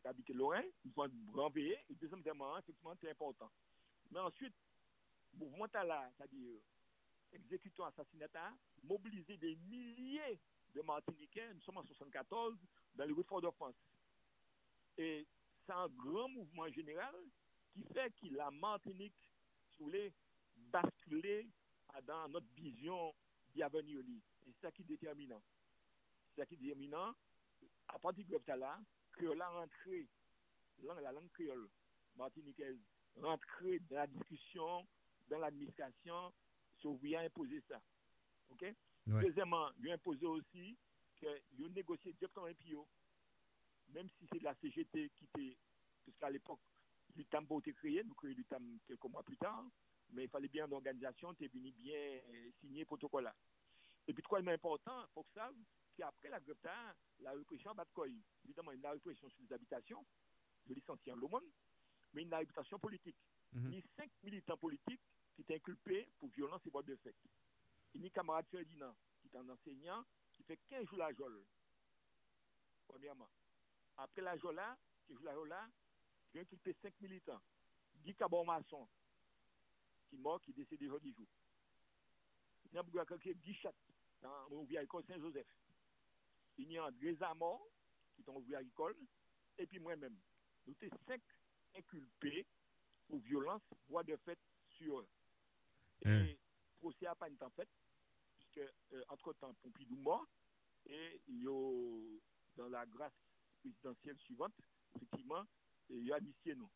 qui 0.00 0.06
habite 0.06 0.28
Lorrain, 0.30 0.62
ils 0.84 0.92
vont 0.92 1.10
renveiller, 1.32 1.78
et 1.88 1.94
deuxièmement, 1.94 2.58
effectivement, 2.58 2.94
c'est 3.00 3.10
important. 3.10 3.50
Mais 4.10 4.20
ensuite, 4.20 4.54
mouvement 5.32 5.66
là, 5.72 6.10
c'est-à-dire 6.16 6.60
exécutant 7.32 7.86
assassinat, 7.86 8.54
mobiliser 8.82 9.36
des 9.36 9.56
milliers 9.56 10.38
de 10.74 10.82
Martiniquais, 10.82 11.52
nous 11.54 11.60
sommes 11.62 11.78
en 11.78 11.84
74, 11.84 12.56
dans 12.94 13.06
le 13.06 13.22
Fort 13.24 13.40
de 13.40 13.50
France. 13.50 13.74
Et 14.98 15.26
c'est 15.66 15.72
un 15.72 15.88
grand 15.88 16.28
mouvement 16.28 16.68
général 16.68 17.14
qui 17.72 17.82
fait 17.92 18.12
que 18.20 18.26
la 18.34 18.50
Martinique 18.50 19.14
voulait 19.78 20.12
basculer 20.56 21.48
dans 22.06 22.28
notre 22.28 22.46
vision 22.54 23.14
d'avenir. 23.54 24.00
Et 24.00 24.52
c'est 24.52 24.60
ça 24.60 24.72
qui 24.72 24.82
est 24.82 24.86
déterminant. 24.86 25.42
C'est 26.28 26.42
ça 26.42 26.46
qui 26.46 26.54
est 26.54 26.58
déterminant. 26.58 27.14
À 27.88 27.98
partir 27.98 28.24
de 28.26 28.52
là, 28.52 28.80
créole 29.12 29.40
a 29.40 29.48
rentré, 29.48 30.06
la 30.82 31.12
langue 31.12 31.30
créole 31.30 31.68
martiniquaise, 32.16 32.78
rentré 33.16 33.78
dans 33.90 33.96
la 33.96 34.06
discussion, 34.06 34.86
dans 35.28 35.38
l'administration, 35.38 36.32
sur 36.78 36.98
a 37.16 37.20
imposé 37.20 37.62
ça. 37.68 37.80
OK? 38.50 38.62
Ouais. 38.62 39.22
Deuxièmement, 39.22 39.70
il 39.78 39.90
a 39.90 39.94
imposé 39.94 40.26
aussi 40.26 40.76
qu'il 41.16 41.28
a 41.28 41.68
négocié 41.68 42.12
directement 42.12 42.46
avec 42.46 42.58
PIO, 42.58 42.86
même 43.90 44.08
si 44.10 44.26
c'est 44.32 44.38
de 44.38 44.44
la 44.44 44.54
CGT 44.56 45.10
qui 45.10 45.24
était, 45.24 45.56
parce 46.04 46.18
qu'à 46.18 46.30
l'époque, 46.30 46.60
l'UTAM 47.16 47.46
a 47.48 47.58
été 47.58 47.72
créé, 47.72 48.02
nous 48.04 48.14
créons 48.14 48.34
l'UTAM 48.34 48.78
quelques 48.86 49.04
mois 49.04 49.22
plus 49.22 49.36
tard, 49.36 49.64
mais 50.10 50.24
il 50.24 50.30
fallait 50.30 50.48
bien 50.48 50.66
une 50.66 50.74
organisation, 50.74 51.34
tu 51.34 51.44
es 51.44 51.48
venu 51.48 51.72
bien 51.72 52.20
signer 52.60 52.80
le 52.80 52.86
protocole 52.86 53.24
là. 53.24 53.34
Et 54.06 54.12
puis, 54.12 54.22
troisièmement 54.22 54.52
important, 54.52 55.02
il 55.02 55.12
faut 55.14 55.22
que 55.22 55.32
ça, 55.32 55.50
qu'après 55.96 56.28
la 56.28 56.40
grève, 56.40 56.94
la 57.20 57.32
répression 57.32 57.70
à 57.70 57.74
Batcoy, 57.74 58.14
évidemment, 58.44 58.72
il 58.72 58.80
y 58.80 58.84
a 58.84 58.88
une 58.90 58.94
répression 58.94 59.28
sur 59.30 59.42
les 59.42 59.52
habitations, 59.52 60.04
de 60.66 60.74
licenciés 60.74 61.12
en 61.12 61.16
monde, 61.16 61.44
mais 62.12 62.22
il 62.22 62.28
y 62.28 62.34
a 62.34 62.36
une 62.38 62.46
réputation 62.46 62.78
politique. 62.78 63.16
Il 63.54 63.74
y 63.74 63.78
a 63.78 63.82
cinq 63.96 64.10
militants 64.22 64.56
politiques 64.56 65.00
qui 65.34 65.42
étaient 65.42 65.54
inculpés 65.54 66.08
pour 66.18 66.28
violence 66.30 66.60
et 66.66 66.70
voie 66.70 66.82
de 66.82 66.96
fait. 66.96 67.14
Il 67.94 68.02
y 68.02 68.06
a 68.06 68.10
camarade 68.10 68.46
Ferdinand, 68.50 68.94
qui 69.20 69.28
est 69.28 69.36
un 69.36 69.48
enseignant, 69.48 70.04
qui 70.32 70.42
fait 70.42 70.58
15 70.68 70.86
jours 70.86 70.98
la 70.98 71.12
jole. 71.12 71.44
Premièrement. 72.88 73.28
Après 73.96 74.22
la 74.22 74.36
là, 74.36 74.76
15 75.08 75.16
jours 75.16 75.24
la 75.24 75.34
jole 75.34 75.48
là, 75.48 75.68
il 76.32 76.36
y 76.36 76.40
a 76.40 76.42
inculpé 76.42 76.74
cinq 76.82 76.94
militants. 77.00 77.40
Guy 78.02 78.14
Cabon 78.14 78.44
Masson, 78.44 78.88
qui 80.08 80.16
est 80.16 80.18
mort, 80.18 80.40
qui 80.40 80.50
est 80.50 80.54
décédé 80.54 80.86
aujourd'hui 80.86 81.14
jour. 81.14 81.26
Il 82.72 82.74
y 82.74 82.78
a 82.78 82.82
Guy 83.34 83.54
Chat, 83.54 83.74
dans 84.20 84.48
l'ouvrier 84.48 84.78
agricole 84.78 85.04
Saint-Joseph. 85.06 85.46
Il 86.56 86.72
y 86.72 86.78
a 86.78 86.86
André 86.86 87.14
Zamor, 87.14 87.68
qui 88.14 88.22
est 88.22 88.28
en 88.28 88.36
ouvrier 88.36 88.56
agricole, 88.56 88.96
et 89.58 89.66
puis 89.66 89.78
moi-même. 89.78 90.16
Nous 90.66 90.74
sommes 90.74 90.98
cinq 91.06 91.20
inculpés 91.76 92.46
pour 93.06 93.20
violence, 93.20 93.62
voie 93.88 94.02
de 94.02 94.16
fait 94.16 94.38
sur 94.76 95.00
eux. 95.00 95.08
Et 96.04 96.08
Hein. 96.08 96.26
procès 96.80 97.04
n'a 97.04 97.14
pas 97.14 97.28
été 97.28 97.44
en 97.44 97.50
fait, 97.50 97.68
puisque 98.38 98.58
euh, 98.92 99.04
entre-temps, 99.08 99.54
Pompidou 99.54 99.96
mort, 99.96 100.26
et 100.86 101.20
il 101.28 101.42
y 101.42 101.46
a, 101.46 102.18
dans 102.56 102.68
la 102.68 102.84
grâce 102.86 103.12
présidentielle 103.64 104.18
suivante, 104.18 104.52
effectivement, 104.94 105.44
il 105.88 106.04
y 106.06 106.12
a 106.12 106.20
nous. 106.20 106.70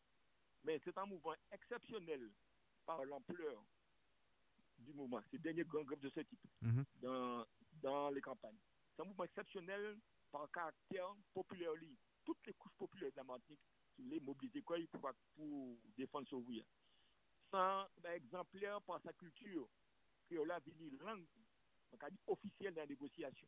Mais 0.63 0.79
c'est 0.83 0.97
un 0.97 1.05
mouvement 1.05 1.35
exceptionnel 1.51 2.31
par 2.85 3.03
l'ampleur 3.05 3.63
du 4.79 4.93
mouvement. 4.93 5.21
C'est 5.29 5.37
le 5.37 5.43
dernier 5.43 5.63
grand 5.63 5.83
grève 5.83 5.99
de 5.99 6.09
ce 6.09 6.19
type 6.21 6.39
Mhm. 6.61 6.85
dans, 7.01 7.45
dans 7.81 8.09
les 8.09 8.21
campagnes. 8.21 8.57
C'est 8.95 9.01
un 9.01 9.05
mouvement 9.05 9.23
exceptionnel 9.25 9.97
par 10.31 10.49
caractère 10.51 11.15
populaire. 11.33 11.71
Toutes 12.25 12.45
les 12.47 12.53
couches 12.53 12.75
populaires 12.77 13.11
de 13.11 13.17
la 13.17 13.23
Martinique 13.23 13.59
les 13.97 14.19
mobilisées 14.21 14.61
quoi, 14.61 14.77
pour, 14.91 15.11
pour 15.35 15.77
défendre 15.97 16.27
ce 16.27 16.35
ouvrier. 16.35 16.65
Sans 17.51 17.85
ben, 18.01 18.13
exemplaire 18.13 18.81
par 18.83 19.01
sa 19.01 19.11
culture, 19.13 19.67
créole 20.25 20.51
a 20.51 20.59
venu 20.59 20.89
langue 21.01 21.25
officielle 22.27 22.73
dans 22.75 22.81
la 22.81 22.87
négociation. 22.87 23.47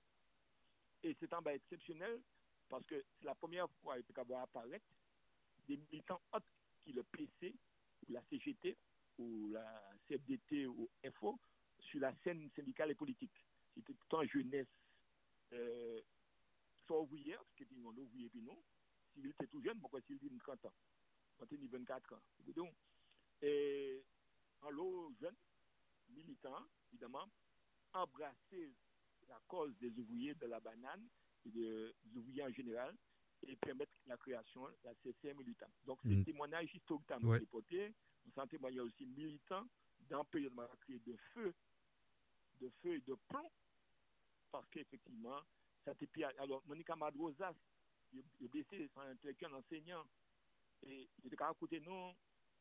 Et 1.03 1.15
c'est 1.19 1.31
un 1.31 1.41
ben, 1.41 1.55
exceptionnel 1.55 2.21
parce 2.71 2.85
que 2.85 3.03
c'est 3.19 3.25
la 3.25 3.35
première 3.35 3.69
fois 3.81 3.95
qu'il 3.97 4.05
peut 4.05 4.21
avoir 4.21 4.43
apparaître 4.43 4.85
des 5.67 5.75
militants 5.75 6.21
autres 6.31 6.47
qui 6.79 6.93
le 6.93 7.03
PC 7.03 7.53
ou 8.07 8.13
la 8.13 8.23
CGT 8.29 8.77
ou 9.17 9.49
la 9.49 9.83
CFDT 10.07 10.67
ou 10.67 10.89
FO 11.19 11.37
sur 11.79 11.99
la 11.99 12.15
scène 12.23 12.49
syndicale 12.55 12.91
et 12.91 12.95
politique. 12.95 13.45
C'était 13.75 13.93
tout 13.93 14.15
en 14.15 14.23
jeunesse, 14.23 14.67
euh, 15.51 16.01
soit 16.85 17.01
ouvrière, 17.01 17.43
parce 17.43 17.69
que 17.69 17.75
on 17.83 17.97
ouvrier 17.97 18.29
puis 18.29 18.41
non. 18.41 18.57
S'il 19.13 19.27
était 19.27 19.47
tout 19.47 19.61
jeune, 19.61 19.79
pourquoi 19.81 19.99
s'il 20.01 20.17
dit 20.17 20.31
30 20.39 20.65
ans? 20.65 20.73
Quand 21.37 21.47
il 21.51 21.67
24 21.67 22.13
ans. 22.13 22.21
Donc, 22.55 22.73
et 23.41 24.01
en 24.61 24.69
l'eau 24.69 25.11
jeune, 25.19 25.35
évidemment, 26.91 27.27
embrasser 27.93 28.73
la 29.27 29.39
cause 29.47 29.75
des 29.79 29.91
ouvriers 29.99 30.35
de 30.35 30.45
la 30.45 30.59
banane 30.61 31.05
et 31.45 31.49
des 31.49 31.93
ouvriers 32.15 32.43
en 32.43 32.51
général 32.51 32.95
et 33.47 33.55
permettre 33.55 33.91
la 34.05 34.17
création 34.17 34.65
de 34.67 34.75
la 34.83 34.93
CCM 35.03 35.37
militant. 35.37 35.65
Donc, 35.85 35.99
c'est 36.03 36.09
Mm. 36.09 36.19
un 36.21 36.23
témoignage 36.23 36.73
historique 36.75 37.09
Ouais. 37.17 37.39
notre 37.39 37.43
époque. 37.43 37.73
Nous 38.25 38.31
en 38.43 38.47
témoignage 38.47 38.85
aussi 38.85 39.05
militant 39.05 39.65
dans 40.09 40.23
période 40.25 40.53
de 40.53 40.75
créé 40.81 40.99
de 40.99 41.15
feu, 41.33 41.53
de 42.59 42.69
feu 42.81 42.95
et 42.95 43.01
de 43.01 43.15
plomb, 43.29 43.49
parce 44.51 44.67
qu'effectivement, 44.69 45.41
ça 45.83 45.95
pire. 46.07 46.31
Alors, 46.37 46.61
Monica 46.67 46.95
Madrosas, 46.95 47.55
il 48.13 48.19
est 48.41 48.47
blessé, 48.47 48.67
c'est 48.93 48.97
un 48.99 49.11
intellectuel 49.11 49.53
enseignant, 49.55 50.05
et 50.83 51.09
il 51.23 51.27
était 51.33 51.41
à 51.41 51.53
côté 51.55 51.79
de 51.79 51.85
nous, 51.85 52.11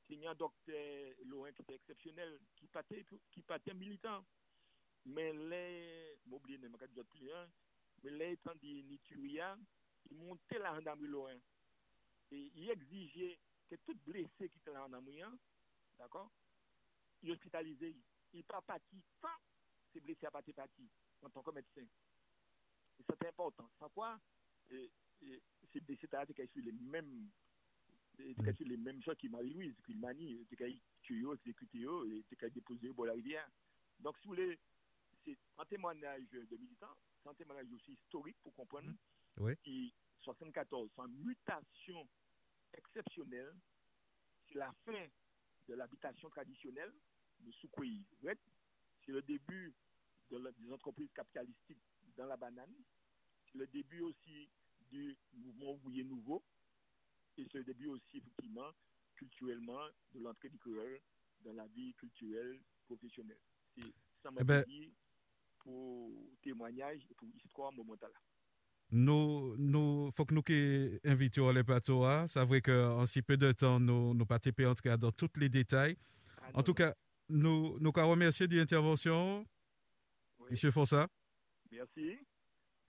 il 0.08 0.18
y 0.20 0.26
a 0.26 0.30
un 0.30 0.34
docteur 0.34 1.14
Laurent 1.26 1.52
qui 1.52 1.62
était 1.62 1.74
exceptionnel, 1.74 2.38
qui 2.56 2.66
partait, 2.68 3.04
qui 3.30 3.42
partait 3.42 3.74
militant. 3.74 4.24
Mais 5.04 5.32
les, 5.32 6.16
m'oubliez, 6.26 6.58
je 6.58 7.02
plus, 7.02 7.30
mais 8.02 8.10
les 8.10 8.32
étant 8.32 8.54
dit 8.56 8.82
Nituria, 8.84 9.56
il 10.10 10.16
montait 10.16 10.58
la 10.58 10.74
gendarmerie. 10.74 11.40
Et 12.30 12.52
il 12.54 12.70
exigeait 12.70 13.38
que 13.68 13.76
tout 13.76 13.96
blessé 14.06 14.48
qui 14.48 14.58
était 14.58 14.72
gendarmerie, 14.72 15.22
hein, 15.22 15.36
d'accord, 15.98 16.30
il 17.22 17.32
hospitalisé, 17.32 17.96
il 18.32 18.44
pas 18.44 18.62
parti 18.62 19.02
sans 19.20 19.28
ces 19.92 20.00
blessés 20.00 20.26
à 20.26 20.30
partir 20.30 20.54
parti 20.54 20.88
en 21.22 21.30
tant 21.30 21.42
que 21.42 21.50
médecin. 21.50 21.82
Et 21.82 23.04
c'est 23.08 23.28
important. 23.28 23.68
Sans 23.78 23.88
quoi, 23.90 24.20
et, 24.70 24.90
et, 25.22 25.42
ces 25.72 25.80
blessés 25.80 26.08
étaient 26.28 26.46
sur 26.46 26.62
les 26.64 26.72
mêmes 26.72 27.28
les 28.18 28.76
mêmes 28.76 29.02
choses 29.02 29.16
que 29.16 29.28
Marie-Louise, 29.28 29.74
que 29.82 29.92
Mani, 29.94 30.40
étaient 30.42 30.78
tués, 31.02 31.24
exécutés, 31.32 31.86
et 32.08 32.24
étaient 32.30 32.50
déposés 32.50 32.90
au 32.90 33.04
la 33.04 33.14
rivière. 33.14 33.48
Donc, 33.98 34.16
si 34.18 34.28
vous 34.28 34.34
voulez, 34.34 34.58
c'est 35.24 35.38
un 35.58 35.64
témoignage 35.64 36.28
de 36.30 36.56
militants, 36.56 36.96
c'est 37.22 37.28
un 37.28 37.34
témoignage 37.34 37.70
aussi 37.72 37.92
historique 37.92 38.36
pour 38.42 38.54
comprendre. 38.54 38.90
Oui. 39.38 39.56
qui 39.62 39.94
74, 40.22 40.90
c'est 40.94 41.02
une 41.02 41.24
mutation 41.24 42.06
exceptionnelle, 42.74 43.54
c'est 44.48 44.58
la 44.58 44.72
fin 44.84 45.06
de 45.68 45.74
l'habitation 45.74 46.28
traditionnelle 46.30 46.92
de 47.38 47.50
Soukouï 47.52 48.04
Red, 48.22 48.38
c'est 49.04 49.12
le 49.12 49.22
début 49.22 49.72
de 50.30 50.36
la- 50.38 50.52
des 50.52 50.70
entreprises 50.72 51.10
capitalistiques 51.14 51.80
dans 52.16 52.26
la 52.26 52.36
banane, 52.36 52.74
c'est 53.50 53.58
le 53.58 53.66
début 53.68 54.00
aussi 54.00 54.50
du 54.90 55.16
mouvement 55.32 55.72
ouvrier 55.74 56.04
nouveau, 56.04 56.42
et 57.38 57.44
c'est 57.50 57.58
le 57.58 57.64
début 57.64 57.86
aussi, 57.86 58.18
effectivement, 58.18 58.70
culturellement, 59.14 59.86
de 60.12 60.20
l'entrée 60.20 60.48
du 60.50 60.58
créole 60.58 61.00
dans 61.40 61.52
la 61.52 61.66
vie 61.68 61.94
culturelle 61.94 62.60
professionnelle. 62.84 63.40
C'est 63.76 63.92
ça 64.22 64.30
m'a 64.30 64.40
Eh 64.42 64.44
ben- 64.44 64.64
dit 64.64 64.92
pour 65.60 66.10
témoignage 66.42 67.00
et 67.10 67.14
pour 67.14 67.28
histoire 67.44 67.72
momentale. 67.72 68.12
Nous, 68.92 69.56
nous, 69.56 70.10
faut 70.12 70.24
que 70.26 70.34
nous 70.34 70.42
qui 70.42 70.98
invitions 71.04 71.50
les 71.52 71.62
plateaux, 71.62 72.04
hein. 72.04 72.26
c'est 72.26 72.44
vrai 72.44 72.60
qu'en 72.60 73.06
si 73.06 73.22
peu 73.22 73.36
de 73.36 73.52
temps, 73.52 73.78
nous, 73.78 74.14
nous 74.14 74.26
pas 74.26 74.40
TP 74.40 74.66
entrer 74.66 74.96
dans 74.98 75.12
tous 75.12 75.30
les 75.36 75.48
détails. 75.48 75.96
Ah, 76.38 76.48
En 76.54 76.56
non, 76.58 76.62
tout 76.64 76.70
non. 76.72 76.74
cas, 76.74 76.94
nous, 77.28 77.78
nous 77.78 77.92
qu'à 77.92 78.02
remercier 78.04 78.48
de 78.48 78.56
l'intervention, 78.56 79.46
Oui. 80.40 80.48
Monsieur 80.50 80.72
Fonsa. 80.72 81.06
Merci. 81.70 82.18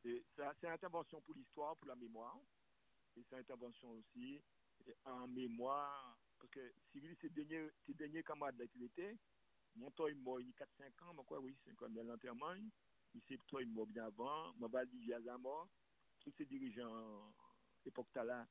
C'est 0.04 0.24
une 0.64 0.70
intervention 0.70 1.22
pour 1.22 1.36
l'histoire, 1.36 1.78
pour 1.78 1.88
la 1.88 1.96
mémoire. 1.96 2.40
Et 3.16 3.22
c'est 3.30 3.36
une 3.36 3.42
intervention 3.42 3.92
aussi 3.92 4.42
en 5.06 5.28
mémoire. 5.28 6.18
Parce 6.40 6.50
que 6.50 6.74
Cyril, 6.92 7.16
ses 7.22 7.30
derniers, 7.30 7.70
ses 7.86 7.94
derniers 7.94 8.24
camarades 8.24 8.58
d'activité, 8.58 9.04
mon 9.12 9.18
Mwen 9.76 9.94
toy 9.96 10.14
mwen 10.26 10.44
yi 10.46 10.54
4-5 10.60 11.06
an, 11.08 11.16
mwen 11.16 11.28
kwa 11.28 11.40
wè 11.44 11.52
yi 11.52 11.60
5 11.66 11.86
an, 11.86 11.94
mwen 11.96 12.10
lanterman, 12.12 12.66
yi 13.14 13.22
se 13.28 13.38
toy 13.52 13.66
mwen 13.72 13.88
bin 13.92 14.02
avan, 14.04 14.52
mwen 14.60 14.72
val 14.74 14.90
di 14.92 15.06
jazan 15.08 15.40
mwen, 15.44 15.70
tout 16.22 16.36
se 16.38 16.46
dirijan 16.50 16.92
epok 17.88 18.12
tala 18.16 18.42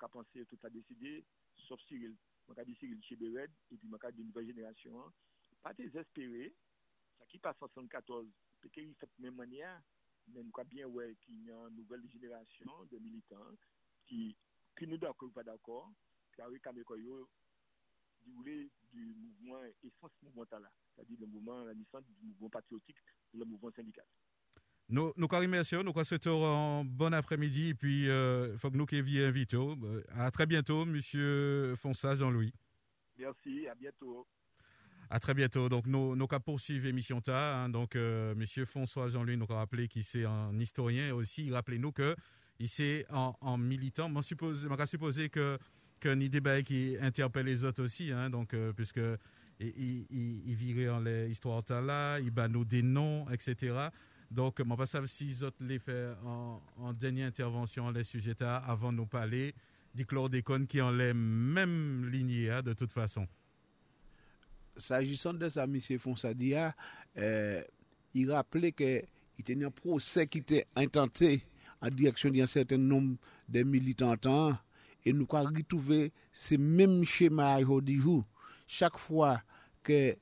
ka 0.00 0.08
panse 0.08 0.46
tout 0.48 0.64
a 0.64 0.70
deside, 0.72 1.20
sof 1.66 1.82
Cyril. 1.88 2.16
Mwen 2.46 2.56
ka 2.58 2.64
di 2.66 2.74
Cyril 2.80 3.00
Chebered, 3.06 3.52
epi 3.70 3.86
mwen 3.86 4.00
ka 4.02 4.10
di 4.14 4.24
nouvel 4.24 4.48
jenerasyon. 4.48 5.12
Pa 5.62 5.74
te 5.76 5.86
zespere, 5.92 6.48
sa 7.18 7.28
ki 7.28 7.38
pa 7.44 7.52
74, 7.60 8.30
peke 8.64 8.86
yi 8.86 8.96
fet 9.02 9.12
men 9.20 9.36
manya, 9.36 9.76
men 10.32 10.46
mwen 10.46 10.54
ka 10.56 10.64
bien 10.72 10.88
wè 10.96 11.10
ki 11.26 11.42
yon 11.50 11.76
nouvel 11.76 12.08
jenerasyon 12.14 12.88
de 12.90 13.02
militant, 13.04 13.68
ki, 14.08 14.30
ki 14.78 14.88
nou 14.88 15.00
d'akor 15.02 15.28
ou 15.28 15.36
pa 15.36 15.44
d'akor, 15.44 15.92
ki 16.34 16.42
a 16.46 16.48
wè 16.48 16.62
kame 16.64 16.86
koyo, 16.88 17.26
du 18.92 19.14
mouvement 19.14 19.62
essence 19.84 20.10
c'est-à-dire 20.94 21.16
le 21.20 21.26
mouvement, 21.26 21.64
la 21.64 21.74
naissance 21.74 22.04
du 22.20 22.26
mouvement 22.26 22.50
patriotique, 22.50 22.96
le 23.34 23.44
mouvement 23.44 23.70
syndical. 23.74 24.04
Nous, 24.88 25.12
nous 25.16 25.28
remercions, 25.28 25.84
nous 25.84 26.04
souhaitons 26.04 26.44
un 26.44 26.84
bon 26.84 27.12
après-midi 27.14 27.68
et 27.68 27.74
puis 27.74 28.04
il 28.04 28.10
euh, 28.10 28.56
faut 28.58 28.70
que 28.70 28.76
nous 28.76 28.86
qui 28.86 28.98
invitons. 28.98 29.78
Euh, 29.84 30.02
à 30.16 30.30
très 30.32 30.46
bientôt, 30.46 30.84
Monsieur 30.84 31.76
Fonsa 31.76 32.16
Jean-Louis. 32.16 32.52
Merci, 33.16 33.68
à 33.68 33.74
bientôt. 33.76 34.26
À 35.08 35.20
très 35.20 35.34
bientôt. 35.34 35.68
Donc, 35.68 35.86
nous, 35.86 36.16
nous 36.16 36.26
poursuivre 36.26 36.86
l'émission 36.86 37.20
Ta. 37.20 37.64
Hein. 37.64 37.68
donc, 37.68 37.94
euh, 37.94 38.34
Monsieur 38.34 38.64
François 38.64 39.08
Jean-Louis 39.08 39.36
nous 39.36 39.46
a 39.50 39.56
rappelé 39.56 39.86
qu'il 39.86 40.02
c'est 40.02 40.24
un 40.24 40.58
historien 40.58 41.08
et 41.08 41.12
aussi, 41.12 41.50
rappelez-nous 41.52 41.92
que 41.92 42.16
il 42.58 42.68
c'est 42.68 43.06
en, 43.10 43.58
militant. 43.58 44.12
Je 44.14 44.22
suppose, 44.22 44.68
supposer 44.86 45.30
que 45.30 45.58
que 46.00 46.28
débat 46.28 46.62
qui 46.62 46.96
interpelle 47.00 47.46
les 47.46 47.62
autres 47.64 47.82
aussi, 47.84 48.10
hein, 48.10 48.30
donc 48.30 48.54
puisque 48.76 49.00
il, 49.60 50.06
il, 50.10 50.54
virait 50.54 50.88
en 50.88 51.00
l'histoire 51.00 51.62
là, 51.70 52.18
il 52.18 52.30
bat 52.30 52.48
nous 52.48 52.64
des 52.64 52.82
noms, 52.82 53.28
etc. 53.30 53.90
Donc, 54.30 54.58
je 54.58 54.62
ne 54.62 54.86
sais 54.86 54.98
pas 55.00 55.06
si 55.06 55.24
les 55.24 55.42
autres 55.42 55.56
les 55.60 55.78
fait 55.78 56.12
en, 56.24 56.92
dernière 56.92 57.26
intervention 57.28 57.90
les 57.90 58.04
sujets 58.04 58.40
avant 58.42 58.92
de 58.92 58.98
nous 58.98 59.06
parler 59.06 59.54
du 59.94 60.06
chlordécone 60.06 60.66
qui 60.66 60.80
en 60.80 60.92
les 60.92 61.12
mêmes 61.12 62.08
lignées 62.10 62.48
hein, 62.50 62.62
de 62.62 62.72
toute 62.72 62.92
façon. 62.92 63.26
S'agissant 64.76 65.34
de 65.34 65.48
ça, 65.48 65.64
M. 65.64 65.80
Fonsadia, 65.98 66.74
euh, 67.18 67.62
il 68.14 68.30
rappelait 68.30 68.70
qu'il 68.72 69.04
y 69.48 69.52
avait 69.52 69.64
un 69.64 69.70
procès 69.70 70.28
qui 70.28 70.38
était 70.38 70.66
intenté 70.76 71.42
en 71.82 71.88
direction 71.88 72.30
d'un 72.30 72.46
certain 72.46 72.78
nombre 72.78 73.16
de 73.48 73.62
militants 73.64 74.16
e 75.04 75.14
nou 75.14 75.28
ka 75.30 75.42
ritouve 75.48 76.08
se 76.32 76.58
menm 76.60 77.04
chema 77.08 77.52
jodi 77.62 77.98
jou. 78.00 78.24
Chak 78.70 78.98
fwa 79.00 79.38
ke 79.86 80.16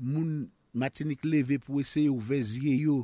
moun 0.00 0.48
matinik 0.74 1.24
leve 1.26 1.58
pou 1.62 1.82
eseye 1.82 2.10
ou 2.10 2.20
vezye 2.22 2.74
yo, 2.82 3.02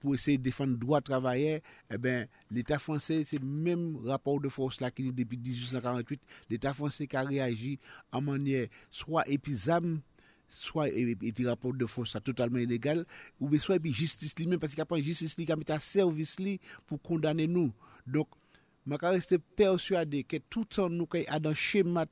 pou 0.00 0.16
eseye 0.16 0.40
defan 0.40 0.72
doa 0.80 1.02
travaye, 1.04 1.58
e 1.60 1.94
eh 1.94 2.00
ben 2.00 2.28
l'Etat 2.50 2.80
franse 2.82 3.20
se 3.28 3.40
menm 3.40 4.00
rapor 4.08 4.40
de 4.42 4.50
fos 4.52 4.80
la 4.80 4.90
ki 4.92 5.04
ni 5.06 5.12
depi 5.14 5.36
1848, 5.36 6.22
l'Etat 6.50 6.76
franse 6.76 7.04
ka 7.10 7.26
reagi 7.28 7.76
an 8.08 8.24
manye 8.26 8.68
swa 8.88 9.26
epizam, 9.28 9.98
swa 10.50 10.88
eti 10.88 11.46
rapor 11.46 11.76
de 11.78 11.86
fos 11.86 12.16
sa 12.16 12.24
totalman 12.24 12.64
ilegal, 12.64 13.04
ou 13.38 13.52
be 13.52 13.60
swa 13.62 13.76
epi 13.76 13.92
justice 13.94 14.40
li 14.40 14.48
men, 14.48 14.62
pasi 14.62 14.80
kapan 14.80 15.04
justice 15.04 15.38
li 15.38 15.46
kamita 15.48 15.78
servis 15.84 16.38
li 16.40 16.56
pou 16.88 16.98
kondane 16.98 17.46
nou. 17.50 17.70
Donk, 18.08 18.32
Je 18.90 19.06
reste 19.06 19.38
persuadé 19.38 20.24
que 20.24 20.38
tout 20.48 20.60
le 20.60 20.66
temps 20.66 20.90
nous 20.90 21.06
avons 21.14 21.40
dans 21.40 21.54
schéma 21.54 22.06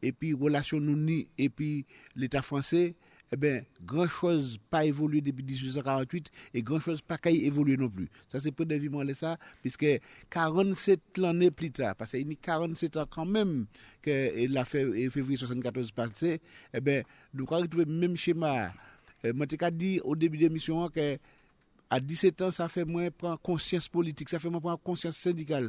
et 0.00 0.12
puis 0.12 0.32
relation 0.32 0.78
nous 0.78 1.24
et 1.38 1.48
puis 1.48 1.86
l'État 2.14 2.42
français, 2.42 2.94
eh 3.32 3.36
bien, 3.36 3.62
grand 3.82 4.06
chose 4.06 4.58
pas 4.70 4.84
évolué 4.84 5.20
depuis 5.20 5.42
1848 5.42 6.30
et 6.54 6.62
grand 6.62 6.78
chose 6.78 7.00
pas 7.00 7.18
évolué 7.24 7.76
non 7.76 7.88
plus. 7.88 8.08
Ça, 8.28 8.38
c'est 8.38 8.52
pour 8.52 8.66
vivement 8.66 9.02
ça, 9.14 9.38
puisque 9.62 9.86
47 10.30 11.00
années 11.24 11.50
plus 11.50 11.70
tard, 11.70 11.96
parce 11.96 12.10
qu'il 12.10 12.28
y 12.28 12.32
a 12.32 12.36
47 12.40 12.96
ans 12.98 13.06
quand 13.08 13.24
même 13.24 13.66
que 14.02 14.46
l'affaire 14.52 14.86
février 15.10 15.36
74 15.36 15.90
passé, 15.92 16.40
eh 16.74 16.80
bien, 16.80 17.02
nous 17.32 17.44
avons 17.44 17.62
retrouvé 17.62 17.86
le 17.86 17.92
même 17.92 18.16
schéma. 18.16 18.72
Je 19.24 19.70
dit 19.70 20.00
au 20.00 20.14
début 20.14 20.36
de 20.36 20.42
l'émission 20.42 20.88
que 20.90 21.16
A 21.92 21.98
17 22.00 22.46
an, 22.46 22.52
sa 22.56 22.70
fe 22.72 22.86
mwen 22.88 23.12
pran 23.12 23.36
konsyans 23.44 23.90
politik, 23.92 24.30
sa 24.32 24.40
fe 24.40 24.48
mwen 24.48 24.62
pran 24.64 24.78
konsyans 24.80 25.18
syndikal. 25.20 25.66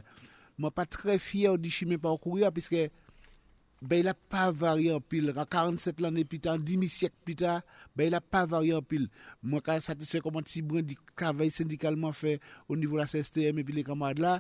Mwen 0.56 0.72
pa 0.72 0.86
tre 0.88 1.18
fyer 1.20 1.58
di 1.60 1.72
chime 1.74 1.98
pa 2.00 2.14
okouya, 2.16 2.52
piske 2.56 2.86
be 3.84 3.98
la 4.06 4.14
pa 4.16 4.46
varye 4.56 4.94
an 4.96 5.04
pil. 5.04 5.34
An 5.34 5.44
47 5.44 6.00
lan 6.06 6.20
epita, 6.22 6.54
an 6.56 6.64
10 6.64 6.80
misyek 6.80 7.16
pita, 7.28 7.58
be 7.98 8.08
la 8.08 8.22
pa 8.24 8.46
varye 8.48 8.78
an 8.78 8.86
pil. 8.88 9.10
Mwen 9.44 9.66
ka 9.66 9.76
satisfe 9.84 10.22
koman 10.24 10.48
ti 10.48 10.64
brin 10.64 10.88
di 10.88 10.96
kavey 11.20 11.52
syndikalman 11.52 12.16
fe 12.16 12.38
o 12.70 12.78
nivou 12.80 13.02
la 13.02 13.10
CSTM 13.10 13.60
epi 13.66 13.76
le 13.76 13.84
kamad 13.88 14.22
la. 14.24 14.38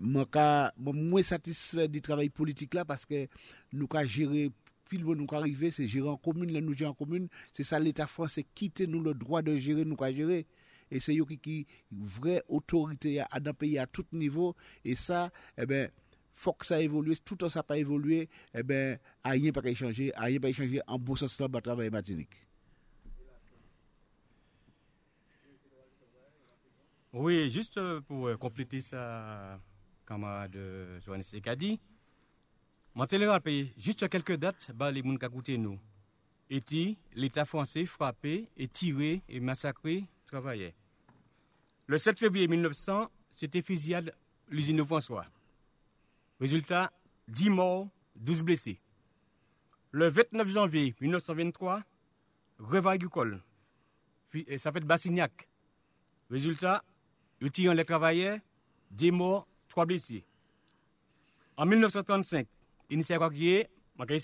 Mwen 0.00 0.24
ka 0.32 0.46
mwen 0.80 1.26
satisfe 1.26 1.84
di 1.92 2.00
travay 2.00 2.32
politik 2.32 2.78
la, 2.78 2.86
paske 2.88 3.26
nou 3.74 3.90
ka 3.92 4.06
jere 4.08 4.48
pil 4.90 5.04
bon 5.04 5.20
nou 5.20 5.28
ka 5.28 5.44
rive, 5.44 5.68
se 5.76 5.84
jere 5.84 6.08
an 6.14 6.18
komune, 6.24 6.48
le 6.48 6.64
nou 6.64 6.72
jere 6.72 6.88
an 6.94 6.96
komune, 6.96 7.28
se 7.52 7.68
sa 7.68 7.78
l'Etat 7.78 8.08
franse 8.08 8.42
kite 8.56 8.88
nou 8.88 9.04
le 9.04 9.12
droit 9.14 9.44
de 9.44 9.52
jere, 9.60 9.84
nou 9.84 10.00
ka 10.00 10.08
jere. 10.16 10.46
Et 10.90 11.00
c'est 11.00 11.16
qui 11.26 11.38
qui 11.38 11.66
vraie 11.90 12.42
autorité 12.48 13.20
à 13.20 13.40
dans 13.40 13.54
pays 13.54 13.78
à 13.78 13.86
tout 13.86 14.06
niveau. 14.12 14.56
Et 14.84 14.96
ça, 14.96 15.30
eh 15.56 15.66
ben, 15.66 15.90
faut 16.32 16.52
que 16.52 16.66
ça 16.66 16.80
évolue. 16.80 17.16
Tout 17.24 17.36
ça 17.48 17.60
n'a 17.60 17.62
pas 17.62 17.78
évolué, 17.78 18.28
eh 18.54 18.62
ben, 18.62 18.98
rien 19.24 19.52
pas 19.52 19.74
changer, 19.74 20.12
rien 20.16 20.40
pas 20.40 20.52
changer 20.52 20.80
en 20.86 20.98
bon 20.98 21.16
sens 21.16 21.38
là, 21.40 21.48
travail 21.60 21.90
Martinique. 21.90 22.46
Oui, 27.12 27.50
juste 27.50 27.76
euh, 27.76 28.00
pour 28.00 28.28
euh, 28.28 28.36
compléter 28.36 28.80
ça, 28.80 29.58
camarade 30.06 30.56
Joanne 31.04 31.24
Sekadi, 31.24 31.80
je 32.94 33.24
rappelle 33.26 33.68
juste 33.76 34.08
quelques 34.08 34.36
dates, 34.36 34.70
bah, 34.74 34.90
les 34.90 35.02
qui 35.02 35.58
nous. 35.58 35.78
Et 36.48 36.60
l'État 37.14 37.44
français 37.44 37.86
frappé 37.86 38.48
et 38.56 38.66
tiré 38.66 39.22
et 39.28 39.38
massacré 39.38 40.04
travaillait. 40.26 40.74
Le 41.90 41.98
7 41.98 42.20
février 42.20 42.46
1900, 42.46 43.10
c'était 43.30 43.62
fusillade 43.62 44.14
l'usine 44.48 44.86
François. 44.86 45.26
Résultat, 46.38 46.92
10 47.26 47.50
morts, 47.50 47.88
12 48.14 48.44
blessés. 48.44 48.80
Le 49.90 50.06
29 50.06 50.46
janvier 50.46 50.94
1923, 51.00 51.82
Rêve 52.60 52.86
agricole. 52.86 53.42
Ça 54.56 54.70
fait 54.70 54.84
Bassignac. 54.84 55.48
Résultat, 56.30 56.84
le 57.40 57.50
tirant 57.50 57.74
les 57.74 57.84
travailleurs, 57.84 58.38
10 58.92 59.10
morts, 59.10 59.48
3 59.66 59.86
blessés. 59.86 60.22
En 61.56 61.66
1935, 61.66 62.46
initiative 62.90 63.30
qui 63.32 63.50
est, 63.50 63.68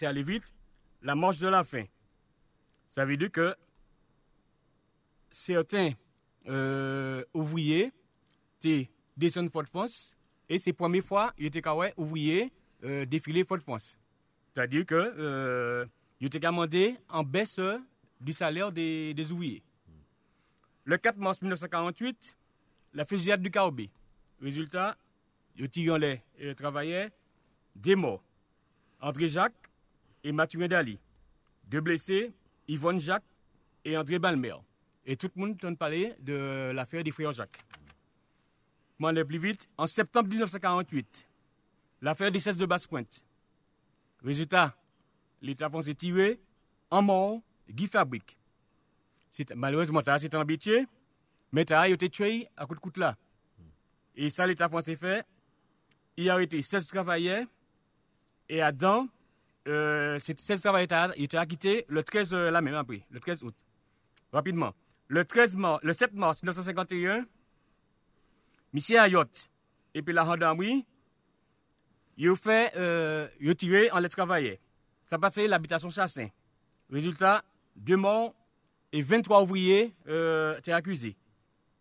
aller 0.04 0.22
vite, 0.22 0.54
la 1.02 1.16
marche 1.16 1.40
de 1.40 1.48
la 1.48 1.64
faim. 1.64 1.86
Ça 2.86 3.04
veut 3.04 3.16
dire 3.16 3.32
que 3.32 3.56
certains 5.32 5.94
euh, 6.48 7.24
ouvriers 7.34 7.92
descendent 9.16 9.50
Fort 9.50 9.66
France 9.66 10.16
et 10.48 10.58
c'est 10.58 10.70
la 10.70 10.74
première 10.76 11.04
fois 11.04 11.32
qu'il 11.36 11.46
était 11.46 11.62
ouvrier 11.96 12.52
euh, 12.84 13.04
défiler 13.04 13.44
Fort 13.44 13.60
France. 13.60 13.98
C'est-à-dire 14.54 14.86
que 14.86 14.94
euh, 14.94 15.86
il 16.20 16.28
était 16.28 16.40
demandé 16.40 16.96
en 17.08 17.22
baisse 17.22 17.60
du 18.20 18.32
salaire 18.32 18.72
des, 18.72 19.32
ouvriers. 19.32 19.62
Le 20.84 20.96
4 20.96 21.18
mars 21.18 21.42
1948, 21.42 22.36
la 22.94 23.04
fusillade 23.04 23.42
du 23.42 23.50
Kaobé. 23.50 23.90
Résultat, 24.40 24.96
il 25.56 25.68
tirant 25.68 25.96
les 25.96 26.20
euh, 26.42 26.54
travailleurs, 26.54 27.10
des 27.74 27.96
morts. 27.96 28.22
André 29.00 29.28
Jacques 29.28 29.70
et 30.22 30.32
Mathieu 30.32 30.66
Dali. 30.68 30.98
Deux 31.64 31.80
blessés, 31.80 32.32
Yvonne 32.68 33.00
Jacques 33.00 33.24
et 33.84 33.96
André 33.96 34.18
Balmer. 34.18 34.54
Et 35.06 35.16
tout 35.16 35.30
le 35.34 35.40
monde 35.40 35.52
entend 35.52 35.74
parler 35.74 36.14
de 36.20 36.72
l'affaire 36.74 37.02
des 37.02 37.12
frères 37.12 37.32
Jacques 37.32 37.64
m'en 38.98 39.10
ai 39.10 39.24
plus 39.24 39.38
vite, 39.38 39.68
en 39.76 39.86
septembre 39.86 40.28
1948, 40.28 41.28
l'affaire 42.02 42.30
des 42.30 42.38
16 42.38 42.56
de 42.56 42.66
Basse-Pointe. 42.66 43.24
Résultat, 44.24 44.74
l'État 45.42 45.68
français 45.68 45.94
tiré, 45.94 46.40
en 46.90 47.02
mort, 47.02 47.40
Guy 47.68 47.86
Fabrique. 47.86 48.36
Malheureusement, 49.54 50.00
c'est 50.18 50.34
un 50.34 50.40
habitué, 50.40 50.86
mais 51.52 51.62
il 51.62 51.74
a 51.74 51.88
été 51.88 52.08
tué 52.08 52.48
à 52.56 52.66
coup 52.66 52.74
de 52.74 52.80
couteau 52.80 53.00
là. 53.00 53.16
Et 54.14 54.30
ça, 54.30 54.46
l'État 54.46 54.68
français 54.68 54.96
fait, 54.96 55.26
il 56.16 56.30
a 56.30 56.34
arrêté 56.34 56.62
16 56.62 56.86
travailleurs, 56.86 57.46
et 58.48 58.62
à 58.62 58.72
Dan, 58.72 59.08
euh, 59.68 60.18
ces 60.20 60.34
16 60.36 60.62
travailleurs 60.62 61.10
ont 61.10 61.22
été 61.22 61.36
acquittés 61.36 61.84
le 61.88 62.02
13, 62.02 62.32
euh, 62.32 62.50
la 62.50 62.62
même 62.62 62.74
après, 62.74 63.02
le 63.10 63.20
13 63.20 63.42
août. 63.42 63.54
Rapidement. 64.32 64.72
Le, 65.08 65.24
13 65.24 65.54
mars, 65.56 65.80
le 65.82 65.92
7 65.92 66.14
mars 66.14 66.42
1951, 66.42 67.26
Monsieur 68.72 68.98
Ayot, 68.98 69.24
et 69.94 70.02
puis 70.02 70.12
la 70.12 70.24
gendarmerie, 70.24 70.84
il 72.16 72.34
fait, 72.34 72.72
euh, 72.76 73.28
tiré 73.56 73.90
en 73.90 73.98
les. 73.98 74.60
Ça 75.04 75.18
passait 75.18 75.46
l'habitation 75.46 75.88
Chassin. 75.88 76.28
Résultat, 76.90 77.42
deux 77.76 77.96
morts 77.96 78.34
et 78.92 79.02
23 79.02 79.42
ouvriers 79.42 79.94
euh, 80.08 80.56
étaient 80.58 80.72
accusés. 80.72 81.16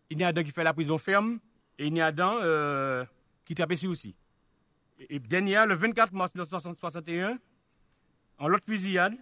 Il 0.10 0.20
y 0.20 0.24
a 0.24 0.28
un 0.28 0.44
qui 0.44 0.52
fait 0.52 0.64
la 0.64 0.74
prison 0.74 0.98
ferme 0.98 1.40
et 1.78 1.88
il 1.88 1.96
y 1.96 2.02
a 2.02 2.08
un 2.08 2.12
euh, 2.42 3.06
qui 3.46 3.56
tapé 3.56 3.74
ici 3.74 3.88
aussi. 3.88 4.16
Et, 5.10 5.20
dernier, 5.20 5.66
le 5.68 5.74
24 5.76 6.14
mars 6.14 6.34
1961, 6.34 7.38
en 8.38 8.48
l'autre 8.48 8.66
fusillade, 8.66 9.16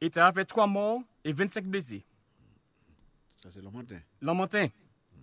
il 0.00 0.18
a 0.18 0.32
fait 0.32 0.44
trois 0.44 0.66
morts 0.66 1.02
et 1.24 1.32
25 1.32 1.64
blessés. 1.64 2.04
Ça, 3.44 3.50
c'est 3.50 3.60
Lamantin. 3.60 4.00
Lamantin. 4.22 4.68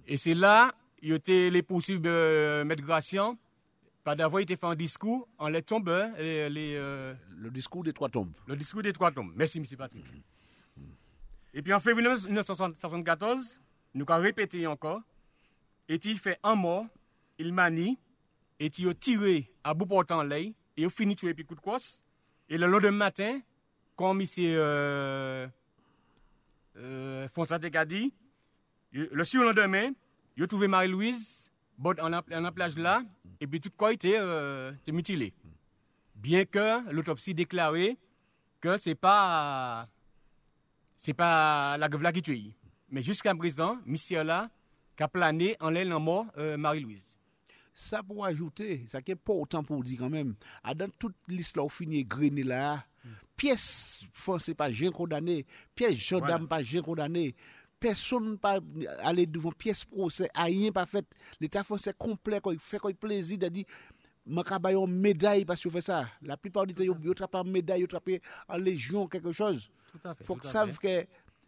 Et 0.06 0.16
c'est 0.16 0.36
là, 0.36 0.76
il 1.02 1.12
était 1.14 1.50
les 1.50 1.64
poursuivre 1.64 2.04
euh, 2.06 2.64
Maître 2.64 2.84
Gratian. 2.84 3.36
Par 4.04 4.16
d'avoir 4.16 4.42
été 4.42 4.56
fait 4.56 4.66
un 4.66 4.76
discours, 4.76 5.28
en 5.40 5.48
les 5.48 5.62
tombes, 5.64 5.90
les, 6.18 6.50
les, 6.50 6.76
euh, 6.76 7.14
Le 7.36 7.50
discours 7.52 7.84
des 7.84 7.94
trois 7.94 8.10
tombes. 8.10 8.32
le 8.48 8.56
discours 8.56 8.82
des 8.84 8.94
trois 8.94 9.12
tombes. 9.12 9.32
Merci, 9.36 9.58
M. 9.60 9.66
Patrick. 9.78 10.06
Et 11.54 11.62
puis 11.64 11.74
en 11.74 11.80
février 11.80 12.10
1974, 12.10 13.60
nous 13.96 14.06
avons 14.08 14.24
répété 14.24 14.66
encore. 14.68 15.02
Et 15.90 15.96
il 16.04 16.18
fait 16.18 16.40
un 16.44 16.56
mort, 16.56 16.86
il 17.40 17.54
manie, 17.54 17.98
et 18.60 18.72
il 18.78 18.88
a 18.88 18.94
tiré 18.94 19.52
à 19.64 19.74
bout 19.74 19.86
portant 19.88 20.24
l'œil, 20.24 20.56
et 20.78 20.82
il 20.84 20.86
a 20.86 20.90
fini 20.90 21.16
tuer 21.16 21.34
puis 21.34 21.46
coup 21.46 21.56
de 21.56 21.60
crosse. 21.60 22.04
Et 22.50 22.58
le 22.58 22.68
lendemain 22.68 22.92
matin, 22.92 23.40
comme 23.96 24.22
il 24.22 24.28
s'est. 24.28 24.54
Euh, 24.56 25.48
euh, 26.78 27.28
Fonsatek 27.30 27.76
a 27.76 27.86
le 28.92 29.24
surlendemain, 29.24 29.92
il 30.38 30.44
a 30.44 30.48
trouvé 30.48 30.68
Marie-Louise 30.68 31.50
en, 31.84 32.14
en 32.14 32.22
la 32.42 32.52
plage 32.52 32.78
là, 32.78 33.04
et 33.40 33.48
puis 33.48 33.60
tout 33.60 33.72
quoi 33.76 33.94
était, 33.94 34.18
euh, 34.18 34.74
était 34.74 34.92
mutilé. 34.92 35.34
Bien 36.16 36.46
que 36.46 36.90
l'autopsie 36.92 37.34
déclarait 37.34 37.98
que 38.60 38.78
c'est 38.78 38.96
pas 38.96 39.88
pas 41.18 41.78
la 41.78 41.90
gueule 41.90 42.14
qui 42.14 42.22
tue. 42.22 42.52
Mais 42.90 43.02
jusqu'à 43.02 43.34
présent, 43.34 43.80
monsieur 43.86 44.24
là, 44.24 44.50
qui 44.96 45.04
a 45.04 45.08
plané 45.08 45.56
en 45.60 45.70
l'aile 45.72 45.92
en 45.94 46.00
mort 46.00 46.26
euh, 46.38 46.58
Marie-Louise. 46.58 47.16
Ça 47.74 48.04
pour 48.04 48.26
ajouter, 48.26 48.86
ça 48.88 49.02
qui 49.02 49.12
est 49.12 49.30
autant 49.30 49.64
pour 49.64 49.84
dire 49.84 50.00
quand 50.00 50.10
même. 50.10 50.36
Ah, 50.62 50.76
Dans 50.76 50.90
toute 51.00 51.16
l'histoire 51.28 51.72
fini 51.72 52.04
grainé 52.04 52.44
là, 52.44 52.86
pièce 53.36 54.02
français 54.14 54.54
pas 54.54 54.72
jamais 54.72 54.92
condamné, 54.92 55.46
pièce 55.76 55.96
gendarme 55.96 56.48
pas 56.48 56.64
jamais 56.64 56.84
condamné. 56.84 57.36
Personne 57.80 58.38
pas 58.38 58.60
aller 59.00 59.26
devant 59.26 59.52
pièce 59.52 59.84
procès, 59.84 60.30
rien 60.36 60.72
pas 60.72 60.86
fait. 60.86 61.06
L'État 61.40 61.64
français 61.64 61.94
complet, 61.98 62.40
il 62.52 62.60
fait 62.60 62.78
quoi 62.78 62.94
plaisir 62.94 63.40
de 63.40 63.48
dire 63.48 63.66
bay 64.26 64.76
une 64.76 65.00
médaille 65.00 65.46
parce 65.46 65.64
que 65.64 65.70
fait 65.70 65.82
ça. 65.82 66.08
La 66.22 66.38
plupart 66.38 66.68
du 66.68 66.74
temps, 66.74 66.84
ils 66.84 67.16
trappé 67.16 67.38
en 67.38 67.44
médaille, 67.44 67.82
ils 67.82 67.88
trappé 67.88 68.22
en 68.48 68.58
légion, 68.58 69.08
quelque 69.08 69.32
chose. 69.32 69.72
Tout 69.92 70.00
à 70.04 70.14
fait. 70.14 70.24
faut 70.24 70.36
que 70.36 70.48
savent 70.48 70.78
que 70.78 71.06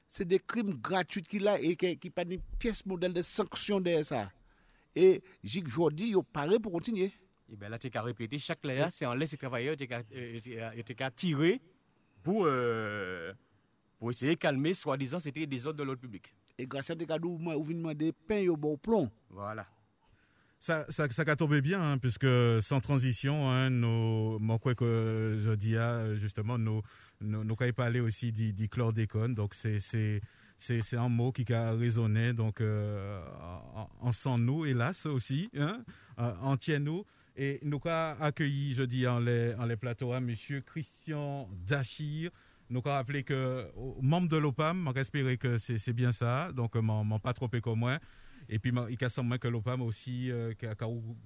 c'est 0.08 0.26
des 0.26 0.40
crimes 0.40 0.74
gratuits 0.82 1.24
qu'il 1.24 1.48
a 1.48 1.60
et 1.60 1.76
qui 1.76 2.10
pas 2.10 2.24
une 2.24 2.42
pièce 2.60 2.86
modèle 2.86 3.14
de 3.14 3.22
sanction 3.22 3.80
derrière 3.80 4.06
ça. 4.06 4.32
Et 4.96 5.24
Jig 5.44 5.68
Jordi, 5.68 6.10
il 6.10 6.24
paraît 6.24 6.60
pour 6.60 6.72
continuer. 6.72 7.12
Et 7.52 7.56
bien 7.56 7.70
là, 7.70 7.78
tu 7.78 7.90
as 7.94 8.02
répété, 8.02 8.38
chaque 8.38 8.64
là, 8.64 8.90
c'est 8.90 9.06
en 9.06 9.14
laisse 9.14 9.38
travailleurs, 9.38 9.76
tu 9.78 9.88
as 11.04 11.12
tiré 11.12 11.62
pour, 12.24 12.46
euh, 12.46 13.34
pour 14.00 14.10
essayer 14.12 14.36
de 14.36 14.40
calmer, 14.40 14.74
soi-disant, 14.74 15.20
c'était 15.20 15.46
des 15.46 15.68
ordres 15.68 15.80
de 15.80 15.84
l'ordre 15.84 16.02
public. 16.02 16.34
Et 16.58 16.66
grâce 16.66 16.90
à 16.90 16.96
des 16.96 17.06
cadeaux, 17.06 17.38
moi, 17.38 17.56
vous 17.56 17.64
venez 17.64 17.80
demander 17.80 18.14
pain 18.14 18.48
au 18.48 18.56
bon 18.56 18.78
plomb. 18.78 19.10
Voilà. 19.30 19.68
Ça, 20.60 20.86
ça, 20.88 21.10
ça 21.10 21.24
a 21.28 21.36
tombé 21.36 21.60
bien, 21.62 21.84
hein, 21.84 21.98
puisque 21.98 22.28
sans 22.62 22.80
transition, 22.80 23.50
hein, 23.50 23.70
nos, 23.70 24.40
moi, 24.40 24.58
quoi 24.60 24.74
que 24.74 25.38
je 25.44 25.52
dis, 25.52 25.76
ah, 25.76 26.16
justement, 26.16 26.58
nos, 26.58 26.82
nos, 27.20 27.44
nos 27.44 27.56
cas 27.58 27.72
parler 27.74 28.00
aussi 28.00 28.32
du, 28.32 28.54
du 28.54 28.70
chlordécone. 28.70 29.36
Donc, 29.36 29.54
c'est, 29.54 29.82
c'est, 29.82 30.22
c'est, 30.58 30.82
c'est 30.82 30.96
un 30.96 31.10
mot 31.10 31.34
qui 31.34 31.52
a 31.52 31.74
résonné, 31.74 32.32
donc, 32.32 32.62
euh, 32.62 33.22
en, 33.76 33.90
en 34.00 34.12
sans 34.14 34.38
nous, 34.38 34.66
hélas, 34.66 35.06
aussi, 35.06 35.50
hein, 35.58 35.84
euh, 36.20 36.34
en 36.40 36.56
tient 36.56 36.80
nous. 36.80 37.04
Et 37.36 37.60
nous 37.64 37.80
avons 37.86 38.22
accueilli, 38.22 38.74
je 38.74 38.84
dis, 38.84 39.08
en 39.08 39.20
les, 39.20 39.56
en 39.56 39.66
les 39.66 39.76
plateaux, 39.76 40.14
hein, 40.14 40.20
monsieur 40.20 40.62
Christian 40.62 41.50
Dachir. 41.66 42.30
Nous 42.70 42.80
avons 42.86 42.92
rappelé 42.92 43.24
que, 43.24 43.68
aux 43.76 44.02
membres 44.02 44.30
de 44.30 44.38
l'OPAM, 44.38 44.88
on 44.88 44.94
espérer 44.94 45.38
que 45.38 45.58
c'est, 45.58 45.94
bien 45.94 46.12
ça, 46.12 46.52
donc, 46.52 46.76
m'en, 46.76 47.04
m'en 47.04 47.20
pas 47.20 47.34
trompé 47.34 47.60
comme 47.60 47.80
moi. 47.80 48.00
Et 48.50 48.60
puis, 48.60 48.72
il 48.90 49.10
semblé 49.10 49.40
que 49.40 49.48
l'OPAM 49.48 49.82
aussi, 49.82 50.30
euh, 50.30 50.54
qui 50.54 50.66
a 50.68 50.76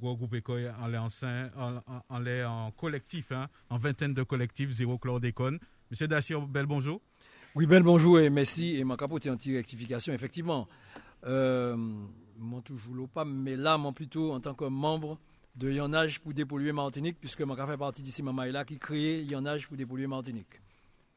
regroupé 0.01 0.41
en 0.79 0.87
les 0.87 0.97
en, 0.97 1.07
en, 1.87 2.01
en, 2.09 2.43
en 2.45 2.71
collectif, 2.71 3.31
hein, 3.31 3.47
en 3.69 3.77
vingtaine 3.77 4.13
de 4.13 4.23
collectifs, 4.23 4.71
zéro 4.71 4.97
chlordécone. 4.97 5.59
Monsieur 5.91 6.07
Dachir, 6.07 6.41
bel 6.47 6.67
bonjour. 6.67 7.01
Oui, 7.55 7.65
bel 7.65 7.83
bonjour 7.83 8.19
et 8.19 8.29
merci. 8.29 8.75
Et 8.75 8.83
ma 8.83 8.95
capote 8.97 9.25
anti-rectification, 9.27 10.13
effectivement. 10.13 10.67
Euh, 11.25 11.75
mon 12.37 12.61
toujours 12.61 12.93
l'OPAM, 12.95 13.33
mais 13.33 13.55
là, 13.55 13.77
moi 13.77 13.91
plutôt 13.91 14.31
en 14.31 14.39
tant 14.39 14.53
que 14.53 14.65
membre 14.65 15.19
de 15.57 15.71
Yonnage 15.71 16.19
pour 16.19 16.33
dépolluer 16.33 16.71
Martinique, 16.71 17.17
puisque 17.19 17.41
ma 17.41 17.55
fait 17.67 17.77
partie 17.77 18.01
d'ici 18.01 18.21
Mamaïla 18.21 18.63
qui 18.63 18.77
crée 18.77 19.23
Yonnage 19.23 19.67
pour 19.67 19.75
dépolluer 19.75 20.07
Martinique. 20.07 20.61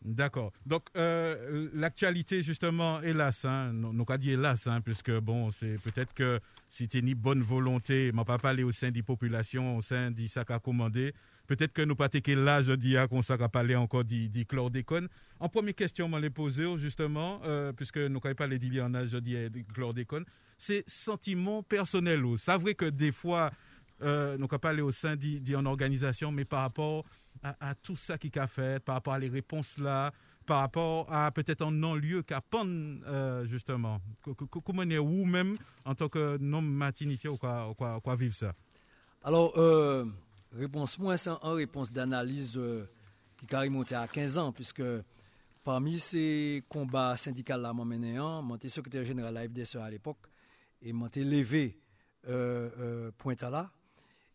D'accord. 0.03 0.51
Donc, 0.65 0.85
euh, 0.97 1.69
l'actualité, 1.75 2.43
justement, 2.43 3.03
hélas, 3.03 3.45
hein, 3.45 3.71
nous 3.75 3.91
avons 3.91 4.17
dit 4.19 4.31
hélas, 4.31 4.67
hein, 4.67 4.81
puisque, 4.81 5.11
bon, 5.11 5.51
c'est 5.51 5.77
peut-être 5.85 6.15
que 6.15 6.41
si 6.69 6.89
tu 6.89 7.03
ni 7.03 7.15
bonne 7.15 7.43
volonté, 7.43 8.11
m'a 8.13 8.25
pas 8.25 8.39
parlé 8.39 8.63
au 8.63 8.73
sein 8.73 8.91
des 8.91 9.03
populations, 9.03 9.77
au 9.77 9.83
sein 9.83 10.11
du 10.11 10.27
sac 10.27 10.51
à 10.53 10.59
commander, 10.59 11.13
peut-être 11.47 11.75
que 11.75 11.83
nous 11.83 11.97
pas 11.97 12.09
été 12.11 12.35
là, 12.35 12.63
je 12.63 12.73
dis, 12.73 12.97
à 12.97 13.09
qu'on 13.09 13.21
s'est 13.21 13.37
parlé 13.53 13.77
encore 13.77 14.05
du 14.05 14.47
chlordécone. 14.47 15.07
En 15.39 15.51
première 15.51 15.75
question, 15.75 16.09
m'a 16.09 16.19
les 16.19 16.31
poser, 16.31 16.65
justement, 16.79 17.43
euh, 17.45 17.75
puisque 17.75 17.99
nous 17.99 18.21
pas 18.21 18.47
les 18.47 18.59
dit 18.59 18.81
en 18.81 18.95
âge, 18.95 19.11
je 19.11 19.19
dis, 19.19 19.51
du 19.51 19.65
chlordécone, 19.65 20.25
c'est 20.57 20.83
sentiment 20.87 21.63
personnel. 21.63 22.25
oh. 22.25 22.39
C'est 22.39 22.57
vrai 22.57 22.75
que 22.75 22.87
des 22.87 23.13
fois, 23.13 23.51
euh, 24.03 24.37
nous 24.39 24.49
pas 24.49 24.59
parlé 24.59 24.83
au 24.83 24.91
sein 24.91 25.17
d'une 25.17 25.67
organisation, 25.67 26.33
mais 26.33 26.45
par 26.45 26.61
rapport 26.63 27.05
à, 27.43 27.75
tout 27.75 27.97
ça 27.97 28.19
qui 28.19 28.31
a 28.39 28.47
fait, 28.47 28.83
par 28.83 28.97
rapport 28.97 29.15
à 29.15 29.19
les 29.19 29.29
réponses 29.29 29.79
là, 29.79 30.13
par 30.47 30.61
rapport 30.61 31.13
à 31.13 31.31
peut-être 31.31 31.63
un 31.63 31.71
non-lieu 31.71 32.23
qu'a 32.23 32.41
panne, 32.41 33.05
euh, 33.07 33.47
justement. 33.47 34.01
Co- 34.23 34.35
co- 34.35 34.47
co- 34.47 34.61
Comment 34.61 34.83
est 34.83 34.99
vous 34.99 35.25
même 35.25 35.57
en 35.85 35.95
tant 35.95 36.09
que 36.09 36.39
non 36.39 36.61
matinicier 36.63 37.31
ou 37.31 37.37
quoi, 37.37 37.73
quoi, 37.75 38.17
vivre 38.17 38.35
ça? 38.35 38.53
Alors, 39.23 39.57
euh, 39.59 40.05
réponse 40.53 40.99
moins, 40.99 41.17
c'est 41.17 41.31
en 41.31 41.53
réponse 41.53 41.93
d'analyse 41.93 42.57
euh, 42.57 42.87
qui 43.47 43.55
a 43.55 43.61
remonté 43.61 43.95
à 43.95 44.09
15 44.09 44.39
ans, 44.39 44.51
puisque 44.53 44.83
parmi 45.63 45.99
ces 46.01 46.65
combats 46.69 47.17
syndicaux-là, 47.17 47.73
moi, 47.73 47.85
moi, 48.43 48.59
secrétaire 48.69 49.05
général 49.05 49.37
à 49.37 49.43
la 49.43 49.49
FDSE 49.49 49.77
à 49.77 49.91
l'époque, 49.91 50.19
et 50.83 50.93
moi, 50.93 51.09
j'étais 51.15 51.29
levé 51.29 51.79
euh, 52.29 52.71
euh, 52.79 53.11
pointe 53.17 53.43
à 53.43 53.51
là. 53.51 53.71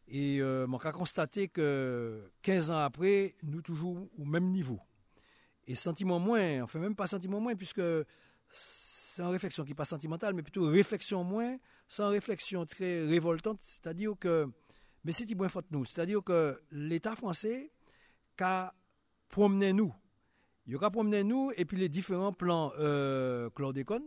Et 0.08 0.40
euh, 0.40 0.68
moi, 0.68 0.80
j'ai 0.84 0.92
constaté 0.92 1.48
que 1.48 2.32
15 2.44 2.72
ans 2.72 2.80
après, 2.80 3.36
nous 3.44 3.62
toujours 3.62 4.08
au 4.18 4.26
même 4.26 4.52
niveau. 4.52 4.80
Et 5.68 5.76
sentiment 5.76 6.20
moins, 6.20 6.62
enfin 6.62 6.80
même 6.80 6.96
pas 6.96 7.08
sentiment 7.08 7.40
moins, 7.40 7.56
puisque 7.56 7.82
c'est 8.52 9.22
une 9.22 9.30
réflexion 9.30 9.64
qui 9.64 9.72
n'est 9.72 9.76
pas 9.76 9.86
sentimentale, 9.86 10.34
mais 10.34 10.44
plutôt 10.44 10.68
réflexion 10.68 11.24
moins, 11.24 11.58
sans 11.88 12.10
réflexion 12.10 12.66
très 12.66 13.06
révoltante, 13.06 13.60
c'est-à-dire 13.62 14.14
que, 14.20 14.48
mais 15.04 15.12
c'est 15.12 15.26
bonne 15.34 15.50
faute 15.50 15.66
nous, 15.72 15.86
c'est-à-dire 15.86 16.24
que 16.24 16.62
l'État 16.72 17.16
français 17.16 17.72
a 18.40 18.74
promené 19.30 19.74
nous, 19.74 19.94
il 20.68 20.76
a 20.76 20.90
promené 20.90 21.24
nous, 21.24 21.52
et 21.58 21.66
puis 21.66 21.78
les 21.78 21.90
différents 21.90 22.34
plans 22.34 22.72
euh, 22.78 23.50
chlordécone, 23.52 24.04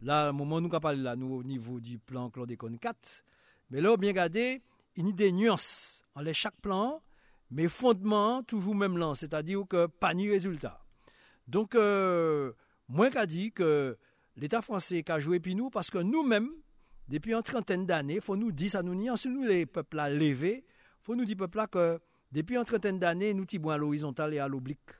là, 0.00 0.30
au 0.30 0.32
moment 0.32 0.56
où 0.56 0.60
nous 0.60 0.68
parlé 0.68 1.02
là, 1.02 1.16
nous 1.16 1.34
au 1.34 1.42
niveau 1.42 1.80
du 1.80 1.98
plan 1.98 2.30
chlordécone 2.30 2.78
4, 2.78 3.24
mais 3.70 3.80
là, 3.80 3.96
bien 3.96 4.10
regardé, 4.10 4.62
il 4.96 5.06
y 5.06 5.08
a 5.08 5.12
des 5.12 5.32
nuances 5.32 6.04
en 6.14 6.20
les 6.22 6.34
chaque 6.34 6.60
plan, 6.60 7.02
mais 7.50 7.68
fondement 7.68 8.42
toujours 8.42 8.74
même 8.74 8.96
là, 8.98 9.14
c'est-à-dire 9.14 9.64
que 9.68 9.86
pas 9.86 10.14
ni 10.14 10.28
résultat. 10.28 10.80
Donc, 11.46 11.74
euh, 11.74 12.52
moi 12.88 13.10
qu'a 13.10 13.26
dit 13.26 13.52
que 13.52 13.98
l'État 14.36 14.62
français 14.62 15.04
a 15.10 15.18
joué 15.18 15.40
puis 15.40 15.54
nous, 15.54 15.70
parce 15.70 15.90
que 15.90 15.98
nous-mêmes, 15.98 16.50
depuis 17.08 17.34
une 17.34 17.42
trentaine 17.42 17.86
d'années, 17.86 18.20
faut 18.20 18.36
nous 18.36 18.52
dire, 18.52 18.70
ça 18.70 18.82
nous 18.82 18.94
nie, 18.94 19.08
si 19.16 19.28
nous 19.28 19.44
les 19.44 19.66
peuples 19.66 19.96
là 19.96 20.08
levés, 20.08 20.64
faut 21.02 21.14
nous 21.14 21.24
dire 21.24 21.36
peuple 21.36 21.58
là 21.58 21.66
que 21.66 22.00
depuis 22.32 22.56
une 22.56 22.64
trentaine 22.64 22.98
d'années, 22.98 23.34
nous 23.34 23.44
tibons 23.44 23.70
à 23.70 23.76
l'horizontale 23.76 24.34
et 24.34 24.38
à 24.38 24.48
l'oblique. 24.48 24.90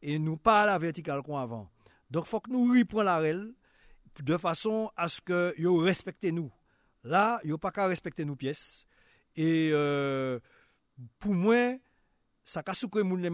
Et 0.00 0.18
nous 0.18 0.36
pas 0.36 0.62
à 0.62 0.66
la 0.66 0.78
verticale 0.78 1.22
comme 1.22 1.34
avant. 1.34 1.68
Donc, 2.10 2.26
faut 2.26 2.40
que 2.40 2.50
nous 2.50 2.72
reprenons 2.72 3.02
la 3.02 3.18
règle 3.18 3.52
de 4.20 4.36
façon 4.36 4.90
à 4.96 5.08
ce 5.08 5.20
que 5.20 5.54
yo 5.58 5.76
respectent 5.78 6.24
nous. 6.24 6.50
Là, 7.04 7.40
yo 7.44 7.58
pas 7.58 7.70
qu'à 7.70 7.86
respecter 7.86 8.24
nous 8.24 8.36
pièces. 8.36 8.86
Et 9.36 9.70
euh, 9.72 10.38
pour 11.18 11.34
moi, 11.34 11.74
ça 12.44 12.62
a 12.64 12.74
soukré 12.74 13.02
moun 13.02 13.20
les 13.20 13.30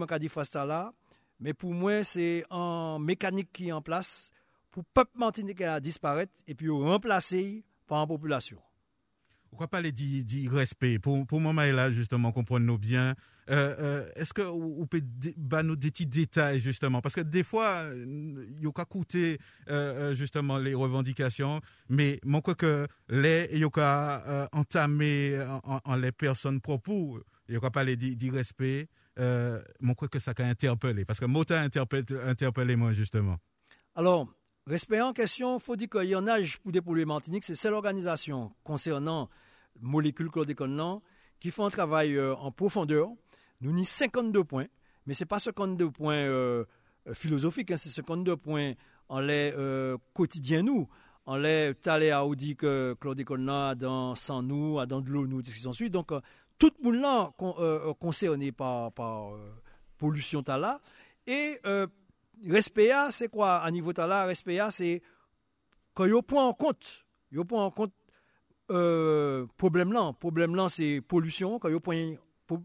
mais 1.39 1.53
pour 1.53 1.73
moi, 1.73 2.03
c'est 2.03 2.45
un 2.49 2.99
mécanique 2.99 3.51
qui 3.51 3.69
est 3.69 3.71
en 3.71 3.81
place 3.81 4.31
pour 4.71 4.83
peuple 4.85 5.17
martiniquais 5.17 5.65
disparaître 5.79 6.33
et 6.47 6.55
puis 6.55 6.69
remplacer 6.69 7.63
par 7.87 8.01
une 8.01 8.07
population. 8.07 8.59
Pourquoi 9.49 9.67
pas 9.67 9.81
les 9.81 9.91
dit, 9.91 10.23
dit 10.23 10.47
respect 10.47 10.99
Pour, 10.99 11.25
pour 11.25 11.39
moi, 11.39 11.53
là, 11.71 11.91
justement, 11.91 12.31
comprenons-nous 12.31 12.77
bien. 12.77 13.15
Euh, 13.49 13.75
euh, 13.79 14.09
Est-ce 14.15 14.33
que 14.33 14.43
vous 14.43 14.85
pouvez 14.85 15.03
bah, 15.37 15.63
nous 15.63 15.75
des 15.75 15.89
petits 15.89 16.05
détails, 16.05 16.59
justement? 16.59 17.01
Parce 17.01 17.15
que 17.15 17.21
des 17.21 17.43
fois, 17.43 17.85
il 17.95 18.63
y 18.63 18.67
a 18.67 18.71
qu'à 18.71 18.85
coûter, 18.85 19.39
euh, 19.69 20.13
justement, 20.13 20.59
les 20.59 20.75
revendications, 20.75 21.61
mais 21.89 22.19
mon 22.23 22.41
quoi 22.41 22.53
que 22.53 22.87
les, 23.09 23.49
il 23.51 23.59
y 23.59 23.63
a 23.63 23.69
qu'à 23.69 24.23
euh, 24.27 24.47
entamer 24.51 25.43
en, 25.63 25.95
les 25.95 26.11
personnes 26.11 26.61
propres, 26.61 27.23
il 27.47 27.55
y 27.55 27.57
a 27.57 27.59
qu'à 27.59 27.71
pas 27.71 27.83
les 27.83 27.95
dit, 27.95 28.15
dit 28.15 28.29
respect, 28.29 28.87
euh, 29.17 29.61
mon 29.81 29.95
quoi 29.95 30.07
que 30.07 30.19
ça 30.19 30.33
qu'a 30.35 30.45
interpellé. 30.45 31.05
Parce 31.05 31.19
que 31.19 31.43
t'as 31.43 31.61
interpellé, 31.61 32.05
interpellé 32.25 32.75
moi, 32.75 32.93
justement. 32.93 33.37
Alors, 33.95 34.27
respect 34.69 35.01
en 35.01 35.13
question, 35.13 35.57
faut 35.59 35.75
dire 35.75 35.89
qu'il 35.89 36.09
y 36.09 36.15
en 36.15 36.27
a 36.27 36.37
pour 36.61 36.71
dépolluer 36.71 37.05
Martinique, 37.05 37.43
c'est 37.43 37.55
celle 37.55 37.73
organisation 37.73 38.53
concernant 38.63 39.29
molécules 39.81 40.29
chlordécone 40.29 41.01
qui 41.39 41.51
font 41.51 41.65
un 41.65 41.69
travail 41.69 42.15
euh, 42.15 42.35
en 42.35 42.51
profondeur. 42.51 43.09
Nous 43.61 43.71
ni 43.71 43.83
52 43.83 44.43
points, 44.43 44.67
mais 45.05 45.13
ce 45.13 45.23
n'est 45.23 45.27
pas 45.27 45.39
52 45.39 45.89
points 45.91 46.13
euh, 46.13 46.65
euh, 47.07 47.13
philosophiques, 47.13 47.71
hein, 47.71 47.77
c'est 47.77 47.89
52 47.89 48.37
points 48.37 48.73
en 49.09 49.19
les 49.19 49.53
quotidiens 50.13 50.61
nous. 50.61 50.87
En 51.25 51.35
les 51.37 51.73
talé 51.81 52.11
à 52.11 52.23
dit 52.35 52.55
que 52.55 52.95
chlordécone 52.99 53.75
dans 53.75 54.15
sans 54.15 54.41
nous, 54.41 54.83
dans 54.85 55.01
de 55.01 55.09
l'eau 55.09 55.27
nous, 55.27 55.43
s'ensuit. 55.43 55.89
Donc 55.89 56.11
tout 56.57 56.71
le 56.83 56.91
monde 56.91 57.95
concerné 57.99 58.51
par, 58.51 58.91
par 58.91 59.33
pollution 59.97 60.43
là. 60.47 60.79
Et 61.27 61.59
respect, 62.47 62.91
c'est 63.11 63.29
quoi 63.29 63.57
à 63.57 63.71
niveau 63.71 63.91
là 63.95 64.25
Respect, 64.25 64.59
c'est 64.69 65.01
quand 65.93 66.05
il 66.05 66.21
prend 66.23 66.47
en 66.47 66.53
compte, 66.53 67.05
prend 67.47 67.65
en 67.65 67.71
compte 67.71 67.93
euh, 68.71 69.45
problème 69.57 69.91
là, 69.91 70.13
problème 70.19 70.55
là 70.55 70.69
c'est 70.69 71.01
pollution, 71.01 71.59
quand 71.59 71.69
il 71.69 71.79
point 71.79 72.15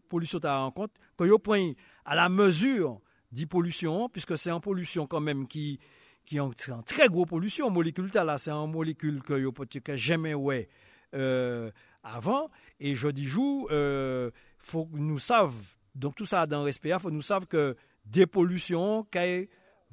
pollution 0.09 0.39
en 0.45 0.71
compte, 0.71 0.93
quand 1.17 1.25
il 1.25 1.39
point 1.39 1.73
à 2.05 2.15
la 2.15 2.29
mesure 2.29 3.01
dit 3.33 3.47
pollution, 3.47 4.09
puisque 4.09 4.39
c'est 4.39 4.51
en 4.51 4.61
pollution 4.61 5.07
quand 5.07 5.21
même 5.21 5.47
qui 5.47 5.81
qui 6.25 6.41
en, 6.41 6.51
en 6.71 6.83
très 6.83 7.09
gros 7.09 7.27
pollution. 7.27 7.69
Molécule 7.71 8.11
là, 8.15 8.39
c'est 8.39 8.51
un 8.51 8.67
molécule 8.67 9.23
que 9.23 9.39
yo 9.39 9.53
peut 9.53 9.67
jamais 9.95 10.33
ouais 10.33 10.69
euh, 11.15 11.71
avant. 12.03 12.51
Et 12.81 12.95
je 12.95 13.09
dis 13.09 13.27
jour 13.27 13.69
euh, 13.71 14.31
faut 14.59 14.87
que 14.87 14.97
nous 14.97 15.19
savent 15.19 15.55
donc 15.95 16.17
tout 16.17 16.25
ça 16.25 16.47
dans 16.47 16.63
respect, 16.65 16.97
faut 16.99 17.11
nous 17.11 17.23
savent 17.23 17.47
que 17.47 17.77
des 18.05 18.27
pollutions 18.27 19.07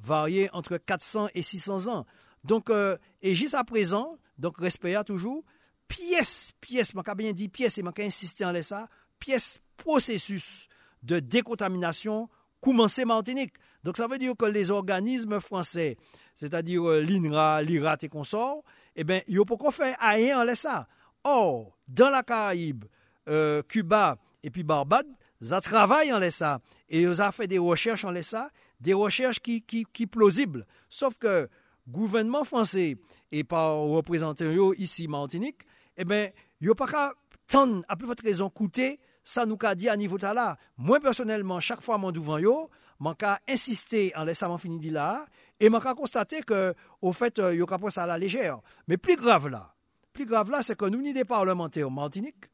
varié 0.02 0.50
entre 0.52 0.76
400 0.76 1.28
et 1.34 1.42
600 1.42 1.86
ans. 1.88 2.06
Donc, 2.44 2.70
euh, 2.70 2.96
et 3.22 3.34
jusqu'à 3.34 3.64
présent, 3.64 4.18
donc 4.38 4.58
respect 4.58 4.96
toujours, 5.04 5.44
pièce, 5.88 6.52
pièce, 6.60 6.92
je 6.94 7.14
bien 7.14 7.32
dit 7.32 7.48
pièce, 7.48 7.78
et 7.78 7.82
je 7.82 8.02
insister 8.02 8.44
en 8.44 8.62
ça, 8.62 8.88
pièce 9.18 9.60
processus 9.76 10.68
de 11.02 11.20
décontamination 11.20 12.28
commencé 12.60 13.04
Martinique. 13.04 13.54
Donc 13.84 13.96
ça 13.96 14.06
veut 14.06 14.18
dire 14.18 14.34
que 14.36 14.44
les 14.44 14.70
organismes 14.70 15.40
français, 15.40 15.96
c'est-à-dire 16.34 16.88
euh, 16.88 17.00
l'INRA, 17.00 17.62
l'IRAT 17.62 17.98
et 18.02 18.08
consorts, 18.08 18.62
eh 18.94 19.04
bien, 19.04 19.20
ils 19.26 19.36
n'ont 19.36 19.44
pas 19.44 19.70
fait 19.70 19.94
rien 20.00 20.40
en 20.40 20.54
ça. 20.54 20.86
Or, 21.24 21.76
dans 21.88 22.10
la 22.10 22.22
Caraïbe, 22.22 22.84
euh, 23.28 23.62
Cuba 23.62 24.18
et 24.42 24.50
puis 24.50 24.62
Barbade, 24.62 25.06
ils 25.40 25.48
travaillent 25.60 26.12
en 26.12 26.30
ça. 26.30 26.60
Et 26.88 27.02
ils 27.02 27.22
ont 27.22 27.32
fait 27.32 27.46
des 27.46 27.58
recherches 27.58 28.04
en 28.04 28.22
ça 28.22 28.50
des 28.82 28.94
recherches 28.94 29.40
qui, 29.40 29.62
qui, 29.62 29.86
qui 29.92 30.06
plausibles. 30.06 30.66
Sauf 30.88 31.16
que 31.16 31.48
gouvernement 31.88 32.44
français 32.44 32.96
et 33.30 33.44
par 33.44 33.78
représentants 33.78 34.72
ici 34.76 35.08
Martinique, 35.08 35.62
eh 35.96 36.04
bien, 36.04 36.30
il 36.60 36.70
a 36.70 36.74
pas 36.74 37.14
tant, 37.46 37.82
à 37.88 37.96
plus 37.96 38.06
forte 38.06 38.20
raison, 38.20 38.50
coûter, 38.50 38.98
ça 39.24 39.46
nous 39.46 39.58
a 39.62 39.74
dit 39.74 39.88
à 39.88 39.96
niveau 39.96 40.18
là. 40.18 40.56
Moi, 40.76 41.00
personnellement, 41.00 41.60
chaque 41.60 41.82
fois, 41.82 41.98
mon 41.98 42.10
devant 42.10 42.38
yo, 42.38 42.70
man 42.98 43.14
ka 43.14 43.40
insister 43.48 44.12
en 44.16 44.24
laissant 44.24 44.58
fini 44.58 44.78
dit 44.78 44.90
là, 44.90 45.26
et 45.60 45.68
man 45.68 45.80
ka 45.80 45.94
constater 45.94 46.42
que, 46.42 46.74
au 47.00 47.12
fait, 47.12 47.38
euh, 47.38 47.54
yo 47.54 47.66
ka 47.66 47.78
ça 47.90 48.04
à 48.04 48.06
la 48.06 48.18
légère. 48.18 48.60
Mais 48.88 48.96
plus 48.96 49.16
grave 49.16 49.48
là, 49.48 49.74
plus 50.12 50.26
grave 50.26 50.50
là, 50.50 50.62
c'est 50.62 50.76
que 50.76 50.86
nous, 50.86 51.00
ni 51.00 51.12
des 51.12 51.24
parlementaires 51.24 51.90
Martinique, 51.90 52.46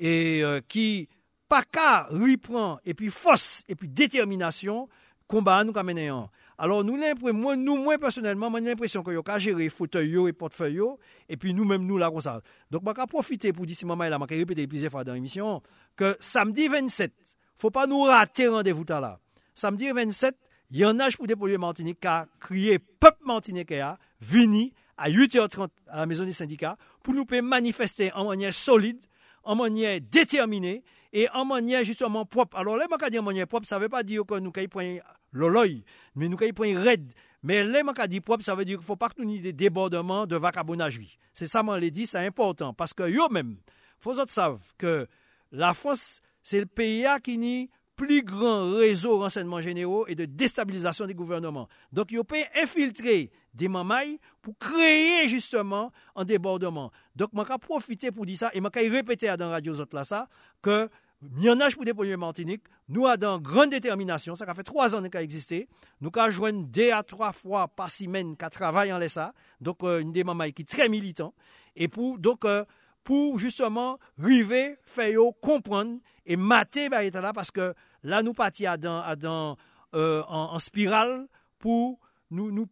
et 0.00 0.42
euh, 0.42 0.60
qui, 0.66 1.08
pas 1.48 1.62
qu'à 1.62 2.04
reprend, 2.04 2.78
et 2.84 2.94
puis 2.94 3.10
force, 3.10 3.64
et 3.68 3.74
puis 3.74 3.88
détermination, 3.88 4.88
combat 5.28 5.62
nous 5.62 5.72
mené 5.84 6.10
Alors 6.56 6.82
nous 6.82 6.98
moi 7.32 7.54
nous 7.54 7.76
moi 7.76 7.98
personnellement, 7.98 8.50
j'ai 8.54 8.62
l'impression 8.62 9.02
que 9.02 9.12
yo 9.12 9.22
ka 9.22 9.38
gérer 9.38 9.68
fauteuil 9.68 10.28
et 10.28 10.32
portefeuille 10.32 10.80
et 11.28 11.36
puis 11.36 11.54
nous 11.54 11.64
même 11.64 11.86
nous 11.86 11.98
là 11.98 12.10
comme 12.10 12.20
ça. 12.20 12.40
Donc 12.70 12.82
vais 12.84 13.06
profiter 13.06 13.52
pour 13.52 13.66
dire 13.66 13.76
si 13.76 13.86
maman 13.86 14.08
là, 14.08 14.18
m'a 14.18 14.26
répété 14.26 14.66
plusieurs 14.66 14.90
fois 14.90 15.04
dans 15.04 15.12
l'émission 15.12 15.62
que 15.94 16.16
samedi 16.18 16.66
27, 16.66 17.12
faut 17.58 17.70
pas 17.70 17.86
nous 17.86 18.02
rater 18.02 18.48
rendez-vous 18.48 18.84
là. 18.88 19.20
Samedi 19.54 19.90
27, 19.90 20.34
il 20.70 20.78
y 20.78 20.84
en 20.84 20.98
a 20.98 21.08
pour 21.10 21.26
dépolluer 21.26 21.58
Martinique 21.58 22.00
qui 22.00 22.06
a 22.06 22.26
crié 22.40 22.78
peuple 22.78 23.18
Martinique 23.24 23.72
vini 24.20 24.72
à 24.96 25.08
8h30 25.08 25.68
à 25.88 25.98
la 25.98 26.06
maison 26.06 26.24
des 26.24 26.32
syndicats 26.32 26.76
pour 27.02 27.14
nous 27.14 27.24
manifester 27.42 28.12
en 28.12 28.24
manière 28.24 28.52
solide, 28.52 29.04
en 29.44 29.54
manière 29.54 30.00
déterminée 30.00 30.82
et 31.12 31.28
en 31.30 31.44
manière 31.44 31.84
justement 31.84 32.26
propre. 32.26 32.56
Alors 32.56 32.76
là, 32.76 32.86
je 32.90 33.08
dire 33.08 33.22
en 33.22 33.24
manière 33.24 33.46
propre, 33.46 33.66
ça 33.66 33.76
ne 33.76 33.82
veut 33.82 33.88
pas 33.88 34.02
dire 34.02 34.24
que 34.26 34.38
nous 34.38 34.52
avons 34.54 35.00
l'oloy, 35.32 35.84
mais 36.14 36.28
nous 36.28 36.36
avons 36.40 36.52
pris 36.52 36.76
raide. 36.76 37.12
Mais 37.42 37.62
les 37.62 37.82
dit 38.08 38.20
propre, 38.20 38.44
ça 38.44 38.54
veut 38.54 38.64
dire 38.64 38.78
qu'il 38.78 38.86
faut 38.86 38.96
pas 38.96 39.10
nous 39.16 39.38
des 39.38 39.52
débordements 39.52 40.26
de 40.26 40.36
vagabondage. 40.36 41.00
C'est 41.32 41.46
ça, 41.46 41.62
moi, 41.62 41.78
l'ai 41.78 41.90
dit, 41.90 42.06
c'est 42.06 42.18
important. 42.18 42.74
Parce 42.74 42.92
que 42.92 43.04
eux-mêmes, 43.04 43.58
faut 44.00 44.12
que 44.12 44.30
savent 44.30 44.60
que 44.76 45.06
la 45.52 45.72
France, 45.74 46.20
c'est 46.42 46.58
le 46.60 46.66
pays 46.66 47.06
qui 47.22 47.36
a 47.36 47.66
plus 47.98 48.22
grand 48.22 48.70
réseau 48.76 49.18
de 49.18 49.22
renseignements 49.24 49.60
généraux 49.60 50.06
et 50.06 50.14
de 50.14 50.24
déstabilisation 50.24 51.06
des 51.06 51.14
gouvernements. 51.14 51.68
Donc, 51.92 52.12
ils 52.12 52.22
peuvent 52.22 52.44
infiltrer 52.54 53.30
des 53.54 53.66
mamailles 53.66 54.20
pour 54.40 54.56
créer 54.56 55.26
justement 55.26 55.92
un 56.14 56.24
débordement. 56.24 56.92
Donc, 57.16 57.30
je 57.34 57.58
profiter 57.58 58.12
pour 58.12 58.24
dire 58.24 58.38
ça 58.38 58.50
et 58.54 58.60
je 58.60 58.90
répéter 58.90 59.26
dans 59.36 59.46
la 59.46 59.52
radio 59.52 59.74
là 59.92 60.04
ça, 60.04 60.28
que 60.62 60.88
Mianage 61.20 61.74
pour 61.74 61.84
dépolluer 61.84 62.16
Martinique, 62.16 62.62
nous 62.88 63.06
avons 63.06 63.38
grande 63.38 63.70
détermination, 63.70 64.36
ça 64.36 64.54
fait 64.54 64.62
trois 64.62 64.94
ans 64.94 65.02
qu'il 65.02 65.16
a 65.16 65.22
existé. 65.22 65.68
Nous 66.00 66.10
avons 66.14 66.30
joué 66.30 66.52
deux 66.52 66.92
à 66.92 67.02
trois 67.02 67.32
fois 67.32 67.66
par 67.66 67.90
semaine 67.90 68.36
qu'à 68.36 68.50
travailler 68.50 68.92
en 68.92 68.98
l'ESA, 68.98 69.34
donc 69.60 69.82
euh, 69.82 69.98
une 69.98 70.12
des 70.12 70.22
mamans 70.22 70.48
qui 70.50 70.62
est 70.62 70.68
très 70.68 70.88
militant. 70.88 71.34
Et 71.74 71.88
pour, 71.88 72.18
donc, 72.18 72.44
euh, 72.44 72.64
pour 73.02 73.36
justement 73.40 73.98
arriver, 74.22 74.76
faire 74.84 75.18
comprendre 75.42 75.98
et 76.24 76.36
mater 76.36 76.88
bah, 76.88 76.98
parce 77.32 77.50
que 77.50 77.74
là, 78.04 78.22
nous 78.22 78.32
partions 78.32 78.76
dans, 78.78 79.56
euh, 79.96 80.22
en, 80.28 80.58
spirale 80.60 81.26
pour 81.58 81.98
nous, 82.30 82.52
nous 82.52 82.66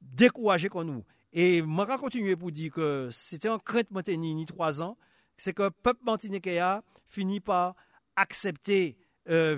décourager 0.00 0.68
comme 0.68 0.86
nous. 0.86 1.04
Et 1.32 1.58
je 1.58 1.64
vais 1.64 1.98
continuer 1.98 2.34
pour 2.34 2.50
dire 2.50 2.72
que 2.72 3.10
c'était 3.12 3.48
en 3.48 3.58
crainte 3.58 3.92
maintenue 3.92 4.34
ni 4.34 4.44
trois 4.44 4.82
ans 4.82 4.96
c'est 5.38 5.54
que 5.54 5.62
le 5.62 5.70
peuple 5.70 6.04
martiniquais 6.04 6.58
a 6.58 6.82
fini 7.06 7.40
par 7.40 7.74
accepter 8.16 8.98
euh, 9.30 9.56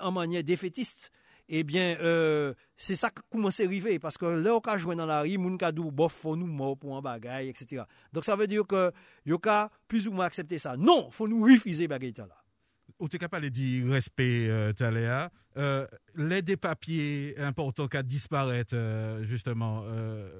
en 0.00 0.12
manière 0.12 0.44
défaitiste. 0.44 1.10
Eh 1.48 1.64
bien, 1.64 1.96
euh, 2.00 2.54
c'est 2.76 2.94
ça 2.94 3.10
qui 3.10 3.22
commence 3.30 3.60
à 3.60 3.64
arriver. 3.64 3.98
Parce 3.98 4.16
que 4.16 4.26
là, 4.26 4.54
on 4.54 4.60
a 4.60 4.76
joué 4.76 4.94
dans 4.94 5.06
la 5.06 5.22
rue, 5.22 5.36
on 5.38 5.56
a 5.56 5.72
dit, 5.72 5.82
bof, 5.82 6.12
faut 6.12 6.36
nous 6.36 6.46
mort 6.46 6.78
pour 6.78 6.96
un 6.96 7.16
etc. 7.42 7.82
Donc, 8.12 8.24
ça 8.24 8.36
veut 8.36 8.46
dire 8.46 8.66
que, 8.66 8.92
y 9.26 9.32
a 9.32 9.70
plus 9.88 10.06
ou 10.06 10.12
moins 10.12 10.26
accepter 10.26 10.58
ça. 10.58 10.76
Non, 10.76 11.10
faut 11.10 11.26
nous 11.26 11.42
refuser 11.42 11.88
bagaille 11.88 12.14
là 12.16 12.41
ou 13.02 13.08
tu 13.08 13.16
es 13.16 13.18
capable 13.18 13.46
de 13.46 13.48
dire 13.48 13.90
respect, 13.90 14.46
euh, 14.48 14.72
Taléa, 14.72 15.28
euh, 15.56 15.86
les 16.14 16.40
des 16.40 16.56
papiers 16.56 17.34
importants 17.36 17.88
qui 17.88 18.00
disparaissent, 18.04 18.66
euh, 18.74 19.24
justement, 19.24 19.82
euh, 19.86 20.30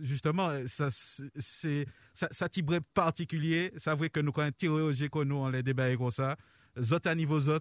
justement, 0.00 0.50
ça, 0.66 0.88
c'est, 0.90 1.86
ça, 2.14 2.28
ça 2.30 2.46
particulier, 2.94 3.72
ça 3.76 3.96
veut 3.96 4.08
que 4.08 4.20
nous, 4.20 4.30
quand 4.30 4.42
interroger 4.42 5.08
que 5.08 5.24
nous, 5.24 5.34
on 5.34 5.48
les 5.48 5.64
débats 5.64 5.94
comme 5.96 6.12
ça, 6.12 6.36
Zot 6.80 7.06
à 7.06 7.14
niveau 7.14 7.38
zot, 7.38 7.60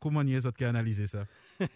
comment 0.00 0.22
y 0.22 0.34
est 0.34 0.40
zot 0.40 0.50
qui 0.50 0.64
a 0.64 0.70
analysé 0.70 1.06
ça? 1.06 1.24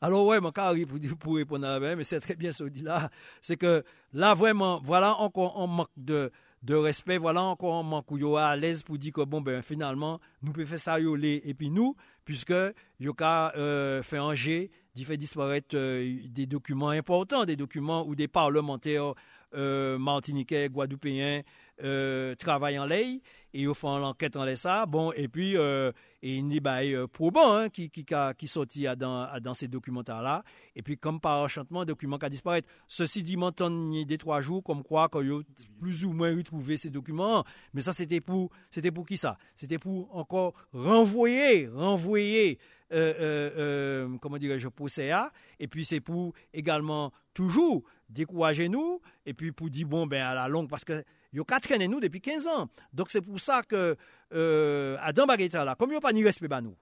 Alors 0.00 0.26
ouais, 0.26 0.40
mon 0.40 0.50
cas 0.50 0.72
pour, 0.74 1.18
pour 1.18 1.36
répondre 1.36 1.68
à 1.68 1.78
la 1.78 1.94
mais 1.94 2.02
c'est 2.02 2.18
très 2.18 2.34
bien 2.34 2.50
ce 2.50 2.64
dit 2.64 2.82
là. 2.82 3.10
C'est 3.40 3.56
que 3.56 3.84
là 4.12 4.34
vraiment, 4.34 4.80
voilà 4.82 5.14
encore 5.18 5.56
on 5.56 5.68
manque 5.68 5.88
de 5.96 6.32
de 6.66 6.74
respect, 6.74 7.16
voilà 7.16 7.42
encore 7.42 7.76
un 7.76 7.84
manque 7.84 8.06
à 8.36 8.56
l'aise 8.56 8.82
pour 8.82 8.98
dire 8.98 9.12
que 9.12 9.20
bon 9.20 9.40
ben 9.40 9.62
finalement 9.62 10.18
nous 10.42 10.52
pouvons 10.52 10.66
faire 10.66 10.80
ça 10.80 10.98
et 10.98 11.54
puis 11.54 11.70
nous 11.70 11.94
puisque 12.24 12.52
yo 12.98 13.14
ka 13.14 13.52
euh, 13.56 14.02
fait 14.02 14.18
un 14.18 14.34
jet 14.34 14.72
d'y 14.92 15.04
fait 15.04 15.16
disparaître 15.16 15.76
euh, 15.76 16.18
des 16.26 16.46
documents 16.46 16.88
importants, 16.88 17.44
des 17.44 17.54
documents 17.54 18.04
où 18.04 18.16
des 18.16 18.26
parlementaires 18.26 19.14
euh, 19.56 19.98
martiniquais, 19.98 20.68
guadeloupéens 20.68 21.42
euh, 21.82 22.34
travaillent 22.36 22.78
en 22.78 22.86
lait 22.86 23.20
et 23.52 23.62
ils 23.62 23.74
font 23.74 23.98
l'enquête 23.98 24.36
en 24.36 24.56
ça. 24.56 24.86
Bon, 24.86 25.12
et 25.12 25.28
puis, 25.28 25.56
euh, 25.56 25.92
il 26.22 26.52
y 26.52 26.60
a 26.66 26.76
euh, 26.78 27.06
probant 27.06 27.54
hein, 27.54 27.68
qui, 27.68 27.90
qui, 27.90 28.04
qui 28.04 28.46
sorti 28.48 28.86
dans, 28.96 29.40
dans 29.40 29.54
ces 29.54 29.68
documents-là. 29.68 30.42
Et 30.74 30.82
puis, 30.82 30.96
comme 30.96 31.20
par 31.20 31.42
enchantement, 31.42 31.84
document 31.84 32.18
qui 32.18 32.30
disparu. 32.30 32.62
Ceci 32.88 33.22
dit, 33.22 33.36
m'entend 33.36 33.70
des 33.70 34.18
trois 34.18 34.40
jours, 34.40 34.62
comme 34.62 34.82
quoi, 34.82 35.08
qu'il 35.10 35.30
a 35.32 35.40
plus 35.80 36.04
ou 36.04 36.12
moins 36.12 36.34
retrouvé 36.34 36.78
ces 36.78 36.88
documents. 36.88 37.44
Mais 37.74 37.82
ça, 37.82 37.92
c'était 37.92 38.20
pour, 38.20 38.50
c'était 38.70 38.90
pour 38.90 39.06
qui 39.06 39.18
ça? 39.18 39.36
C'était 39.54 39.78
pour 39.78 40.14
encore 40.16 40.54
renvoyer, 40.72 41.68
renvoyer, 41.68 42.58
euh, 42.92 44.08
comment 44.20 44.38
dirais-je, 44.38 44.68
CA. 44.88 45.30
Et 45.60 45.68
puis, 45.68 45.84
c'est 45.84 46.00
pour 46.00 46.32
également 46.54 47.12
toujours 47.34 47.84
décourager 48.08 48.68
nous. 48.68 49.00
Et 49.24 49.34
puis, 49.34 49.52
pour 49.52 49.70
dire, 49.70 49.86
bon, 49.86 50.06
ben, 50.06 50.22
à 50.22 50.34
la 50.34 50.48
longue, 50.48 50.68
parce 50.68 50.84
que 50.84 51.04
Yo 51.36 51.44
ka 51.44 51.60
traîné 51.60 51.86
nous 51.86 52.00
depuis 52.00 52.22
15 52.22 52.46
ans. 52.46 52.68
Donc 52.94 53.10
c'est 53.10 53.20
pour 53.20 53.38
ça 53.38 53.62
que 53.62 53.94
euh, 54.32 54.96
Adam 55.00 55.26
Baguetta 55.26 55.66
là, 55.66 55.74
comme 55.74 55.92
yo 55.92 56.00
pas 56.00 56.14
ni 56.14 56.24
respect 56.24 56.48
ba 56.48 56.62
nous. 56.62 56.74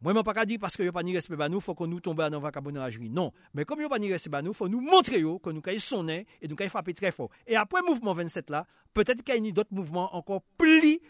Moi, 0.00 0.14
je 0.14 0.18
ne 0.18 0.22
pas 0.22 0.46
dire 0.46 0.58
parce 0.60 0.76
que 0.76 0.88
a 0.88 0.92
pas 0.92 1.02
ni 1.02 1.12
respect 1.12 1.34
à 1.40 1.48
nous, 1.48 1.60
faut 1.60 1.74
que 1.74 1.84
nous 1.84 2.00
tombions 2.00 2.30
dans 2.30 2.40
vacabonnagerie. 2.40 3.10
Non. 3.10 3.32
Mais 3.52 3.64
comme 3.64 3.80
a 3.80 3.88
pas 3.88 3.98
ni 3.98 4.10
respect 4.10 4.34
à 4.34 4.40
nous, 4.40 4.54
faut 4.54 4.68
nous 4.68 4.80
montrer 4.80 5.20
que 5.20 5.50
nous 5.50 5.60
avons 5.66 5.78
sonner 5.78 6.24
et 6.40 6.48
nous 6.48 6.56
avons 6.58 6.70
frapper 6.70 6.94
très 6.94 7.12
fort. 7.12 7.28
Et 7.46 7.56
après 7.56 7.82
mouvement 7.82 8.14
27 8.14 8.48
là, 8.48 8.64
peut-être 8.94 9.22
qu'il 9.22 9.44
y 9.44 9.48
a 9.48 9.52
d'autres 9.52 9.74
mouvements 9.74 10.14
encore 10.14 10.42
plus 10.56 11.00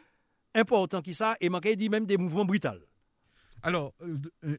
importants 0.54 1.02
que 1.02 1.12
ça, 1.12 1.36
et 1.40 1.48
je 1.48 1.74
dit 1.74 1.88
même 1.88 2.06
des 2.06 2.16
mouvements 2.16 2.46
brutals. 2.46 2.80
Alors, 3.62 3.94
euh, 4.02 4.18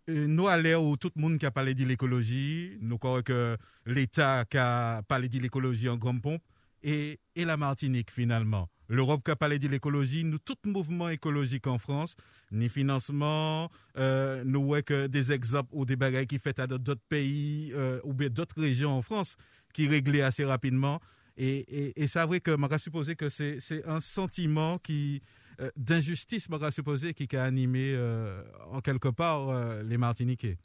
euh, 0.10 0.28
nous, 0.28 0.48
à 0.48 0.58
l'ère 0.58 0.84
où 0.84 0.98
tout 0.98 1.12
le 1.16 1.22
monde 1.22 1.44
a 1.44 1.52
parlé 1.52 1.74
de 1.74 1.86
l'écologie, 1.86 2.78
nous 2.82 2.98
croyons 2.98 3.24
que 3.24 3.58
l'État 3.86 4.46
a 4.54 5.02
parlé 5.04 5.30
de 5.30 5.40
l'écologie 5.40 5.88
en 5.90 5.98
grande 5.98 6.22
pompe, 6.22 6.42
et, 6.84 7.20
et 7.36 7.46
la 7.46 7.58
Martinique 7.58 8.12
finalement. 8.12 8.70
L'Europe 8.88 9.22
qui 9.24 9.32
a 9.32 9.36
parlé 9.36 9.60
de 9.60 9.68
l'écologie, 9.68 10.24
nous, 10.24 10.40
tout 10.40 10.58
mouvement 10.66 11.10
écologique 11.10 11.68
en 11.68 11.78
France, 11.78 12.16
ni 12.52 12.70
financement, 12.70 13.70
euh, 13.98 14.44
nous 14.46 14.64
voyons 14.64 14.84
que 14.84 15.08
des 15.08 15.32
exemples 15.32 15.70
ou 15.74 15.86
des 15.86 15.96
bagages 15.96 16.26
qui 16.26 16.40
fait 16.40 16.58
à 16.60 16.66
d'autres 16.66 16.96
pays 17.08 17.72
euh, 17.74 18.00
ou 18.04 18.14
bien 18.14 18.30
d'autres 18.30 18.60
régions 18.60 18.92
en 18.92 19.02
France 19.04 19.36
qui 19.74 19.88
réglaient 19.88 20.24
assez 20.24 20.44
rapidement. 20.44 21.00
Et, 21.38 21.60
et, 21.60 22.04
et 22.04 22.08
c'est 22.08 22.26
vrai 22.26 22.40
que 22.42 22.58
je 22.72 22.78
supposé 22.80 23.16
que 23.16 23.30
c'est 23.30 23.60
un 23.86 24.02
sentiment 24.02 24.80
qui 24.80 25.22
euh, 25.60 25.72
d'injustice, 25.76 26.48
je 26.50 26.72
supposé, 26.72 27.14
qui 27.14 27.28
a 27.36 27.44
animé 27.44 27.94
euh, 27.94 28.44
en 28.72 28.80
quelque 28.80 29.10
part 29.10 29.50
euh, 29.50 29.84
les 29.84 29.98
Martiniquais. 29.98 30.58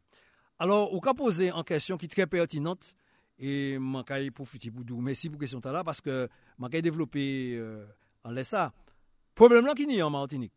Alors, 0.58 0.92
on 0.92 1.00
a 1.00 1.14
posé 1.14 1.50
une 1.50 1.64
question 1.64 1.96
qui 1.96 2.06
est 2.06 2.08
très 2.08 2.26
pertinente 2.26 2.94
et 3.38 3.76
je 3.76 4.30
profiter 4.30 4.70
pour 4.70 4.84
vous. 4.86 5.00
Merci 5.00 5.28
pour 5.28 5.40
cette 5.40 5.50
question 5.60 5.60
parce 5.60 6.00
que 6.00 6.28
je 6.60 6.80
développé 6.80 7.60
en 8.22 8.30
laisse 8.30 8.48
ça. 8.50 8.72
Problème 9.34 9.66
là 9.66 9.74
qui 9.74 9.86
n'y 9.86 10.00
en 10.00 10.10
Martinique. 10.10 10.52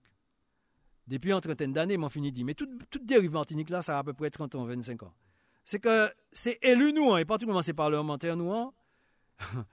Depuis 1.08 1.32
une 1.32 1.42
trentaine 1.42 1.74
d'années, 1.74 1.98
je 2.00 2.10
fini 2.10 2.32
dire, 2.32 2.46
mais 2.46 2.54
toute, 2.54 2.70
toute 2.90 3.06
dérive 3.06 3.32
Martinique 3.32 3.70
là, 3.70 3.82
ça 3.82 3.96
a 3.96 4.00
à 4.00 4.04
peu 4.04 4.14
près 4.14 4.30
30 4.30 4.54
ans, 4.56 4.66
25 4.66 5.04
ans. 5.04 5.14
C'est 5.66 5.80
que 5.80 6.12
c'est 6.32 6.60
élu 6.62 6.94
nous, 6.94 7.12
hein, 7.12 7.18
et 7.18 7.26
particulièrement 7.26 7.62
c'est 7.62 7.74
parlementaires 7.74 8.38
nous, 8.38 8.54
hein, 8.54 8.72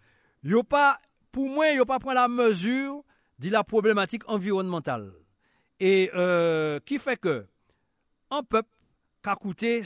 pas, 0.64 0.98
pour 1.30 1.48
moi, 1.48 1.68
il 1.70 1.80
a 1.80 1.84
pas 1.84 1.98
prendre 1.98 2.14
la 2.14 2.28
mesure 2.28 3.04
de 3.39 3.51
la 3.51 3.64
problématique 3.64 4.28
environnementale. 4.28 5.12
Et 5.80 6.11
euh, 6.14 6.78
qui 6.85 6.99
fait 6.99 7.18
que 7.18 7.47
un 8.30 8.43
peuple 8.43 8.70
qui 9.22 9.30
a 9.30 9.37
coûté, 9.37 9.82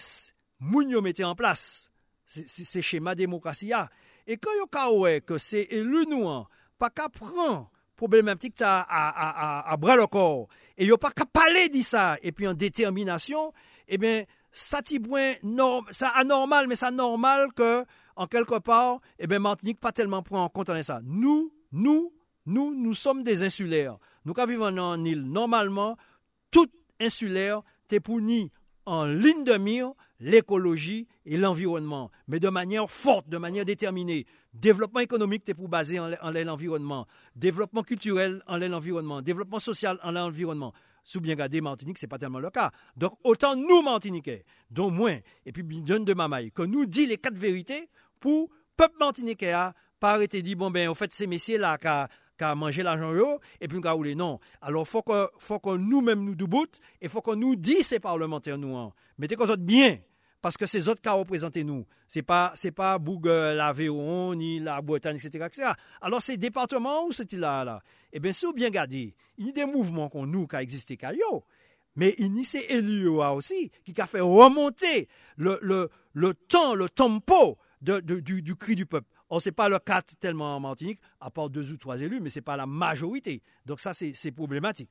moun 0.61 1.01
mettait 1.01 1.25
en 1.25 1.35
place 1.35 1.89
c'est 2.29 2.83
schéma 2.83 3.15
démocratie 3.15 3.73
Et 4.27 4.37
quand 4.37 4.51
yo 4.55 4.99
ouais 4.99 5.21
que 5.21 5.39
c'est 5.39 5.67
élu 5.71 6.07
nous 6.07 6.29
pas 6.79 6.91
qu'à 6.91 7.09
prendre 7.09 7.71
problématique 7.97 8.61
à, 8.61 8.83
à, 8.83 9.77
bras 9.77 9.97
le 9.97 10.07
corps 10.07 10.49
et 10.77 10.87
yo 10.87 10.97
pas 10.97 11.11
qu'à 11.11 11.25
parler 11.25 11.69
de 11.69 11.83
ça 11.83 12.17
et 12.23 12.31
puis 12.31 12.47
en 12.47 12.55
détermination, 12.55 13.53
eh 13.89 13.99
bien 13.99 14.25
ça 14.53 14.81
ça 15.91 16.09
anormal 16.11 16.69
mais 16.69 16.77
ça 16.77 16.91
normal 16.91 17.49
que 17.55 17.85
en 18.17 18.27
quelque 18.27 18.59
part 18.59 19.01
eh 19.19 19.27
bien 19.27 19.39
Martinique 19.39 19.81
pas 19.81 19.93
tellement 19.93 20.23
prend 20.23 20.45
en 20.45 20.49
compte 20.49 20.71
ça. 20.83 21.01
Nous 21.03 21.53
nous 21.73 22.13
nous 22.49 22.75
nous 22.75 22.95
sommes 22.95 23.23
des 23.23 23.45
insulaires. 23.45 23.99
Nous 24.25 24.33
qui 24.33 24.47
vivons 24.47 24.77
en 24.79 25.05
île 25.05 25.23
normalement 25.23 25.97
tout 26.51 26.69
insulaire 26.99 27.63
t'es 27.87 28.01
pour 28.01 28.21
ni 28.21 28.51
en 28.87 29.05
ligne 29.05 29.45
de 29.45 29.59
mire 29.59 29.93
l'écologie 30.19 31.07
et 31.27 31.37
l'environnement, 31.37 32.11
mais 32.27 32.41
de 32.41 32.49
manière 32.49 32.91
forte, 32.91 33.29
de 33.29 33.37
manière 33.37 33.67
déterminée. 33.67 34.27
Développement 34.55 35.01
économique, 35.01 35.43
c'est 35.47 35.55
pour 35.55 35.69
baser 35.69 36.01
en, 36.01 36.09
l'environnement. 36.09 37.07
Développement 37.37 37.83
culturel 37.83 38.43
en 38.47 38.57
l'environnement. 38.57 39.21
Développement 39.21 39.59
social 39.59 40.01
en 40.03 40.13
l'environnement. 40.13 40.73
Sous 41.05 41.21
bien 41.21 41.35
gardé 41.35 41.61
Martinique, 41.61 41.99
ce 41.99 42.07
n'est 42.07 42.09
pas 42.09 42.19
tellement 42.19 42.41
le 42.41 42.51
cas. 42.51 42.73
Donc, 42.97 43.13
autant 43.25 43.55
nous, 43.57 43.83
Martiniquais, 43.83 44.45
dont 44.71 44.91
moins, 44.91 45.19
et 45.45 45.53
puis 45.53 45.63
donne 45.83 46.05
de 46.05 46.15
Mamaï, 46.15 46.51
que 46.51 46.63
nous 46.63 46.87
dit 46.87 47.07
les 47.07 47.19
quatre 47.19 47.37
vérités 47.37 47.89
pour 48.21 48.51
peuple 48.77 48.97
Martiniquais, 48.99 49.53
pas 50.01 50.13
arrêter 50.13 50.43
dire, 50.43 50.57
bon, 50.57 50.71
ben, 50.71 50.89
en 50.89 50.95
fait, 50.95 51.13
ces 51.13 51.27
messieurs-là, 51.27 51.79
qu'à 52.39 52.55
manger 52.55 52.83
l'argent 52.83 53.39
et 53.61 53.69
puis 53.69 53.81
qu'à 53.81 53.93
rouler. 53.93 54.15
Non. 54.15 54.39
Alors, 54.63 54.87
faut 54.87 55.05
faut 55.39 55.59
que 55.59 55.77
nous-mêmes 55.77 56.25
nous 56.25 56.35
debout 56.35 56.67
et 57.01 57.09
faut 57.09 57.21
que 57.21 57.35
nous 57.35 57.57
dit 57.57 57.83
ces 57.83 58.01
parlementaires 58.01 58.59
nous. 58.59 58.77
Hein. 58.77 58.93
Mettez 59.19 59.37
qu'on 59.37 59.53
bien 59.57 59.99
parce 60.41 60.57
que 60.57 60.67
ces 60.67 60.89
autres 60.89 61.03
cas 61.03 61.13
représentent 61.13 61.57
nous. 61.57 61.85
Ce 62.07 62.19
n'est 62.19 62.23
pas, 62.23 62.53
c'est 62.55 62.71
pas 62.71 62.99
Boug, 62.99 63.27
l'Aveyron, 63.27 64.35
ni 64.35 64.61
la 64.61 64.81
Bretagne, 64.81 65.17
etc., 65.17 65.45
etc. 65.47 65.73
Alors, 66.01 66.23
ces 66.23 66.37
départements, 66.37 67.07
où 67.07 67.13
c'est 67.13 67.33
là, 67.33 67.65
là? 67.65 67.83
Eh 68.13 68.21
bien, 68.21 68.33
si 68.33 68.47
vous 68.47 68.53
bien 68.53 68.69
regardez, 68.69 69.15
il 69.37 69.47
y 69.47 69.49
a 69.51 69.53
des 69.53 69.65
mouvements 69.65 70.09
qu'on 70.09 70.27
nous, 70.27 70.47
qui 70.47 70.57
existé, 70.57 70.97
mais 71.97 72.15
il 72.19 72.37
y 72.37 72.41
a 72.41 72.45
ces 72.45 72.65
élus 72.69 73.09
aussi, 73.09 73.71
qui 73.85 74.01
ont 74.01 74.07
fait 74.07 74.21
remonter 74.21 75.09
le, 75.37 75.59
le, 75.61 75.91
le 76.13 76.35
temps, 76.35 76.75
le 76.77 76.89
tempo 76.89 77.59
du, 77.81 78.43
du 78.43 78.57
cri 78.57 78.77
du 78.77 78.87
peuple. 78.87 79.09
Or, 79.31 79.43
ce 79.43 79.49
n'est 79.49 79.53
pas 79.55 79.69
le 79.69 79.79
cas 79.79 80.03
tellement 80.21 80.57
en 80.57 80.61
Martinique, 80.61 81.01
à 81.21 81.31
part 81.31 81.51
deux 81.51 81.71
ou 81.73 81.77
trois 81.77 82.01
élus, 82.01 82.21
mais 82.21 82.31
ce 82.31 82.39
n'est 82.39 82.43
pas 82.45 82.57
la 82.57 82.67
majorité. 82.67 83.43
Donc 83.67 83.81
ça, 83.81 83.93
c'est 83.93 84.33
problématique. 84.33 84.91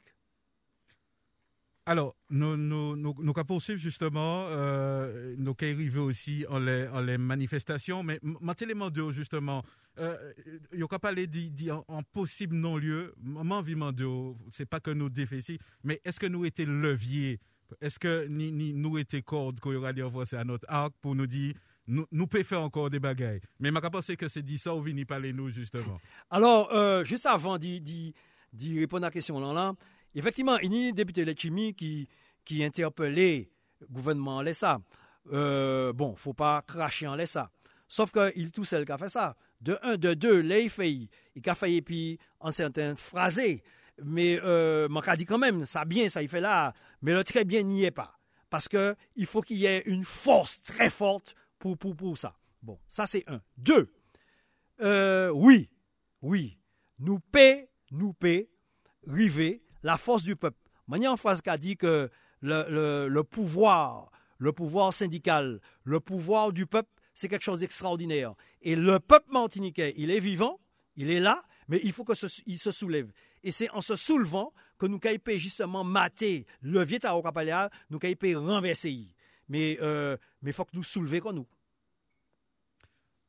Alors, 1.87 2.17
nous, 2.29 2.57
nous, 2.57 2.97
nous, 2.97 3.33
poursuivre 3.45 3.79
justement, 3.79 4.47
euh, 4.49 5.33
nous 5.37 5.55
arriver 5.61 5.99
aussi 5.99 6.45
en 6.49 6.59
les, 6.59 7.17
manifestations, 7.17 8.03
mais 8.03 8.19
maintenant, 8.21 9.09
justement, 9.09 9.63
euh, 9.97 10.33
il 10.73 10.79
n'y 10.79 10.83
a 10.83 10.99
parlé 10.99 11.29
en, 11.71 11.85
en 11.87 12.03
possible 12.03 12.57
non-lieu, 12.57 13.13
m'en 13.23 13.61
c'est 14.51 14.65
pas 14.65 14.81
que 14.81 14.91
nous 14.91 15.09
défaisions, 15.09 15.55
mais 15.85 16.01
est-ce 16.03 16.19
que 16.19 16.25
nous 16.25 16.43
étions 16.43 16.65
leviers, 16.67 17.39
est-ce 17.79 17.99
que 17.99 18.27
nous 18.27 18.97
étions 18.97 19.21
cordes 19.21 19.61
qu'on 19.61 19.73
aura 19.73 19.93
dit 19.93 20.01
à 20.01 20.43
notre 20.43 20.65
arc 20.69 20.91
pour 21.01 21.15
nous 21.15 21.25
dire, 21.25 21.53
nous, 21.87 22.05
nous 22.11 22.27
pouvons 22.27 22.43
faire 22.43 22.61
encore 22.61 22.89
des 22.89 22.99
bagailles. 22.99 23.41
Mais 23.59 23.69
je 23.69 23.87
pense 23.87 24.07
que 24.07 24.27
c'est 24.27 24.41
dit 24.41 24.57
ça 24.57 24.75
ou 24.75 24.81
vini 24.81 25.05
parler 25.05 25.33
nous, 25.33 25.49
justement. 25.49 25.99
Alors, 26.29 26.69
euh, 26.73 27.03
juste 27.03 27.25
avant 27.25 27.57
d'y 27.57 28.13
répondre 28.61 29.05
à 29.05 29.07
la 29.07 29.11
question 29.11 29.39
là, 29.39 29.53
là 29.53 29.73
Effectivement, 30.15 30.57
il 30.57 30.73
y 30.73 30.87
a 30.87 30.89
un 30.89 30.91
député 30.93 31.25
de 31.25 31.37
chimie 31.37 31.73
qui, 31.73 32.07
qui 32.43 32.63
interpellait 32.63 33.49
le 33.79 33.87
gouvernement 33.87 34.37
en 34.37 34.41
l'ESA. 34.41 34.79
Euh, 35.31 35.93
bon, 35.93 36.15
faut 36.15 36.33
pas 36.33 36.61
cracher 36.61 37.07
en 37.07 37.15
l'ESA. 37.15 37.51
Sauf 37.87 38.11
qu'il 38.11 38.51
tout 38.51 38.65
seul 38.65 38.85
qui 38.85 38.91
a 38.91 38.97
fait 38.97 39.09
ça. 39.09 39.35
De 39.61 39.77
un, 39.81 39.97
de 39.97 40.13
deux, 40.13 40.39
les 40.39 40.69
fait, 40.69 40.91
il 40.91 41.09
a 41.45 41.55
fait 41.55 41.81
puis 41.81 42.19
en 42.39 42.51
certains 42.51 42.95
phrasés. 42.95 43.63
Mais 44.03 44.39
euh, 44.43 44.87
a 44.89 45.15
dit 45.15 45.25
quand 45.25 45.37
même, 45.37 45.65
ça 45.65 45.85
bien, 45.85 46.09
ça 46.09 46.21
il 46.21 46.29
fait 46.29 46.41
là. 46.41 46.73
Mais 47.01 47.13
le 47.13 47.23
très 47.23 47.45
bien 47.45 47.63
n'y 47.63 47.85
est 47.85 47.91
pas. 47.91 48.17
Parce 48.49 48.67
qu'il 48.67 49.25
faut 49.25 49.41
qu'il 49.41 49.57
y 49.57 49.65
ait 49.65 49.83
une 49.85 50.03
force 50.05 50.61
très 50.61 50.89
forte 50.89 51.35
pour, 51.59 51.77
pour, 51.77 51.95
pour 51.95 52.17
ça. 52.17 52.35
Bon, 52.61 52.79
ça 52.87 53.05
c'est 53.05 53.23
un. 53.27 53.41
Deux, 53.57 53.91
euh, 54.81 55.29
oui, 55.29 55.69
oui, 56.21 56.57
nous 56.99 57.19
paie, 57.19 57.69
nous 57.91 58.13
paie, 58.13 58.49
river 59.07 59.61
la 59.83 59.97
force 59.97 60.23
du 60.23 60.35
peuple. 60.35 60.57
Manière 60.87 61.17
phrase 61.17 61.41
qu'a 61.41 61.57
dit 61.57 61.77
que 61.77 62.09
le, 62.41 63.21
pouvoir, 63.23 64.11
le 64.37 64.51
pouvoir 64.51 64.93
syndical, 64.93 65.61
le 65.83 65.99
pouvoir 65.99 66.53
du 66.53 66.65
peuple, 66.65 66.89
c'est 67.13 67.27
quelque 67.27 67.43
chose 67.43 67.59
d'extraordinaire. 67.59 68.35
Et 68.61 68.75
le 68.75 68.99
peuple 68.99 69.31
martiniquais, 69.31 69.93
il 69.97 70.11
est 70.11 70.19
vivant, 70.19 70.59
il 70.95 71.09
est 71.09 71.19
là, 71.19 71.43
mais 71.67 71.79
il 71.83 71.91
faut 71.91 72.05
qu'il 72.05 72.57
se 72.59 72.71
soulève. 72.71 73.11
Et 73.43 73.51
c'est 73.51 73.69
en 73.71 73.81
se 73.81 73.95
soulevant 73.95 74.53
que 74.77 74.85
nous 74.85 74.99
pouvons 74.99 75.37
justement 75.37 75.83
mater 75.83 76.45
le 76.61 76.83
vieux 76.83 76.99
à 77.03 77.69
nous 77.89 77.99
pouvons 77.99 78.45
renverser. 78.47 79.07
Mais 79.49 79.73
il 79.73 79.79
euh, 79.81 80.17
mais 80.41 80.51
faut 80.51 80.65
que 80.65 80.75
nous 80.75 80.83
soulevions 80.83 81.21
comme 81.21 81.35
nous. 81.35 81.47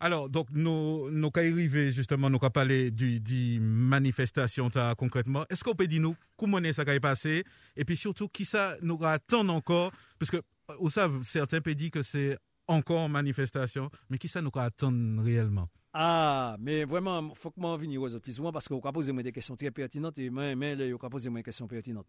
Alors, 0.00 0.28
donc, 0.28 0.46
nous, 0.52 1.10
nous 1.10 1.30
arriver 1.34 1.90
justement, 1.90 2.30
nous 2.30 2.38
parler 2.38 2.92
du, 2.92 3.18
du 3.18 3.58
manifestation 3.60 4.70
concrètement. 4.96 5.44
Est-ce 5.50 5.64
qu'on 5.64 5.74
peut 5.74 5.88
dire 5.88 6.00
nous 6.00 6.16
comment 6.36 6.60
ça 6.72 6.84
va 6.84 7.00
passer? 7.00 7.44
Et 7.76 7.84
puis 7.84 7.96
surtout 7.96 8.28
qui 8.28 8.44
ça 8.44 8.76
nous 8.80 8.98
attend 9.02 9.48
encore? 9.48 9.90
Parce 10.18 10.30
que 10.30 10.36
vous 10.78 10.86
euh, 10.86 10.90
savez 10.90 11.18
certains 11.24 11.60
peuvent 11.60 11.74
dire 11.74 11.90
que 11.90 12.02
c'est 12.02 12.38
encore 12.68 13.00
en 13.00 13.08
manifestation, 13.08 13.90
mais 14.08 14.18
qui 14.18 14.28
ça 14.28 14.40
nous 14.40 14.50
attend 14.54 14.92
réellement? 15.20 15.68
Ah, 15.92 16.56
mais 16.60 16.84
vraiment, 16.84 17.30
il 17.30 17.36
faut 17.36 17.50
que 17.50 17.58
moi 17.58 17.76
vienne 17.76 17.98
aux 17.98 18.20
plus 18.20 18.36
souvent 18.36 18.52
parce 18.52 18.68
que 18.68 18.74
vous 18.74 18.80
posez 18.80 19.12
des 19.12 19.32
questions 19.32 19.56
très 19.56 19.70
pertinentes 19.72 20.18
et 20.18 20.30
moi, 20.30 20.54
mais 20.54 20.92
vous 20.92 20.98
posez 20.98 21.28
des 21.28 21.42
questions 21.42 21.66
pertinentes. 21.66 22.06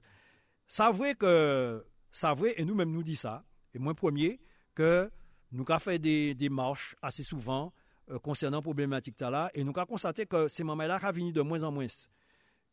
Ça 0.68 0.92
vrai 0.92 1.16
que, 1.16 1.84
ça 2.12 2.36
vrai, 2.36 2.54
et 2.58 2.66
nous-mêmes 2.66 2.92
nous 2.92 3.02
dit 3.02 3.16
ça, 3.16 3.44
et 3.74 3.80
moi 3.80 3.94
premier, 3.94 4.40
que 4.76 5.10
nous 5.52 5.66
avons 5.68 5.80
fait 5.80 6.00
des, 6.00 6.34
des 6.34 6.50
marches 6.50 6.96
assez 7.02 7.24
souvent 7.24 7.74
euh, 8.10 8.20
concernant 8.20 8.62
problématique 8.62 9.20
là 9.22 9.50
et 9.54 9.64
nous 9.64 9.74
avons 9.76 9.86
constaté 9.86 10.26
que 10.26 10.48
ces 10.48 10.64
moments-là 10.64 11.00
ont 11.04 11.12
venu 11.12 11.32
de 11.32 11.42
moins 11.42 11.64
en 11.64 11.72
moins. 11.72 11.86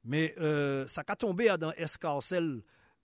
Mais 0.04 0.34
euh, 0.38 0.86
ça 0.86 1.02
a 1.06 1.16
tombé 1.16 1.54
dans 1.58 1.72
escarcelle 1.72 2.62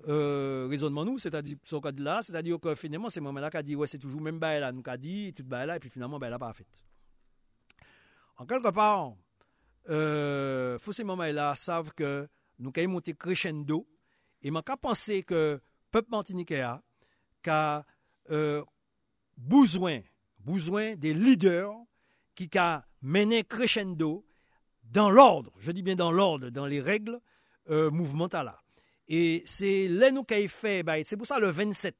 euh, 0.09 0.67
raisonnement 0.69 1.05
nous, 1.05 1.19
c'est-à-dire 1.19 1.57
ce 1.63 1.77
qu'on 1.77 1.91
dit 1.91 2.03
là, 2.03 2.21
c'est-à-dire 2.23 2.59
que 2.59 2.75
finalement 2.75 3.09
ces 3.09 3.21
moments-là 3.21 3.51
a 3.53 3.63
dit 3.63 3.77
ouais 3.77 3.87
c'est 3.87 3.99
toujours 3.99 4.21
même 4.21 4.39
bail 4.39 4.69
nous 4.73 4.83
a 4.87 4.97
dit 4.97 5.33
tout 5.35 5.45
bail 5.45 5.71
et 5.77 5.79
puis 5.79 5.91
finalement 5.91 6.19
bail 6.19 6.31
là 6.31 6.39
pas 6.39 6.53
fait. 6.53 6.67
En 8.37 8.47
quelque 8.47 8.71
part, 8.71 9.15
euh, 9.89 10.79
faut 10.79 10.93
ces 10.93 11.05
moments-là 11.05 11.55
savent 11.55 11.93
que 11.93 12.29
nous 12.59 12.73
avons 12.77 12.89
monté 12.89 13.15
crescendo 13.15 13.87
et 14.43 14.51
m'a 14.51 14.63
pensé 14.63 15.23
que 15.23 15.61
peuple 15.91 16.11
martiniquais 16.11 16.65
qui 17.43 17.51
a 17.51 17.85
euh, 18.31 18.63
besoin, 19.37 20.01
besoin 20.39 20.97
des 20.97 21.15
leaders 21.15 21.75
qui 22.35 22.49
a 22.57 22.85
mené 23.03 23.45
crescendo 23.45 24.25
dans 24.85 25.11
l'ordre, 25.11 25.53
je 25.59 25.73
dis 25.73 25.83
bien 25.83 25.97
dans 25.97 26.13
l'ordre, 26.13 26.51
dans 26.51 26.67
les 26.67 26.81
règles 26.81 27.21
euh, 27.71 27.91
là. 28.33 28.59
Et 29.09 29.43
c'est 29.47 29.89
là 29.89 30.11
nous 30.11 30.25
qui 30.25 30.49
fait, 30.49 30.83
bah, 30.83 31.03
c'est 31.05 31.17
pour 31.17 31.27
ça 31.27 31.39
le 31.39 31.49
27. 31.49 31.97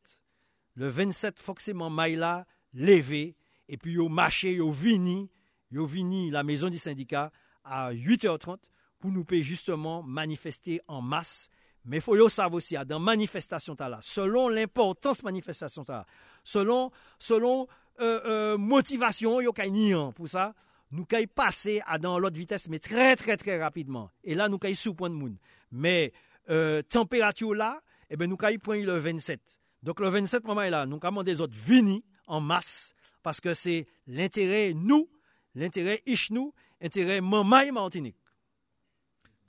Le 0.77 0.89
27, 0.89 1.39
forcément, 1.39 1.91
Maïla, 1.91 2.47
levé, 2.73 3.37
et 3.69 3.77
puis 3.77 3.99
au 3.99 4.09
marché, 4.09 4.61
au 4.61 4.71
vini, 4.71 5.31
au 5.77 5.87
vini, 5.87 6.31
la 6.31 6.43
maison 6.43 6.69
du 6.69 6.79
syndicat, 6.79 7.31
à 7.65 7.93
8h30, 7.93 8.59
pour 8.99 9.11
nous 9.11 9.25
payer 9.25 9.43
justement 9.43 10.03
manifester 10.03 10.81
en 10.89 11.03
masse. 11.03 11.49
Mais 11.85 11.97
il 11.97 12.01
faut 12.01 12.15
le 12.15 12.29
savoir 12.29 12.55
aussi, 12.55 12.77
dans 12.87 13.01
manifestation 13.01 13.77
là, 13.79 13.99
selon 14.01 14.49
l'importance 14.49 15.23
manifestation 15.23 15.85
là, 15.89 16.07
selon, 16.45 16.91
selon 17.19 17.67
euh, 18.01 18.21
euh, 18.25 18.59
motivation, 18.59 19.41
il 19.41 19.45
y 19.45 19.49
a 19.49 20.13
pour 20.13 20.29
ça, 20.29 20.55
nous 20.93 21.05
pouvons 21.05 21.25
passer 21.35 21.83
à 21.87 21.99
dans 21.99 22.19
l'autre 22.19 22.37
vitesse, 22.37 22.69
mais 22.69 22.79
très, 22.79 23.17
très, 23.17 23.37
très 23.37 23.61
rapidement. 23.61 24.11
Et 24.23 24.35
là, 24.35 24.49
nous 24.49 24.59
pouvons 24.59 24.75
sous 24.75 24.95
point 24.95 25.11
de 25.11 25.15
monde. 25.15 25.37
Mais 25.71 26.13
euh, 26.51 26.83
température 26.83 27.55
là, 27.55 27.81
eh 28.11 28.17
ben, 28.17 28.29
nous 28.29 28.37
pouvons 28.37 28.59
prendre 28.59 28.85
le 28.85 28.99
27. 28.99 29.41
Donc, 29.83 30.01
le 30.01 30.09
27, 30.09 30.45
moment 30.45 30.63
là, 30.63 30.87
nous 30.87 31.01
avons 31.03 31.23
des 31.23 31.41
autres 31.41 31.57
venus 31.57 32.03
en 32.27 32.41
masse, 32.41 32.95
parce 33.23 33.41
que 33.41 33.55
c'est 33.55 33.87
l'intérêt, 34.07 34.73
nous, 34.75 35.09
l'intérêt 35.55 36.03
nous, 36.31 36.55
l'intérêt 36.81 37.21
maman 37.21 37.61
et 37.61 37.73
Martinique. 37.73 38.17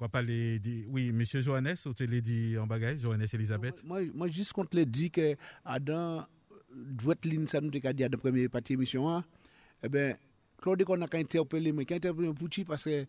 Quoi 0.04 0.10
pas 0.10 0.22
les 0.22 0.60
Oui, 0.90 1.14
M. 1.18 1.24
Johannes, 1.24 1.78
ou 1.86 1.94
tu 1.94 2.06
l'as 2.06 2.20
dit 2.20 2.58
en 2.58 2.68
bagage, 2.68 2.98
Johannes 2.98 3.26
Elisabeth? 3.32 3.82
Moi, 3.86 4.02
moi 4.14 4.28
juste 4.28 4.52
contre 4.52 4.76
le 4.76 4.86
dit 4.86 5.10
que 5.10 5.38
Adam, 5.64 6.26
droite 6.76 7.24
ligne, 7.24 7.48
ça 7.48 7.62
nous 7.62 7.72
a 7.82 7.94
dit 7.94 8.04
dans 8.04 8.12
la 8.12 8.18
première 8.18 8.50
partie 8.50 8.74
émission, 8.74 9.10
hein, 9.10 9.24
eh 9.82 9.88
bien, 9.88 10.18
Claude 10.62 10.84
qu'on 10.84 11.02
a 11.02 11.08
interpellé, 11.16 11.72
mais 11.72 11.86
qui 11.86 11.94
interpellé 11.94 12.34
pour 12.34 12.50
parce 12.68 12.84
que 12.84 13.06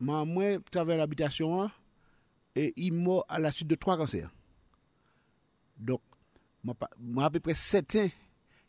moi, 0.00 0.24
travers 0.70 0.96
l'habitation, 0.96 1.64
hein, 1.64 1.70
et 2.54 2.72
il 2.76 2.94
mort 2.94 3.26
à 3.28 3.38
la 3.38 3.52
suite 3.52 3.68
de 3.68 3.74
trois 3.74 3.98
cancers. 3.98 4.30
Donc, 5.76 6.00
moi, 6.64 6.74
à 7.26 7.28
peu 7.28 7.40
près 7.40 7.52
certain 7.52 8.08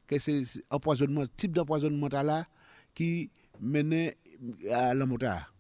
que 0.08 0.20
c'est 0.20 0.42
empoisonnement, 0.70 1.24
type 1.38 1.54
d'empoisonnement 1.54 2.10
là 2.10 2.46
qui 2.94 3.32
menait 3.62 4.18
à 4.70 4.94
la 4.94 5.06
motard. 5.06 5.54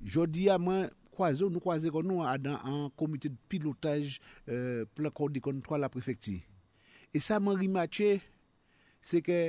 Jodi 0.00 0.48
a 0.48 0.56
mwen 0.60 0.88
kwaze 1.12 1.44
ou 1.44 1.52
nou 1.52 1.60
kwaze 1.62 1.90
kon 1.92 2.06
nou 2.08 2.24
adan 2.24 2.56
an 2.64 2.84
komite 2.98 3.28
de 3.32 3.38
pilotaj 3.52 4.16
euh, 4.48 4.86
plan 4.96 5.12
kordi 5.12 5.42
kon 5.44 5.58
3 5.64 5.80
la 5.82 5.90
prefekti. 5.92 6.38
E 7.12 7.20
sa 7.22 7.40
mwen 7.42 7.58
rimache 7.60 8.18
se 9.04 9.20
ke 9.24 9.40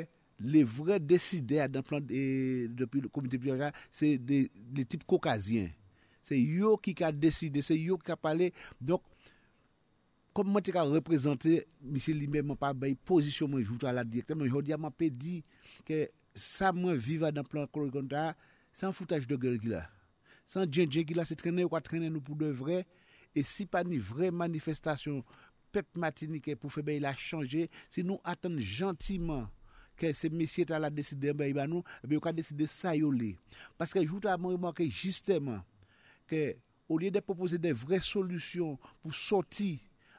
le 0.42 0.64
vre 0.68 0.98
deside 1.00 1.62
adan 1.64 1.86
plan 1.86 2.04
de, 2.04 2.68
de, 2.76 2.88
de 2.88 3.12
komite 3.14 3.40
pilotaj 3.40 3.72
se 3.94 4.18
de, 4.20 4.44
de 4.52 4.86
tip 4.88 5.06
kokazyen. 5.08 5.70
Se 6.28 6.38
yo 6.38 6.76
ki 6.82 6.94
ka 7.00 7.14
deside, 7.16 7.64
se 7.66 7.78
yo 7.80 7.98
ki 8.02 8.12
ka 8.12 8.18
pale. 8.20 8.52
Donk, 8.78 9.06
kom 10.36 10.52
mwen 10.52 10.64
te 10.66 10.76
ka 10.76 10.84
reprezenter, 10.88 11.64
misi 11.80 12.14
li 12.16 12.28
men 12.32 12.46
mwen 12.50 12.60
pa 12.60 12.74
bay 12.76 12.98
posisyon 13.08 13.52
mwen 13.52 13.64
jouta 13.64 13.96
la 13.96 14.04
direkte, 14.08 14.36
mwen 14.36 14.52
jodi 14.52 14.76
a 14.76 14.80
mwen 14.82 14.94
pe 15.00 15.10
di 15.12 15.40
ke 15.88 16.10
sa 16.36 16.76
mwen 16.76 17.00
viva 17.00 17.32
adan 17.32 17.48
plan 17.48 17.72
kordi 17.72 17.96
kon 17.96 18.12
3 18.12 18.36
san 18.76 18.96
foutaj 18.96 19.24
de 19.28 19.40
gèl 19.40 19.60
ki 19.64 19.72
la. 19.72 19.86
san 20.52 20.68
djen 20.68 20.90
djen 20.92 21.08
ki 21.08 21.16
la 21.16 21.26
se 21.28 21.38
trene 21.40 21.64
ou 21.64 21.72
kwa 21.72 21.82
trene 21.84 22.10
nou 22.12 22.24
pou 22.24 22.36
de 22.40 22.50
vre, 22.56 22.82
e 23.32 23.44
si 23.48 23.64
pa 23.70 23.86
ni 23.88 24.00
vre 24.04 24.32
manifestasyon 24.36 25.22
pep 25.72 25.88
matinike 26.00 26.58
pou 26.60 26.72
febe 26.74 26.98
il 26.98 27.08
a 27.08 27.14
chanje, 27.16 27.70
si 27.92 28.04
nou 28.04 28.20
atan 28.28 28.58
jantiman 28.60 29.48
ke 30.00 30.12
se 30.18 30.32
mesye 30.34 30.66
ta 30.68 30.82
la 30.82 30.92
deside 30.92 31.32
mbe 31.36 31.48
iba 31.54 31.68
nou, 31.70 31.86
ebe 32.04 32.18
yo 32.18 32.24
ka 32.24 32.34
deside 32.36 32.68
sa 32.70 32.96
yo 32.98 33.12
li. 33.14 33.36
Paske 33.80 34.04
jouta 34.04 34.36
mwen 34.36 34.58
remanke 34.58 34.88
jisteman 34.90 35.62
ke 36.28 36.58
ou 36.90 37.00
liye 37.00 37.14
de 37.16 37.24
propose 37.24 37.60
de 37.62 37.72
vre 37.72 38.02
solusyon 38.04 38.76
pou 39.00 39.16
soti 39.16 39.78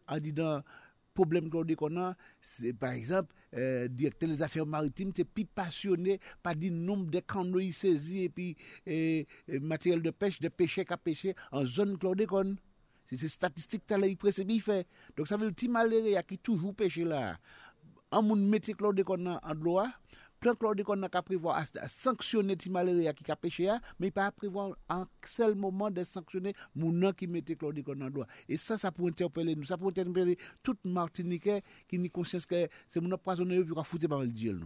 an 0.09 0.23
di 0.23 0.33
dan 0.33 0.65
problem 1.13 1.51
glode 1.53 1.77
konan, 1.77 2.17
se 2.41 2.73
par 2.73 2.97
exemple, 2.97 3.37
euh, 3.55 3.89
direkte 3.89 4.25
les 4.25 4.43
affaires 4.43 4.67
maritimes, 4.67 5.13
te 5.17 5.25
pi 5.25 5.45
pasyonè 5.45 6.19
pa 6.45 6.55
di 6.59 6.71
noum 6.73 7.07
de 7.13 7.23
kanoy 7.25 7.71
sezi 7.77 8.27
epi 8.27 8.53
eh, 8.87 9.27
materyel 9.61 10.03
de 10.05 10.13
pech, 10.15 10.39
euh, 10.41 10.47
de 10.47 10.53
pechè 10.53 10.87
ka 10.89 10.99
pechè 11.01 11.35
an 11.53 11.67
zon 11.69 11.97
klode 12.01 12.27
kon. 12.31 12.57
Se 13.11 13.19
se 13.21 13.29
statistik 13.33 13.85
ta 13.87 13.99
la 14.01 14.09
yi 14.09 14.17
presebi 14.17 14.59
fe. 14.63 14.83
Donk 15.17 15.29
sa 15.29 15.39
ve 15.41 15.51
ti 15.57 15.69
malere 15.69 16.17
ya 16.17 16.25
ki 16.27 16.41
toujou 16.41 16.73
pechè 16.77 17.05
la. 17.09 17.25
An 18.13 18.27
moun 18.29 18.45
meti 18.49 18.77
klode 18.77 19.05
kon 19.09 19.25
nan 19.25 19.41
an 19.41 19.59
dloa, 19.59 19.89
plan 20.43 20.55
chlordécone 20.55 21.01
n'a 21.01 21.09
qu'à 21.09 21.23
prévoir 21.23 21.57
à 21.57 21.89
sanctionner 21.89 22.57
les 22.57 22.71
malheureux 22.71 23.13
qui 23.13 23.31
a 23.31 23.37
péché, 23.37 23.71
mais 23.99 24.11
pas 24.11 24.27
à 24.27 24.33
prévoir 24.33 24.77
en 24.89 25.07
seul 25.25 25.55
moment 25.55 25.91
de 25.91 26.03
sanctionner 26.03 26.53
mon 26.75 27.13
qui 27.13 27.27
mettait 27.27 27.55
chlordécone 27.55 28.03
en 28.03 28.11
droit. 28.11 28.27
Et 28.49 28.57
ça, 28.57 28.77
ça 28.77 28.91
peut 28.91 29.07
interpeller 29.07 29.55
nous, 29.55 29.65
ça 29.65 29.79
peut 29.79 29.87
interpeller 29.87 30.37
toute 30.63 30.85
Martinique 30.85 31.49
qui 31.89 31.99
n'a 31.99 32.09
conscience 32.09 32.45
que 32.45 32.69
c'est 32.89 33.01
mon 33.01 33.17
poissonnier 33.17 33.65
qui 33.65 33.71
va 33.71 33.85
foutre 33.85 34.09
par 34.09 34.21
le 34.21 34.29
dieu. 34.29 34.59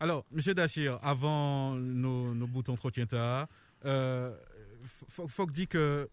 Alors, 0.00 0.26
M. 0.32 0.52
Dachir, 0.54 0.98
avant 1.02 1.76
nos, 1.76 2.34
nos 2.34 2.46
bouts 2.48 2.64
d'entretien, 2.64 3.06
euh, 3.84 4.36
faut, 5.08 5.28
faut 5.28 5.46
dire 5.46 5.68
que 5.68 6.10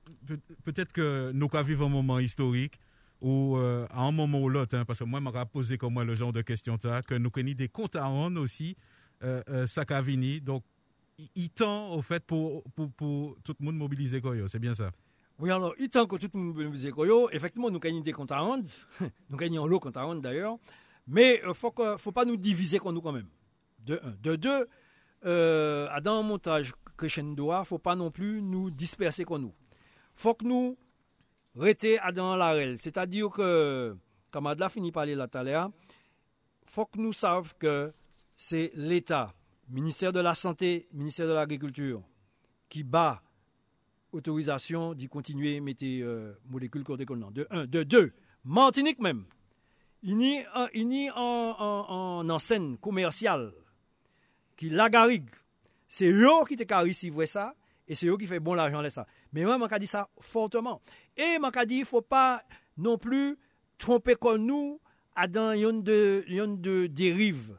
peut-être 0.63 0.93
que 0.93 1.31
nous 1.33 1.49
vivons 1.65 1.87
un 1.87 1.89
moment 1.89 2.19
historique 2.19 2.79
ou 3.22 3.55
euh, 3.57 3.86
à 3.91 4.01
un 4.01 4.11
moment 4.11 4.39
ou 4.41 4.49
l'autre, 4.49 4.76
hein, 4.76 4.84
parce 4.86 4.99
que 4.99 5.03
moi, 5.03 5.19
je 5.19 5.24
m'a 5.32 5.45
posé 5.45 5.78
comme 5.78 5.93
moi 5.93 6.03
le 6.03 6.15
genre 6.15 6.34
de 6.34 6.41
questions 6.41 6.78
que 6.78 7.13
nous 7.15 7.30
connaissons 7.30 7.57
des 7.57 7.69
comptes 7.69 7.95
à 7.95 8.05
rendre 8.05 8.41
aussi 8.41 8.76
euh, 9.24 9.41
euh. 9.49 10.39
Donc, 10.41 10.63
il 11.36 11.49
tend 11.51 11.93
au 11.93 12.01
fait 12.01 12.24
pour, 12.26 12.63
pour, 12.76 12.91
pour 12.93 13.38
tout 13.43 13.55
le 13.59 13.65
monde 13.65 13.76
mobiliser 13.76 14.22
Koyo, 14.22 14.47
c'est 14.47 14.59
bien 14.59 14.74
ça 14.74 14.91
Oui, 15.38 15.51
alors, 15.51 15.76
il 15.78 15.89
tend 15.89 16.07
que 16.07 16.15
tout 16.15 16.30
le 16.34 16.39
monde 16.39 16.55
mobiliser 16.55 16.91
Koyo. 16.91 17.30
Effectivement, 17.32 17.69
nous 17.69 17.80
gagnons 17.80 18.01
des 18.01 18.11
comptes 18.11 18.32
à 18.32 18.39
rendre. 18.39 18.67
nous 19.30 19.38
gagnons 19.38 19.67
l'eau 19.67 19.80
compte 19.80 19.97
à 19.97 20.03
rendre 20.03 20.22
d'ailleurs. 20.22 20.57
Mais 21.07 21.39
il 21.43 21.47
ne 21.49 21.53
faut, 21.53 21.74
faut 21.97 22.11
pas 22.11 22.26
nous 22.26 22.38
diviser 22.38 22.80
comme 22.80 22.95
nous 22.95 23.01
quand 23.01 23.11
même. 23.11 23.30
De 23.80 23.99
un. 24.03 24.15
De 24.22 24.36
deux, 24.36 24.67
euh, 25.26 25.88
dans 26.01 26.19
un 26.19 26.24
montage 26.24 26.74
crescendo, 26.97 27.51
il 27.51 27.59
ne 27.59 27.63
faut 27.63 27.80
pas 27.80 27.95
non 27.95 28.09
plus 28.09 28.41
nous 28.41 28.72
disperser 28.72 29.26
comme 29.26 29.43
nous. 29.43 29.53
Faut 30.15 30.34
que 30.34 30.45
nous 30.45 30.78
restions 31.55 32.11
dans 32.13 32.35
la 32.35 32.51
règle. 32.51 32.77
C'est-à-dire 32.77 33.29
que, 33.29 33.95
comme 34.31 34.47
Adla 34.47 34.69
finit 34.69 34.91
par 34.91 35.01
parler 35.03 35.15
tout 35.15 35.37
à 35.37 35.43
l'heure, 35.43 35.71
il 36.63 36.69
faut 36.69 36.85
que 36.85 36.99
nous 36.99 37.13
sachions 37.13 37.43
que 37.59 37.93
c'est 38.35 38.71
l'État, 38.75 39.33
ministère 39.69 40.13
de 40.13 40.19
la 40.19 40.33
Santé, 40.33 40.87
ministère 40.93 41.27
de 41.27 41.33
l'Agriculture, 41.33 42.01
qui 42.69 42.83
bat 42.83 43.21
autorisation 44.11 44.93
d'y 44.93 45.07
continuer 45.07 45.57
à 45.57 45.61
mettre 45.61 45.83
euh, 45.83 46.33
molécules 46.49 46.83
chlordécone. 46.83 47.31
De 47.31 47.47
un. 47.49 47.65
De 47.65 47.83
deux, 47.83 48.13
Martinique 48.43 48.99
même. 48.99 49.25
Il 50.03 50.17
n'y 50.17 50.39
a 50.39 51.13
en, 51.15 52.27
en, 52.27 52.39
scène 52.39 52.77
commerciale 52.77 53.53
qui 54.57 54.69
l'agarigue. 54.69 55.29
C'est 55.87 56.09
eux 56.09 56.45
qui 56.47 56.55
te 56.55 56.73
réussir 56.73 57.13
ça 57.27 57.53
et 57.87 57.93
c'est 57.93 58.07
eux 58.07 58.17
qui 58.17 58.25
fait 58.25 58.39
bon 58.39 58.55
l'argent. 58.55 58.81
Mais 59.34 59.43
moi, 59.43 59.57
je 59.71 59.77
dit 59.77 59.88
ça 59.88 60.09
fortement. 60.19 60.82
Et 61.15 61.38
je 61.41 61.65
dit 61.65 61.75
il 61.75 61.79
ne 61.82 61.86
faut 61.86 62.01
pas 62.01 62.43
non 62.77 62.97
plus 62.97 63.38
tromper 63.77 64.15
comme 64.15 64.45
nous 64.45 64.79
à 65.15 65.27
dans 65.27 65.53
une 65.53 65.84
de, 65.84 66.23
de 66.27 66.88
dérive. 66.88 67.57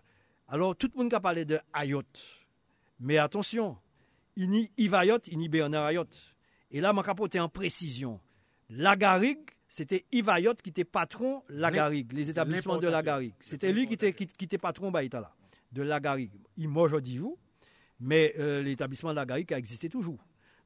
Alors, 0.49 0.77
tout 0.77 0.91
le 0.95 1.03
monde 1.03 1.14
a 1.14 1.20
parlé 1.20 1.45
de 1.45 1.59
Ayot. 1.73 2.03
Mais 3.01 3.18
attention, 3.18 3.77
il 4.37 4.51
n'y 4.51 4.70
Ivayot, 4.77 5.18
il 5.29 5.39
n'y 5.39 5.49
Bernard 5.49 5.87
Ayot. 5.87 6.05
Et 6.70 6.81
là, 6.81 6.93
je 6.95 7.33
vais 7.33 7.41
en 7.41 7.49
précision. 7.49 8.20
La 8.70 8.97
Garrigue, 8.97 9.51
c'était 9.68 10.05
Ivayot 10.12 10.55
qui 10.55 10.70
était 10.70 10.85
patron 10.85 11.43
la 11.49 11.70
Garrigue, 11.70 12.12
les 12.12 12.31
établissements 12.31 12.79
de 12.79 12.89
la 12.89 13.03
Garrigue. 13.03 13.35
C'était 13.41 13.73
lui 13.73 13.87
qui 13.87 13.95
était, 13.95 14.12
qui, 14.12 14.25
était 14.45 14.59
patron 14.59 14.91
là, 14.91 15.35
de 15.73 15.83
la 15.83 16.01
Garrigue. 16.01 16.33
Il 16.57 16.68
m'a 16.68 16.81
aujourd'hui, 16.81 17.20
mais 18.01 18.35
euh, 18.39 18.62
l'établissement 18.62 19.11
de 19.11 19.16
la 19.16 19.27
Garrigue 19.27 19.53
a 19.53 19.59
existé 19.59 19.89
toujours. 19.89 20.18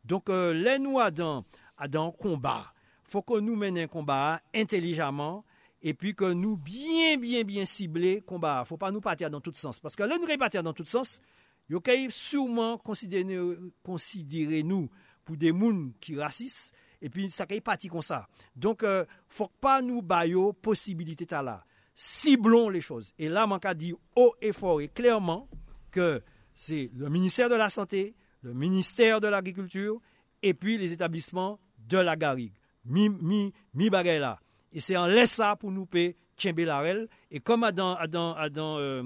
Donc, 0.06 0.30
euh, 0.30 0.52
les 0.52 0.78
nous, 0.78 0.98
dans, 1.12 1.44
dans 1.88 2.12
combat, 2.12 2.72
faut 3.04 3.22
que 3.22 3.40
nous 3.40 3.56
menions 3.56 3.82
un 3.82 3.86
combat 3.88 4.40
intelligemment, 4.54 5.44
et 5.82 5.94
puis 5.94 6.14
que 6.14 6.32
nous 6.32 6.56
bien, 6.56 7.16
bien, 7.18 7.42
bien 7.42 7.64
cibler 7.64 8.20
combat. 8.20 8.64
faut 8.64 8.76
pas 8.76 8.90
nous 8.90 9.00
partir 9.00 9.30
dans 9.30 9.40
tout 9.40 9.52
sens. 9.54 9.78
Parce 9.78 9.94
que 9.94 10.02
là, 10.04 10.16
nous 10.18 10.38
partir 10.38 10.62
dans 10.62 10.72
tout 10.72 10.84
sens, 10.84 11.20
pouvez 11.68 12.08
sûrement 12.10 12.78
considérer, 12.78 14.62
nous 14.62 14.88
pour 15.24 15.36
des 15.36 15.48
gens 15.48 15.90
qui 16.00 16.16
racistes, 16.16 16.72
et 17.02 17.10
puis 17.10 17.28
ça 17.30 17.46
peut 17.46 17.60
partir 17.60 17.90
comme 17.90 18.02
ça. 18.02 18.28
Donc, 18.54 18.82
ne 18.82 18.88
euh, 18.88 19.04
faut 19.28 19.50
pas 19.60 19.82
nous 19.82 20.02
bailler 20.02 20.52
possibilité 20.62 21.26
là. 21.42 21.64
Ciblons 21.94 22.68
les 22.68 22.80
choses. 22.80 23.12
Et 23.18 23.28
là, 23.28 23.46
je 23.62 23.74
dit 23.74 23.94
haut 24.14 24.34
et 24.40 24.52
fort 24.52 24.80
et 24.80 24.88
clairement 24.88 25.48
que 25.90 26.22
c'est 26.52 26.90
le 26.94 27.08
ministère 27.08 27.48
de 27.48 27.54
la 27.54 27.68
Santé, 27.68 28.14
le 28.46 28.54
ministère 28.54 29.20
de 29.20 29.26
l'Agriculture, 29.26 30.00
et 30.40 30.54
puis 30.54 30.78
les 30.78 30.92
établissements 30.92 31.58
de 31.88 31.98
la 31.98 32.14
Garrigue. 32.14 32.52
Mi, 32.84 33.08
mi, 33.08 33.52
mi. 33.74 33.90
Et 34.72 34.78
c'est 34.80 34.96
en 34.96 35.06
laissant 35.06 35.56
pour 35.56 35.72
nous 35.72 35.84
payer 35.84 36.16
Kembe 36.36 36.60
Larel. 36.60 37.08
Et 37.32 37.40
comme 37.40 37.68
dans, 37.72 37.96
à 37.96 38.06
dans, 38.06 38.78
euh, 38.78 39.02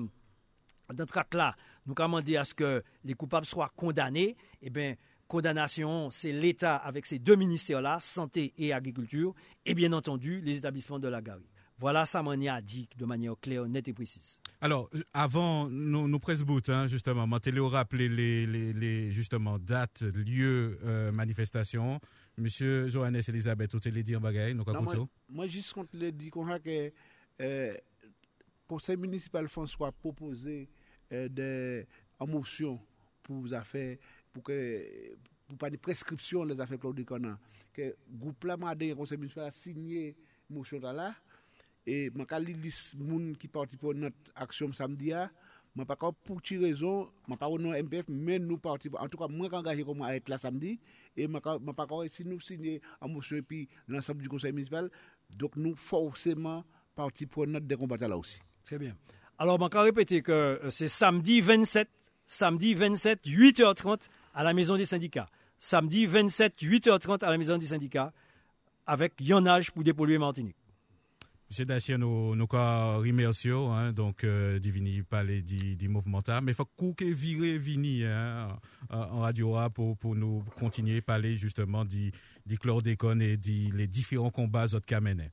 là, 1.33 1.55
nous 1.87 1.95
demandé 1.95 2.37
à 2.37 2.45
ce 2.45 2.53
que 2.53 2.83
les 3.03 3.15
coupables 3.15 3.47
soient 3.47 3.73
condamnés, 3.75 4.37
eh 4.61 4.69
bien, 4.69 4.95
condamnation, 5.27 6.11
c'est 6.11 6.33
l'État 6.33 6.77
avec 6.77 7.07
ces 7.07 7.19
deux 7.19 7.37
ministères-là, 7.37 7.99
santé 7.99 8.53
et 8.59 8.75
agriculture, 8.75 9.35
et 9.65 9.75
bien 9.75 9.95
entendu, 9.95 10.43
les 10.43 10.59
établissements 10.59 10.99
de 10.99 11.09
la 11.09 11.23
galerie. 11.23 11.49
Voilà, 11.81 12.05
ça 12.05 12.21
a 12.21 12.61
dit 12.61 12.89
de 12.99 13.05
manière 13.07 13.35
claire, 13.41 13.67
nette 13.67 13.89
et 13.89 13.95
précise. 13.95 14.39
Alors, 14.61 14.91
avant 15.15 15.71
nos, 15.71 16.07
nos 16.09 16.19
presse 16.19 16.43
boot, 16.43 16.69
hein, 16.69 16.87
justement, 16.87 17.27
Mantelio 17.27 17.69
rappelé 17.69 18.07
les, 18.11 18.47
les, 18.47 18.75
les, 18.75 19.13
justement, 19.13 19.59
dates, 19.59 20.03
lieux, 20.03 20.79
euh, 20.85 21.11
manifestations. 21.11 21.99
Monsieur 22.37 22.89
Johannes 22.89 23.23
Elisabeth, 23.27 23.75
vous 23.75 23.81
les 23.91 24.03
dit 24.03 24.15
en 24.15 24.21
bagaille, 24.21 24.55
nous 24.55 24.65
Non, 24.65 24.83
moi, 24.83 25.09
moi, 25.31 25.47
juste 25.47 25.73
contre 25.73 25.97
le 25.97 26.13
dit 26.13 26.29
qu'on 26.29 26.51
a 26.51 26.59
que 26.59 26.93
euh, 27.41 27.75
conseil 28.69 28.99
municipal 28.99 29.49
François 29.49 29.91
proposé 29.91 30.69
euh, 31.13 31.29
des 31.31 31.87
en 32.19 32.27
motion 32.27 32.79
pour 33.23 33.45
les 33.45 33.55
affaires, 33.55 33.97
pour 34.35 34.43
que 34.43 35.17
pour 35.49 35.57
pas 35.57 35.71
de 35.71 35.79
prescription 35.79 36.45
des 36.45 36.61
affaires 36.61 36.79
Claude 36.79 37.03
Conan, 37.07 37.39
que 37.73 37.97
groupe 38.11 38.45
là 38.45 38.59
dit 38.75 38.95
conseil 38.95 39.17
municipal 39.17 39.47
a 39.47 39.51
signé 39.51 40.15
motion 40.51 40.79
là 40.81 41.15
et 41.87 42.11
li 42.11 42.55
liste 42.55 42.97
moun 42.99 43.37
qui 43.37 43.49
participe 43.49 43.85
à 43.85 43.95
notre 43.95 44.17
action 44.35 44.73
samedi 44.73 45.13
a 45.13 45.31
moi 45.75 45.87
pas 45.87 45.97
pour 46.25 46.43
ti 46.43 46.59
raison 46.59 47.09
moi 47.27 47.37
pas 47.37 47.49
au 47.49 47.59
nom 47.59 47.71
MPF 47.73 48.07
mais 48.09 48.39
nous 48.39 48.59
participons 48.59 48.99
en 48.99 49.09
tout 49.09 49.19
cas 49.19 49.29
moi 49.29 49.49
engagé 49.53 49.85
comme 49.85 50.03
à 50.03 50.15
être 50.15 50.29
là 50.29 50.39
samedi 50.39 50.79
et 51.17 51.27
moi 51.27 51.41
pas 51.41 51.59
encore 51.59 52.05
si 52.09 52.25
nous 52.25 52.41
signer 52.41 52.81
en 53.01 53.09
motion 53.09 53.37
et 53.37 53.43
puis 53.43 53.69
l'ensemble 53.89 54.23
du 54.23 54.29
conseil 54.29 54.53
municipal 54.53 54.91
donc 55.31 55.57
nous 55.57 55.75
forcément 55.75 56.65
partie 56.95 57.27
prenante 57.27 57.67
des 57.67 57.77
combats 57.77 57.97
là 57.97 58.17
aussi. 58.17 58.41
Très 58.65 58.79
bien. 58.79 58.97
Alors, 59.39 59.59
je 59.59 59.73
vais 59.73 59.81
répéter 59.81 60.21
que 60.21 60.61
c'est 60.69 60.89
samedi 60.89 61.41
27, 61.41 61.89
samedi 62.27 62.75
27, 62.75 63.25
8h30 63.27 64.09
à 64.35 64.45
la 64.45 64.53
maison 64.53 64.77
des 64.77 64.85
syndicats. 64.85 65.29
Samedi 65.59 66.05
27, 66.05 66.61
8h30 66.61 67.25
à 67.25 67.31
la 67.31 67.39
maison 67.39 67.57
des 67.57 67.67
syndicats 67.67 68.13
avec 68.87 69.15
Yonnage 69.19 69.71
pour 69.71 69.83
dépolluer 69.83 70.19
Martinique. 70.19 70.57
Monsieur 71.51 71.65
Dacier, 71.65 71.99
nous, 71.99 72.37
nous 72.37 72.47
remercions, 72.47 73.73
hein, 73.73 73.93
donc, 73.93 74.23
euh, 74.23 74.61
divini 74.61 75.03
parler 75.03 75.43
du, 75.43 75.75
du 75.75 75.89
mouvement 75.89 76.21
mais 76.43 76.53
il 76.53 76.55
faut 76.55 76.65
que 76.65 77.05
virer 77.05 77.59
vini, 77.59 78.05
hein, 78.05 78.57
en 78.89 79.19
radio 79.23 79.57
pour, 79.75 79.97
pour 79.97 80.15
nous 80.15 80.45
continuer 80.57 80.99
à 80.99 81.03
parler 81.03 81.35
justement 81.35 81.85
du, 81.85 82.13
du 82.47 82.57
chlordécone 82.57 83.21
et 83.21 83.37
des 83.37 83.69
les 83.75 83.89
différents 83.89 84.31
combats 84.31 84.67
autres 84.67 84.87
qu'a 84.87 85.01
menés. 85.01 85.33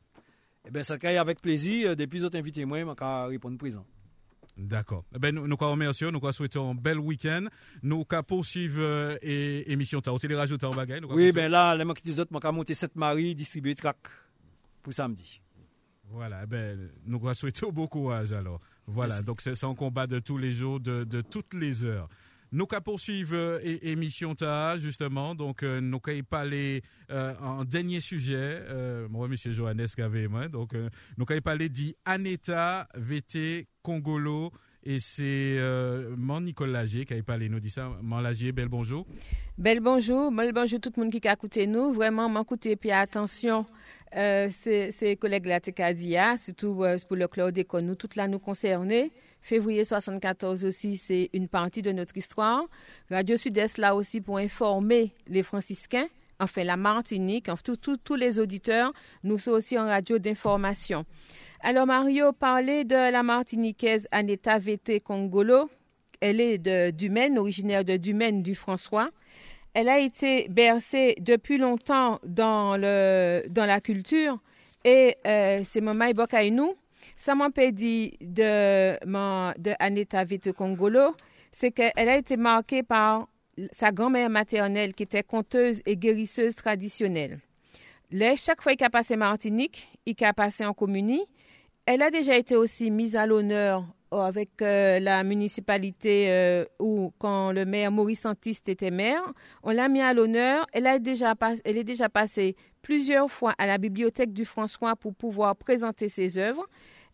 Eh 0.68 0.72
bien, 0.72 0.82
ça 0.82 0.98
caille 0.98 1.18
avec 1.18 1.40
plaisir. 1.40 1.96
Depuis 1.96 2.24
autres 2.24 2.40
invités, 2.40 2.66
moi, 2.66 2.80
je 2.80 2.86
vais 2.86 3.26
répondre 3.28 3.60
présent. 3.60 3.86
D'accord. 4.58 5.06
Eh 5.16 5.20
ben, 5.20 5.36
nous, 5.36 5.48
nous 5.48 5.56
remercions, 5.56 6.12
nous 6.12 6.32
souhaitons 6.32 6.72
un 6.72 6.76
bel 6.76 6.98
week-end. 6.98 7.46
Nous 7.84 8.06
allons 8.10 8.24
poursuivre 8.24 8.82
euh, 8.82 9.18
et, 9.22 9.72
émission 9.72 10.02
ta 10.02 10.18
télé 10.18 10.34
radio 10.34 10.58
en 10.64 10.72
bagaille. 10.72 11.02
Oui, 11.08 11.32
ben 11.32 11.52
là, 11.52 11.76
les 11.76 11.86
qui 11.94 12.02
disent 12.02 12.16
je 12.18 12.24
vais 12.24 12.52
monter 12.52 12.74
cette 12.74 12.96
marie 12.96 13.36
distribuer 13.36 13.76
track 13.76 13.98
pour 14.82 14.94
samedi. 14.94 15.42
Voilà, 16.10 16.42
eh 16.44 16.48
ben, 16.48 16.90
nous 17.06 17.34
souhaitons 17.34 17.72
beaucoup 17.72 18.00
courage 18.00 18.32
alors. 18.32 18.60
Voilà, 18.86 19.16
Merci. 19.16 19.26
donc 19.26 19.42
c'est 19.42 19.64
un 19.64 19.76
combat 19.76 20.08
de 20.08 20.20
tous 20.20 20.38
les 20.38 20.52
jours, 20.54 20.80
de, 20.80 21.04
de 21.04 21.22
toutes 21.22 21.54
les 21.54 21.84
heures. 21.84 22.08
Nous 22.54 22.66
qu'à 22.66 22.80
poursuivre 22.80 23.36
euh, 23.36 23.60
é- 23.62 23.90
émission 23.92 24.34
ta 24.34 24.78
justement 24.78 25.36
donc 25.36 25.64
euh, 25.64 25.82
nous 25.82 26.00
qu'à 26.00 26.14
parler 26.30 26.82
euh, 27.12 27.36
en 27.42 27.66
dernier 27.66 28.00
sujet 28.00 28.38
euh, 28.38 29.10
moi 29.10 29.28
monsieur 29.28 29.52
Johannes 29.52 29.86
moi 30.30 30.48
donc 30.48 30.74
euh, 30.74 30.90
nous 31.18 31.26
qu'à 31.26 31.42
parler 31.42 31.68
dit 31.68 31.94
Aneta 32.06 32.88
VT 32.96 33.68
Congolo 33.82 34.54
et 34.90 35.02
c'est 35.02 35.58
euh, 35.60 36.16
mon 36.18 36.40
Nicolas 36.40 36.80
Lagier 36.80 37.04
qui 37.04 37.14
a 37.14 37.22
parlé. 37.22 37.50
Nous 37.50 37.60
dit 37.60 37.70
ça. 37.70 37.90
Mon 38.02 38.20
Lagier 38.20 38.54
bel 38.54 38.70
bonjour. 38.70 39.06
Bel 39.58 39.82
bonjour, 39.82 40.32
bel 40.32 40.54
bonjour 40.54 40.80
tout 40.80 40.94
le 40.96 41.04
monde 41.04 41.12
qui 41.12 41.28
a 41.28 41.34
écouté 41.34 41.68
nous. 41.68 41.92
Vraiment, 41.92 42.30
m'écouter 42.30 42.78
puis 42.78 42.92
attention, 42.92 43.66
euh, 44.16 44.48
ces, 44.50 44.92
ces 44.92 45.18
collègues 45.18 45.46
là, 45.48 45.60
Tekadia, 45.60 46.38
surtout 46.38 46.86
euh, 46.86 46.98
pour 47.06 47.18
le 47.18 47.28
Claude 47.28 47.58
École, 47.58 47.82
nous, 47.82 47.96
toutes 47.96 48.16
là 48.16 48.30
nous 48.30 48.40
concernés. 48.40 49.12
Février 49.42 49.84
74 49.84 50.64
aussi, 50.64 50.96
c'est 50.96 51.30
une 51.34 51.50
partie 51.50 51.82
de 51.82 51.92
notre 51.92 52.16
histoire. 52.16 52.64
Radio 53.10 53.36
Sud-Est 53.36 53.78
là 53.80 53.94
aussi 53.94 54.22
pour 54.22 54.38
informer 54.38 55.12
les 55.28 55.44
franciscains, 55.44 56.08
enfin 56.40 56.64
la 56.64 56.78
Martinique, 56.78 57.50
enfin, 57.50 57.74
tous- 57.82 58.16
les 58.16 58.40
auditeurs. 58.40 58.94
Nous 59.24 59.38
sommes 59.38 59.56
aussi 59.56 59.78
en 59.78 59.86
radio 59.86 60.20
d'information. 60.20 61.06
Alors 61.62 61.88
Mario 61.88 62.34
parlait 62.34 62.84
de 62.84 62.96
la 62.96 63.24
Martiniquaise 63.24 64.08
Aneta 64.12 64.58
VT 64.58 65.00
Congolo. 65.00 65.70
Elle 66.22 66.42
est 66.42 66.58
de 66.58 66.92
originaire 67.38 67.84
de 67.84 67.98
Dumaine 67.98 68.42
du 68.42 68.56
François. 68.56 69.10
Elle 69.74 69.90
a 69.90 70.00
été 70.00 70.48
bercée 70.50 71.16
depuis 71.20 71.58
longtemps 71.58 72.20
dans, 72.26 72.76
la 72.78 73.82
culture 73.82 74.40
et 74.84 75.18
euh, 75.26 75.62
c'est 75.64 75.82
mon 75.82 75.94
Maïbokainou. 75.94 76.76
Ça 77.16 77.36
dit 77.72 78.18
de, 78.22 78.98
de 79.60 79.74
Aneta 79.80 80.24
Vite 80.24 80.52
Congolo, 80.52 81.16
c'est 81.52 81.72
qu'elle 81.72 82.10
a 82.10 82.18
été 82.18 82.38
marquée 82.38 82.84
par 82.84 83.28
sa 83.72 83.92
grand-mère 83.92 84.30
maternelle 84.30 84.94
qui 84.94 85.04
était 85.04 85.24
conteuse 85.24 85.82
et 85.86 85.98
guérisseuse 85.98 86.56
traditionnelle. 86.56 87.40
Là, 88.12 88.36
chaque 88.36 88.62
fois 88.62 88.74
qu'il 88.74 88.86
a 88.86 88.90
passé 88.90 89.16
Martinique, 89.16 89.90
il 90.06 90.16
a 90.24 90.34
passé 90.34 90.66
en 90.66 90.74
communie. 90.74 91.26
Elle 91.86 92.02
a 92.02 92.10
déjà 92.10 92.38
été 92.38 92.56
aussi 92.56 92.92
mise 92.92 93.16
à 93.16 93.26
l'honneur 93.26 93.86
euh, 94.14 94.20
avec 94.20 94.62
euh, 94.62 95.00
la 95.00 95.24
municipalité 95.24 96.28
euh, 96.30 96.66
où, 96.80 97.12
quand 97.20 97.52
le 97.52 97.66
maire 97.66 97.92
Maurice 97.92 98.22
Santiste 98.22 98.70
était 98.70 98.92
maire, 98.92 99.22
on 99.64 99.72
l'a 99.72 99.90
mis 99.90 100.02
à 100.02 100.14
l'honneur. 100.14 100.66
Elle, 100.72 100.86
elle 100.86 101.78
est 101.78 101.84
déjà 101.84 102.10
passée 102.10 102.56
plusieurs 102.82 103.30
fois 103.30 103.54
à 103.58 103.68
la 103.68 103.78
bibliothèque 103.78 104.32
du 104.32 104.46
François 104.46 104.96
pour 104.96 105.14
pouvoir 105.14 105.58
présenter 105.58 106.08
ses 106.08 106.38
œuvres. 106.38 106.66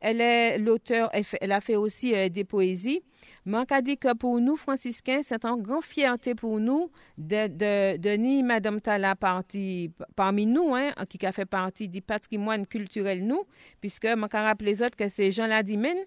Elle 0.06 0.20
est 0.20 0.58
l'auteur, 0.58 1.10
elle, 1.14 1.24
elle 1.40 1.54
a 1.54 1.62
fait 1.62 1.78
aussi 1.78 2.14
euh, 2.14 2.28
des 2.28 2.44
poésies. 2.44 3.02
Manque 3.46 3.72
a 3.72 3.82
dit 3.82 3.98
que 3.98 4.14
pour 4.14 4.42
nous, 4.42 4.58
franciscains, 4.58 5.22
c'est 5.26 5.46
une 5.46 5.62
grande 5.62 5.86
fierté 5.86 6.36
pour 6.36 6.60
nous 6.60 6.92
de, 7.18 7.96
de, 7.96 8.16
ni 8.18 8.44
Madame 8.44 8.82
Tala 8.82 9.16
partie 9.16 9.92
parmi 10.18 10.46
nous, 10.46 10.76
hein, 10.76 10.92
qui 11.08 11.26
a 11.26 11.32
fait 11.32 11.46
partie 11.46 11.88
du 11.88 12.02
patrimoine 12.02 12.68
culturel 12.68 13.26
nous, 13.26 13.44
puisque 13.80 14.06
manque 14.06 14.36
à 14.36 14.44
rappeler 14.44 14.72
les 14.72 14.84
autres 14.84 14.98
que 14.98 15.08
c'est 15.08 15.32
Jean 15.32 15.48
Ladimène 15.48 16.04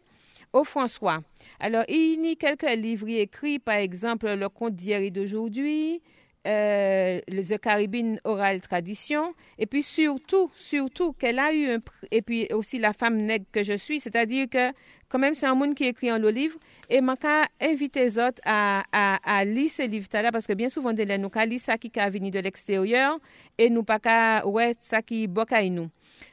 au 0.52 0.62
François. 0.62 1.20
Alors, 1.58 1.84
il 1.88 2.22
y 2.22 2.32
a 2.32 2.34
quelques 2.34 2.70
livres 2.76 3.08
écrits, 3.08 3.58
par 3.58 3.76
exemple, 3.76 4.26
Le 4.28 4.48
Conte 4.50 4.76
d'hier 4.76 5.00
et 5.00 5.10
d'aujourd'hui, 5.10 6.02
euh, 6.46 7.20
The 7.28 7.58
Caribbean 7.58 8.18
Oral 8.24 8.60
Tradition, 8.60 9.34
et 9.58 9.66
puis 9.66 9.82
surtout, 9.82 10.50
surtout 10.54 11.12
qu'elle 11.12 11.38
a 11.38 11.52
eu 11.52 11.70
un 11.70 11.78
et 12.10 12.22
puis 12.22 12.46
aussi 12.52 12.78
La 12.78 12.92
femme 12.92 13.16
nègre 13.16 13.46
que 13.50 13.62
je 13.62 13.76
suis, 13.76 14.00
c'est-à-dire 14.00 14.46
que 14.48 14.72
quand 15.08 15.18
même 15.18 15.34
c'est 15.34 15.46
un 15.46 15.54
monde 15.54 15.74
qui 15.74 15.84
écrit 15.84 16.10
en 16.10 16.18
le 16.18 16.30
livre, 16.30 16.58
et 16.88 17.00
vais 17.00 17.44
inviter 17.60 18.00
les 18.00 18.18
autres 18.18 18.40
à, 18.44 18.84
à, 18.92 19.18
à 19.24 19.44
lire 19.44 19.70
ces 19.70 19.86
livres-là, 19.86 20.32
parce 20.32 20.46
que 20.46 20.52
bien 20.52 20.68
souvent, 20.68 20.92
là, 20.92 21.18
nous 21.18 21.30
avons 21.34 21.48
lire 21.48 21.60
ça 21.60 21.76
qui 21.78 21.90
est 21.94 22.10
venu 22.10 22.30
de 22.30 22.40
l'extérieur, 22.40 23.18
et 23.58 23.70
nous 23.70 23.82
pas 23.82 23.98
qu'à, 23.98 24.46
ouais, 24.46 24.74
ça 24.80 25.02
qui 25.02 25.26
bocaille 25.26 25.70
nous. 25.70 25.90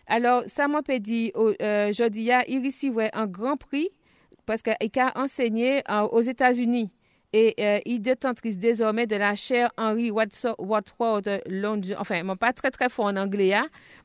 Alors, 0.08 0.44
ça 0.48 0.68
m'a 0.68 0.82
dit, 1.00 1.32
euh, 1.36 1.92
je 1.94 2.04
il 2.48 2.66
recevrait 2.66 3.10
un 3.14 3.28
grand 3.28 3.58
prix 3.58 3.90
parce 4.46 4.62
qu'il 4.62 5.00
a 5.00 5.12
enseigné 5.16 5.82
euh, 5.90 6.02
aux 6.04 6.22
États-Unis 6.22 6.92
et 7.34 7.56
euh, 7.60 7.80
il 7.86 8.00
détentrice 8.00 8.58
désormais 8.58 9.08
de 9.08 9.16
la 9.16 9.34
chaire 9.34 9.72
Henry 9.78 10.12
Wadsworth 10.12 11.30
Londres. 11.48 11.96
Enfin, 11.98 12.24
moi 12.24 12.36
pas 12.36 12.54
très 12.54 12.70
très 12.70 12.90
fort 12.90 13.06
en 13.06 13.16
anglais. 13.16 13.56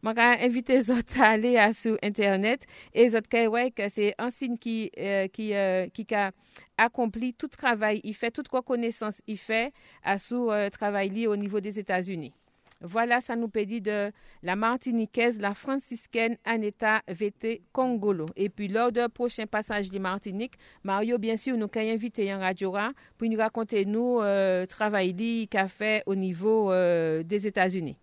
Moi, 0.02 0.14
quand 0.14 0.36
invité 0.40 0.74
les 0.74 0.90
autres 0.90 1.20
à 1.20 1.26
aller 1.26 1.58
à, 1.58 1.72
sur 1.72 1.96
Internet 2.02 2.62
et 2.94 3.04
les 3.04 3.14
autres, 3.14 3.28
c'est 3.90 4.14
un 4.18 4.30
signe 4.30 4.56
qui, 4.56 4.90
euh, 4.98 5.28
qui, 5.28 5.54
euh, 5.54 5.88
qui 5.88 6.06
a 6.14 6.32
accompli 6.78 7.34
tout 7.34 7.48
travail, 7.48 8.00
il 8.02 8.14
fait 8.14 8.30
toute 8.30 8.48
reconnaissance, 8.48 9.20
il 9.26 9.38
fait 9.38 9.72
à 10.02 10.16
sous 10.16 10.50
travail 10.72 11.10
lié 11.10 11.26
au 11.26 11.36
niveau 11.36 11.60
des 11.60 11.78
États-Unis. 11.78 12.32
Voilà, 12.80 13.20
ça 13.20 13.34
nous 13.34 13.48
pédit 13.48 13.80
de 13.80 14.12
la 14.42 14.54
Martiniquaise, 14.54 15.40
la 15.40 15.54
franciscaine 15.54 16.36
Aneta 16.44 17.02
VT 17.08 17.62
Congolo. 17.72 18.26
Et 18.36 18.48
puis, 18.48 18.68
lors 18.68 18.92
du 18.92 19.00
prochain 19.12 19.46
passage 19.46 19.90
de 19.90 19.98
Martinique, 19.98 20.54
Mario, 20.84 21.18
bien 21.18 21.36
sûr, 21.36 21.56
nous 21.56 21.66
avons 21.74 21.90
invité 21.90 22.30
un 22.30 22.38
radiora 22.38 22.92
pour 23.16 23.28
nous 23.28 23.36
raconter 23.38 23.84
nous 23.84 24.20
euh, 24.20 24.64
travail 24.66 25.48
qu'a 25.50 25.66
fait 25.68 26.02
au 26.06 26.14
niveau 26.14 26.70
euh, 26.70 27.22
des 27.22 27.46
États-Unis. 27.46 27.96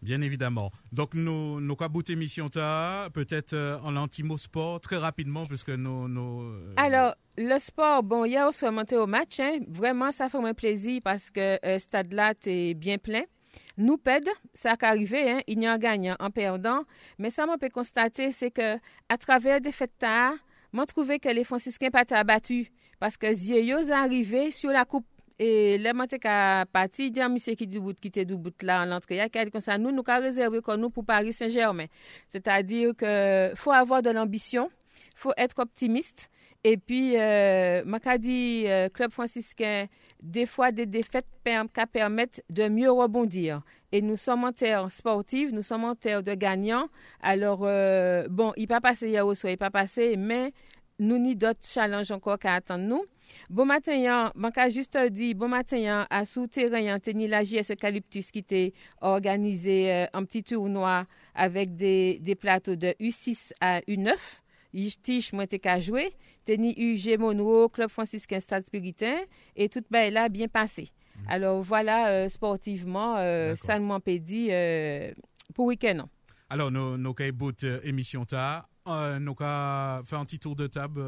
Bien 0.00 0.20
évidemment. 0.20 0.70
Donc, 0.92 1.14
nous, 1.14 1.60
nous 1.60 1.76
avons 1.80 1.90
bouté 1.90 2.12
émission 2.12 2.48
ta, 2.48 3.08
peut-être 3.12 3.54
euh, 3.54 3.78
en 3.82 3.90
l'antimo 3.90 4.36
sport, 4.36 4.80
très 4.80 4.96
rapidement, 4.96 5.46
puisque 5.46 5.70
nous... 5.70 6.06
nous 6.06 6.42
euh, 6.42 6.74
Alors, 6.76 7.14
le 7.36 7.58
sport, 7.58 8.02
bon, 8.02 8.24
hier, 8.24 8.46
on 8.46 8.52
s'est 8.52 8.70
monté 8.70 8.96
au 8.96 9.06
match. 9.06 9.40
hein. 9.40 9.58
Vraiment, 9.68 10.10
ça 10.10 10.28
fait 10.28 10.38
un 10.38 10.54
plaisir 10.54 11.00
parce 11.02 11.30
que 11.30 11.58
euh, 11.64 11.78
stade 11.78 12.12
là, 12.12 12.34
est 12.46 12.74
bien 12.74 12.98
plein. 12.98 13.22
Nous 13.78 13.96
pède, 13.96 14.28
ça 14.52 14.76
qu'arrivé, 14.76 15.30
hein, 15.30 15.40
il 15.46 15.62
y 15.62 15.66
a 15.66 15.72
un 15.72 15.78
gagnant 15.78 16.16
en 16.20 16.30
perdant, 16.30 16.82
mais 17.18 17.30
ça 17.30 17.46
m'a 17.46 17.56
peut 17.56 17.70
constater, 17.70 18.32
c'est 18.32 18.50
que 18.50 18.76
à 19.08 19.16
travers 19.16 19.60
des 19.60 19.72
fêtes 19.72 19.96
tard, 19.98 20.34
m'a 20.72 20.84
trouvé 20.84 21.18
que 21.18 21.28
les 21.28 21.44
franciscains 21.44 21.90
pas 21.90 22.04
abattus. 22.10 22.66
Parce 22.98 23.16
que 23.16 23.32
sont 23.32 23.92
arrivé 23.92 24.50
sur 24.50 24.70
la 24.70 24.84
coupe. 24.84 25.06
Et 25.40 25.78
le 25.78 25.92
mante 25.92 26.18
ka 26.18 26.64
pati, 26.72 27.12
di 27.12 27.20
monsieur 27.20 27.54
qui 27.54 27.64
du 27.68 27.78
bout, 27.78 27.94
qui 27.94 28.08
était 28.08 28.24
du 28.24 28.36
bout 28.36 28.60
là, 28.60 28.82
en 28.82 28.86
l'entrée, 28.86 29.14
il 29.14 29.18
y 29.18 29.20
a 29.20 29.50
comme 29.50 29.60
ça, 29.60 29.78
nous, 29.78 29.92
nous 29.92 30.02
avons 30.08 30.24
réservé 30.24 30.60
comme 30.60 30.80
nous 30.80 30.90
pour 30.90 31.04
Paris 31.04 31.32
Saint-Germain. 31.32 31.86
C'est-à-dire 32.28 32.90
que 32.96 33.52
faut 33.54 33.70
avoir 33.70 34.02
de 34.02 34.10
l'ambition, 34.10 34.68
faut 35.14 35.32
être 35.36 35.60
optimiste, 35.60 36.28
et 36.64 36.76
puis, 36.76 37.16
euh, 37.16 37.82
dit, 38.18 38.64
euh, 38.66 38.88
club 38.88 39.12
franciscain, 39.12 39.86
des 40.22 40.44
fois 40.44 40.72
des 40.72 40.86
défaites 40.86 41.26
permettent 41.44 42.44
de 42.50 42.68
mieux 42.68 42.90
rebondir. 42.90 43.62
Et 43.92 44.02
nous 44.02 44.16
sommes 44.16 44.44
en 44.44 44.52
terre 44.52 44.90
sportive, 44.90 45.52
nous 45.52 45.62
sommes 45.62 45.84
en 45.84 45.94
terre 45.94 46.22
de 46.22 46.34
gagnants. 46.34 46.88
Alors, 47.22 47.60
euh, 47.62 48.26
bon, 48.28 48.52
il 48.56 48.66
pas 48.66 48.80
passé 48.80 49.08
hier 49.08 49.26
au 49.26 49.34
soir, 49.34 49.52
il 49.52 49.56
pas 49.56 49.70
passé, 49.70 50.16
mais 50.16 50.52
nous 50.98 51.18
n'y 51.18 51.36
d'autres 51.36 51.64
challenges 51.64 52.10
encore 52.10 52.38
qu'à 52.38 52.54
attendre 52.54 52.84
nous. 52.84 53.04
Bon 53.50 53.64
matin, 53.64 54.30
je 54.34 54.70
juste 54.70 54.98
dit, 55.10 55.34
bon 55.34 55.48
matin, 55.48 56.06
à 56.10 56.24
souterrain, 56.24 56.98
tenu 56.98 57.28
la 57.28 57.44
JS 57.44 57.70
Eucalyptus 57.70 58.30
qui 58.30 58.40
était 58.40 58.72
organisé 59.00 59.92
euh, 59.92 60.06
un 60.12 60.24
petit 60.24 60.42
tournoi 60.42 61.06
avec 61.34 61.76
des, 61.76 62.18
des 62.20 62.34
plateaux 62.34 62.76
de 62.76 62.94
U6 63.00 63.52
à 63.60 63.80
U9. 63.80 64.16
Tiche, 64.72 65.32
moi, 65.32 65.46
t'es 65.46 65.58
qu'à 65.58 65.80
jouer. 65.80 66.12
Teni 66.44 66.74
UG 66.76 67.18
Monroe, 67.18 67.68
Club 67.68 67.90
franciscain 67.90 68.40
Stade 68.40 68.66
Spiritain, 68.66 69.18
et 69.56 69.68
tout 69.68 69.82
ben, 69.90 70.12
là, 70.12 70.28
bien 70.28 70.48
passé. 70.48 70.90
Mhm. 71.16 71.24
Alors 71.28 71.62
voilà, 71.62 72.08
euh, 72.08 72.28
sportivement, 72.28 73.16
euh, 73.16 73.56
ça 73.56 73.78
ne 73.78 73.84
m'a 73.84 74.00
pas 74.00 74.18
dit 74.18 74.48
euh, 74.50 75.12
pour 75.54 75.66
week-end. 75.66 76.08
Alors, 76.50 76.70
nous 76.70 76.94
avons 76.94 77.52
une 77.62 77.80
émission 77.82 78.24
tard. 78.24 78.68
nous 78.86 78.92
avons 79.40 80.04
fait 80.04 80.16
un 80.16 80.24
petit 80.24 80.38
tour 80.38 80.56
de 80.56 80.66
table, 80.66 81.02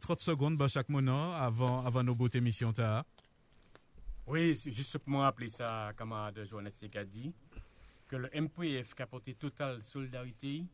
30 0.00 0.20
secondes 0.20 0.56
bah, 0.56 0.68
chaque 0.68 0.88
moment 0.88 1.32
avant, 1.32 1.84
avant 1.84 2.02
nos 2.02 2.14
beaux 2.14 2.28
émissions 2.28 2.72
tard. 2.72 3.04
Oui, 4.26 4.60
juste 4.66 4.98
pour 4.98 5.10
me 5.14 5.18
rappeler 5.18 5.48
ça, 5.48 5.92
camarade 5.96 6.44
journaliste 6.44 6.84
a 6.94 7.04
dit, 7.04 7.32
que 8.06 8.16
le 8.16 8.28
MPF 8.34 8.94
qui 8.94 9.02
a 9.02 9.06
porté 9.06 9.34
totale 9.34 9.82
solidarité 9.82 10.64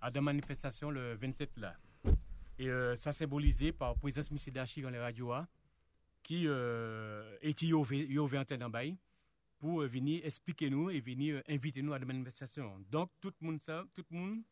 à 0.00 0.10
des 0.10 0.20
manifestations 0.20 0.90
le 0.90 1.14
27 1.14 1.58
là. 1.58 1.76
Et 2.58 2.68
euh, 2.68 2.94
ça 2.96 3.12
symbolisé 3.12 3.72
par 3.72 3.90
la 3.90 3.94
présence 3.94 4.28
de 4.28 4.34
M. 4.34 4.52
Dachi 4.54 4.82
dans 4.82 4.90
les 4.90 4.98
radios 4.98 5.32
qui 6.22 6.44
euh, 6.46 7.36
était 7.42 7.72
ouvert 7.72 8.44
en 8.62 8.70
bail 8.70 8.96
pour 9.58 9.82
euh, 9.82 9.86
venir 9.86 10.24
expliquer 10.24 10.70
nous 10.70 10.90
et 10.90 11.00
venir 11.00 11.36
euh, 11.36 11.42
inviter 11.54 11.82
nous 11.82 11.92
à 11.92 11.98
des 11.98 12.04
manifestations. 12.04 12.78
Donc 12.90 13.10
tout 13.20 13.32
le 13.40 13.46
monde 13.46 13.60
sait, 13.60 13.80
tout 13.94 14.04
le 14.10 14.16
monde 14.16 14.42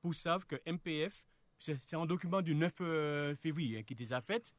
pour 0.00 0.14
savoir 0.14 0.46
que 0.46 0.56
MPF, 0.70 1.24
c'est 1.58 1.96
un 1.96 2.04
document 2.04 2.42
du 2.42 2.54
9 2.54 3.36
février 3.36 3.78
hein, 3.78 3.82
qui 3.84 3.94
est 3.94 3.96
déjà 3.96 4.20
fait, 4.20 4.54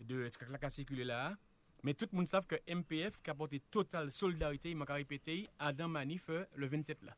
de 0.00 0.28
ce 0.32 0.36
qui 0.36 0.44
a 0.44 0.68
circulé 0.68 1.04
là? 1.04 1.36
Mais 1.84 1.94
tout 1.94 2.08
le 2.10 2.16
monde 2.16 2.26
sait 2.26 2.40
que 2.48 2.56
MPF 2.66 3.22
qui 3.22 3.30
a 3.30 3.34
porté 3.34 3.60
totale 3.60 4.10
solidarité, 4.10 4.70
il 4.70 4.76
m'a 4.76 4.84
répété, 4.86 5.46
à 5.60 5.72
dans 5.72 5.88
manif 5.88 6.28
le 6.28 6.66
27 6.66 7.02
là. 7.04 7.16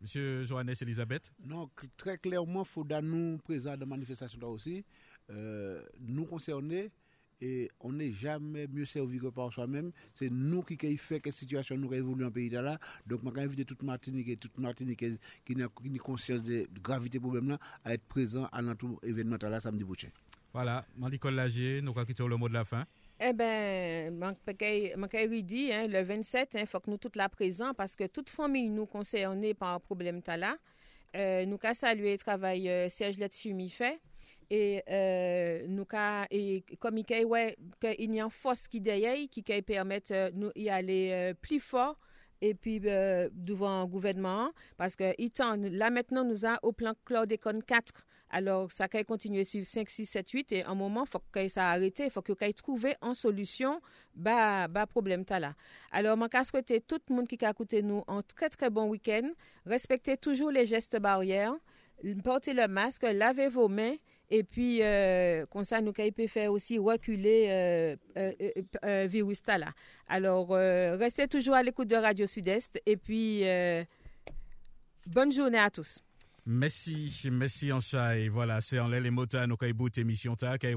Monsieur 0.00 0.44
Johannes 0.44 0.74
Elisabeth? 0.80 1.32
Non, 1.44 1.68
très 1.96 2.18
clairement, 2.18 2.62
il 2.62 2.68
faut 2.68 2.86
nous 3.02 3.38
présents 3.38 3.76
de 3.76 3.84
manifestation 3.84 4.38
là 4.40 4.46
aussi, 4.46 4.84
euh, 5.30 5.82
nous 6.00 6.24
concerner 6.24 6.90
et 7.40 7.70
on 7.80 7.92
n'est 7.92 8.12
jamais 8.12 8.66
mieux 8.68 8.84
servi 8.86 9.18
que 9.18 9.26
par 9.28 9.52
soi-même. 9.52 9.92
C'est 10.12 10.30
nous 10.30 10.62
qui 10.62 10.86
avons 10.86 10.96
fait 10.96 11.20
que 11.20 11.28
la 11.28 11.32
situation 11.32 11.76
nous 11.76 11.92
évolue 11.92 12.24
en 12.24 12.30
pays 12.30 12.48
là. 12.48 12.78
Donc, 13.06 13.20
je 13.24 13.30
vais 13.30 13.42
inviter 13.42 13.64
toute 13.64 13.82
Martinique 13.82 14.28
et 14.28 14.36
toute 14.36 14.58
Martinique 14.58 15.04
qui 15.44 15.56
n'a 15.56 15.68
conscience 15.98 16.42
de 16.42 16.68
la 16.72 16.80
gravité 16.80 17.18
du 17.18 17.22
problème 17.22 17.48
là 17.50 17.58
à 17.84 17.94
être 17.94 18.04
présent 18.04 18.48
à 18.52 18.62
notre 18.62 18.86
événement 19.02 19.36
là 19.40 19.60
samedi 19.60 19.84
prochain. 19.84 20.08
Voilà, 20.52 20.86
Nicole 20.96 21.34
Lagier, 21.34 21.82
nous 21.82 21.92
allons 21.92 22.04
quitter 22.04 22.26
le 22.26 22.36
mot 22.36 22.48
de 22.48 22.54
la 22.54 22.64
fin. 22.64 22.84
Eh 23.20 23.32
bien, 23.32 24.10
je 24.12 25.42
dit, 25.42 25.72
hein, 25.72 25.88
le 25.88 26.02
27, 26.02 26.50
il 26.54 26.60
hein, 26.60 26.66
faut 26.66 26.78
que 26.78 26.88
nous 26.88 26.98
toutes 26.98 27.16
là 27.16 27.28
présents 27.28 27.74
parce 27.74 27.96
que 27.96 28.04
toute 28.06 28.30
famille 28.30 28.70
nous 28.70 28.86
concernée 28.86 29.54
par 29.54 29.74
un 29.74 29.80
problème 29.80 30.22
là. 30.36 30.56
Euh, 31.16 31.44
nous 31.44 31.58
avons 31.60 31.74
salué 31.74 32.12
le 32.12 32.18
travail 32.18 32.68
euh, 32.68 32.88
Serge 32.88 33.18
Letchimi 33.18 33.70
fait. 33.70 33.98
Et 34.50 34.82
euh, 34.88 35.66
nous 35.68 35.84
et 36.30 36.64
comme 36.78 36.96
il 36.98 37.24
ouais, 37.26 37.56
qu'il 37.80 38.14
y 38.14 38.20
a 38.20 38.24
une 38.24 38.30
force 38.30 38.66
qui 38.68 38.80
derrière 38.80 39.16
qui 39.30 39.42
permet 39.42 40.00
de 40.00 40.30
nous 40.34 40.50
y 40.54 40.70
aller 40.70 41.10
euh, 41.12 41.34
plus 41.34 41.60
fort 41.60 41.98
et 42.40 42.54
puis 42.54 42.80
euh, 42.86 43.28
devant 43.32 43.82
le 43.82 43.88
gouvernement 43.88 44.50
parce 44.78 44.96
que 44.96 45.12
là 45.68 45.90
maintenant 45.90 46.24
nous 46.24 46.46
avons 46.46 46.58
au 46.62 46.72
plan 46.72 46.94
Claude 47.04 47.34
4 47.66 47.92
alors, 48.30 48.70
ça 48.70 48.88
peut 48.88 49.04
continuer 49.04 49.44
sur 49.44 49.64
5, 49.64 49.88
6, 49.88 50.06
7, 50.06 50.30
8 50.30 50.52
et 50.52 50.64
un 50.64 50.74
moment, 50.74 51.06
faut 51.06 51.20
que 51.32 51.48
ça 51.48 51.70
arrête, 51.70 51.98
il 52.00 52.10
faut 52.10 52.22
que 52.22 52.32
ça 52.38 52.52
trouver 52.52 52.96
une 53.02 53.14
solution 53.14 53.80
bah, 54.14 54.68
bah 54.68 54.86
problème 54.86 55.24
là. 55.28 55.54
Alors, 55.92 56.16
je 56.16 56.44
souhaiter 56.44 56.80
tout 56.80 57.00
le 57.08 57.14
monde 57.14 57.28
qui 57.28 57.42
a 57.44 57.50
écouté 57.50 57.82
nous 57.82 58.04
un 58.06 58.22
très 58.22 58.50
très 58.50 58.70
bon 58.70 58.88
week-end. 58.88 59.30
Respectez 59.64 60.16
toujours 60.16 60.50
les 60.50 60.66
gestes 60.66 60.98
barrières, 60.98 61.54
portez 62.22 62.52
le 62.52 62.68
masque, 62.68 63.02
lavez 63.02 63.48
vos 63.48 63.68
mains 63.68 63.96
et 64.30 64.44
puis, 64.44 64.82
euh, 64.82 65.46
comme 65.46 65.64
ça, 65.64 65.80
nous 65.80 65.92
peut 65.92 66.26
faire 66.26 66.52
aussi 66.52 66.78
reculer 66.78 67.46
euh, 67.48 67.96
euh, 68.18 68.32
euh 68.84 69.06
virus 69.06 69.40
là. 69.46 69.72
Alors, 70.06 70.50
restez 70.50 71.28
toujours 71.28 71.54
à 71.54 71.62
l'écoute 71.62 71.88
de 71.88 71.96
Radio 71.96 72.26
Sud-Est 72.26 72.80
et 72.84 72.96
puis, 72.96 73.42
bonne 75.06 75.32
journée 75.32 75.58
à 75.58 75.70
tous. 75.70 76.02
Merci, 76.50 77.28
merci. 77.30 77.70
Et 78.16 78.30
voilà, 78.30 78.62
c'est 78.62 78.78
en 78.78 78.88
l'air 78.88 79.02
les 79.02 79.10
motos, 79.10 79.46
nos 79.46 79.58
bout 79.74 79.98
émission 79.98 80.34
ta, 80.34 80.56
qui 80.56 80.64
est 80.64 80.74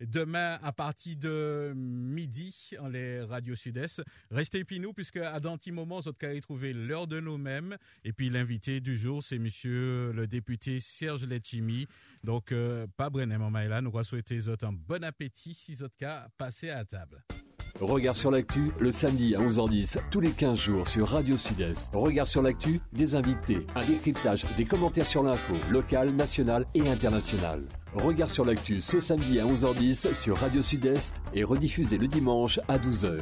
demain 0.00 0.58
à 0.62 0.72
partir 0.72 1.18
de 1.18 1.74
midi 1.76 2.70
en 2.80 2.88
les 2.88 3.20
radios 3.20 3.56
sud-est. 3.56 4.02
Restez 4.30 4.64
nous, 4.80 4.94
puisque 4.94 5.18
à 5.18 5.38
dans 5.38 5.58
petit 5.58 5.70
moment, 5.70 6.00
vous 6.00 6.64
allez 6.64 6.72
l'heure 6.72 7.06
de 7.06 7.20
nous-mêmes. 7.20 7.76
Et 8.04 8.14
puis 8.14 8.30
l'invité 8.30 8.80
du 8.80 8.96
jour, 8.96 9.22
c'est 9.22 9.38
monsieur 9.38 10.12
le 10.12 10.26
député 10.26 10.80
Serge 10.80 11.26
Letchimi. 11.26 11.86
Donc, 12.24 12.50
euh, 12.50 12.86
pas 12.96 13.10
Brené 13.10 13.36
Maïla, 13.36 13.82
nous 13.82 13.90
souhaiter 14.02 14.38
un 14.62 14.72
bon 14.72 15.04
appétit 15.04 15.52
si 15.52 15.74
vous 15.74 15.88
cas 15.98 16.28
passer 16.38 16.70
à 16.70 16.86
table. 16.86 17.22
Regard 17.78 18.16
sur 18.16 18.30
l'actu, 18.30 18.72
le 18.78 18.92
samedi 18.92 19.34
à 19.34 19.38
11h10, 19.38 19.98
tous 20.10 20.20
les 20.20 20.30
15 20.30 20.58
jours 20.58 20.88
sur 20.88 21.08
Radio 21.08 21.36
Sud-Est. 21.36 21.90
Regard 21.94 22.26
sur 22.26 22.42
l'actu, 22.42 22.80
des 22.92 23.14
invités, 23.14 23.66
un 23.74 23.84
décryptage, 23.84 24.44
des 24.56 24.64
commentaires 24.64 25.06
sur 25.06 25.22
l'info, 25.22 25.54
local, 25.70 26.10
national 26.10 26.66
et 26.74 26.88
international. 26.88 27.62
Regard 27.94 28.30
sur 28.30 28.44
l'actu 28.44 28.80
ce 28.80 29.00
samedi 29.00 29.40
à 29.40 29.44
11h10 29.44 30.14
sur 30.14 30.36
Radio 30.36 30.62
Sud-Est 30.62 31.14
et 31.34 31.44
rediffusé 31.44 31.98
le 31.98 32.08
dimanche 32.08 32.60
à 32.68 32.78
12h. 32.78 33.20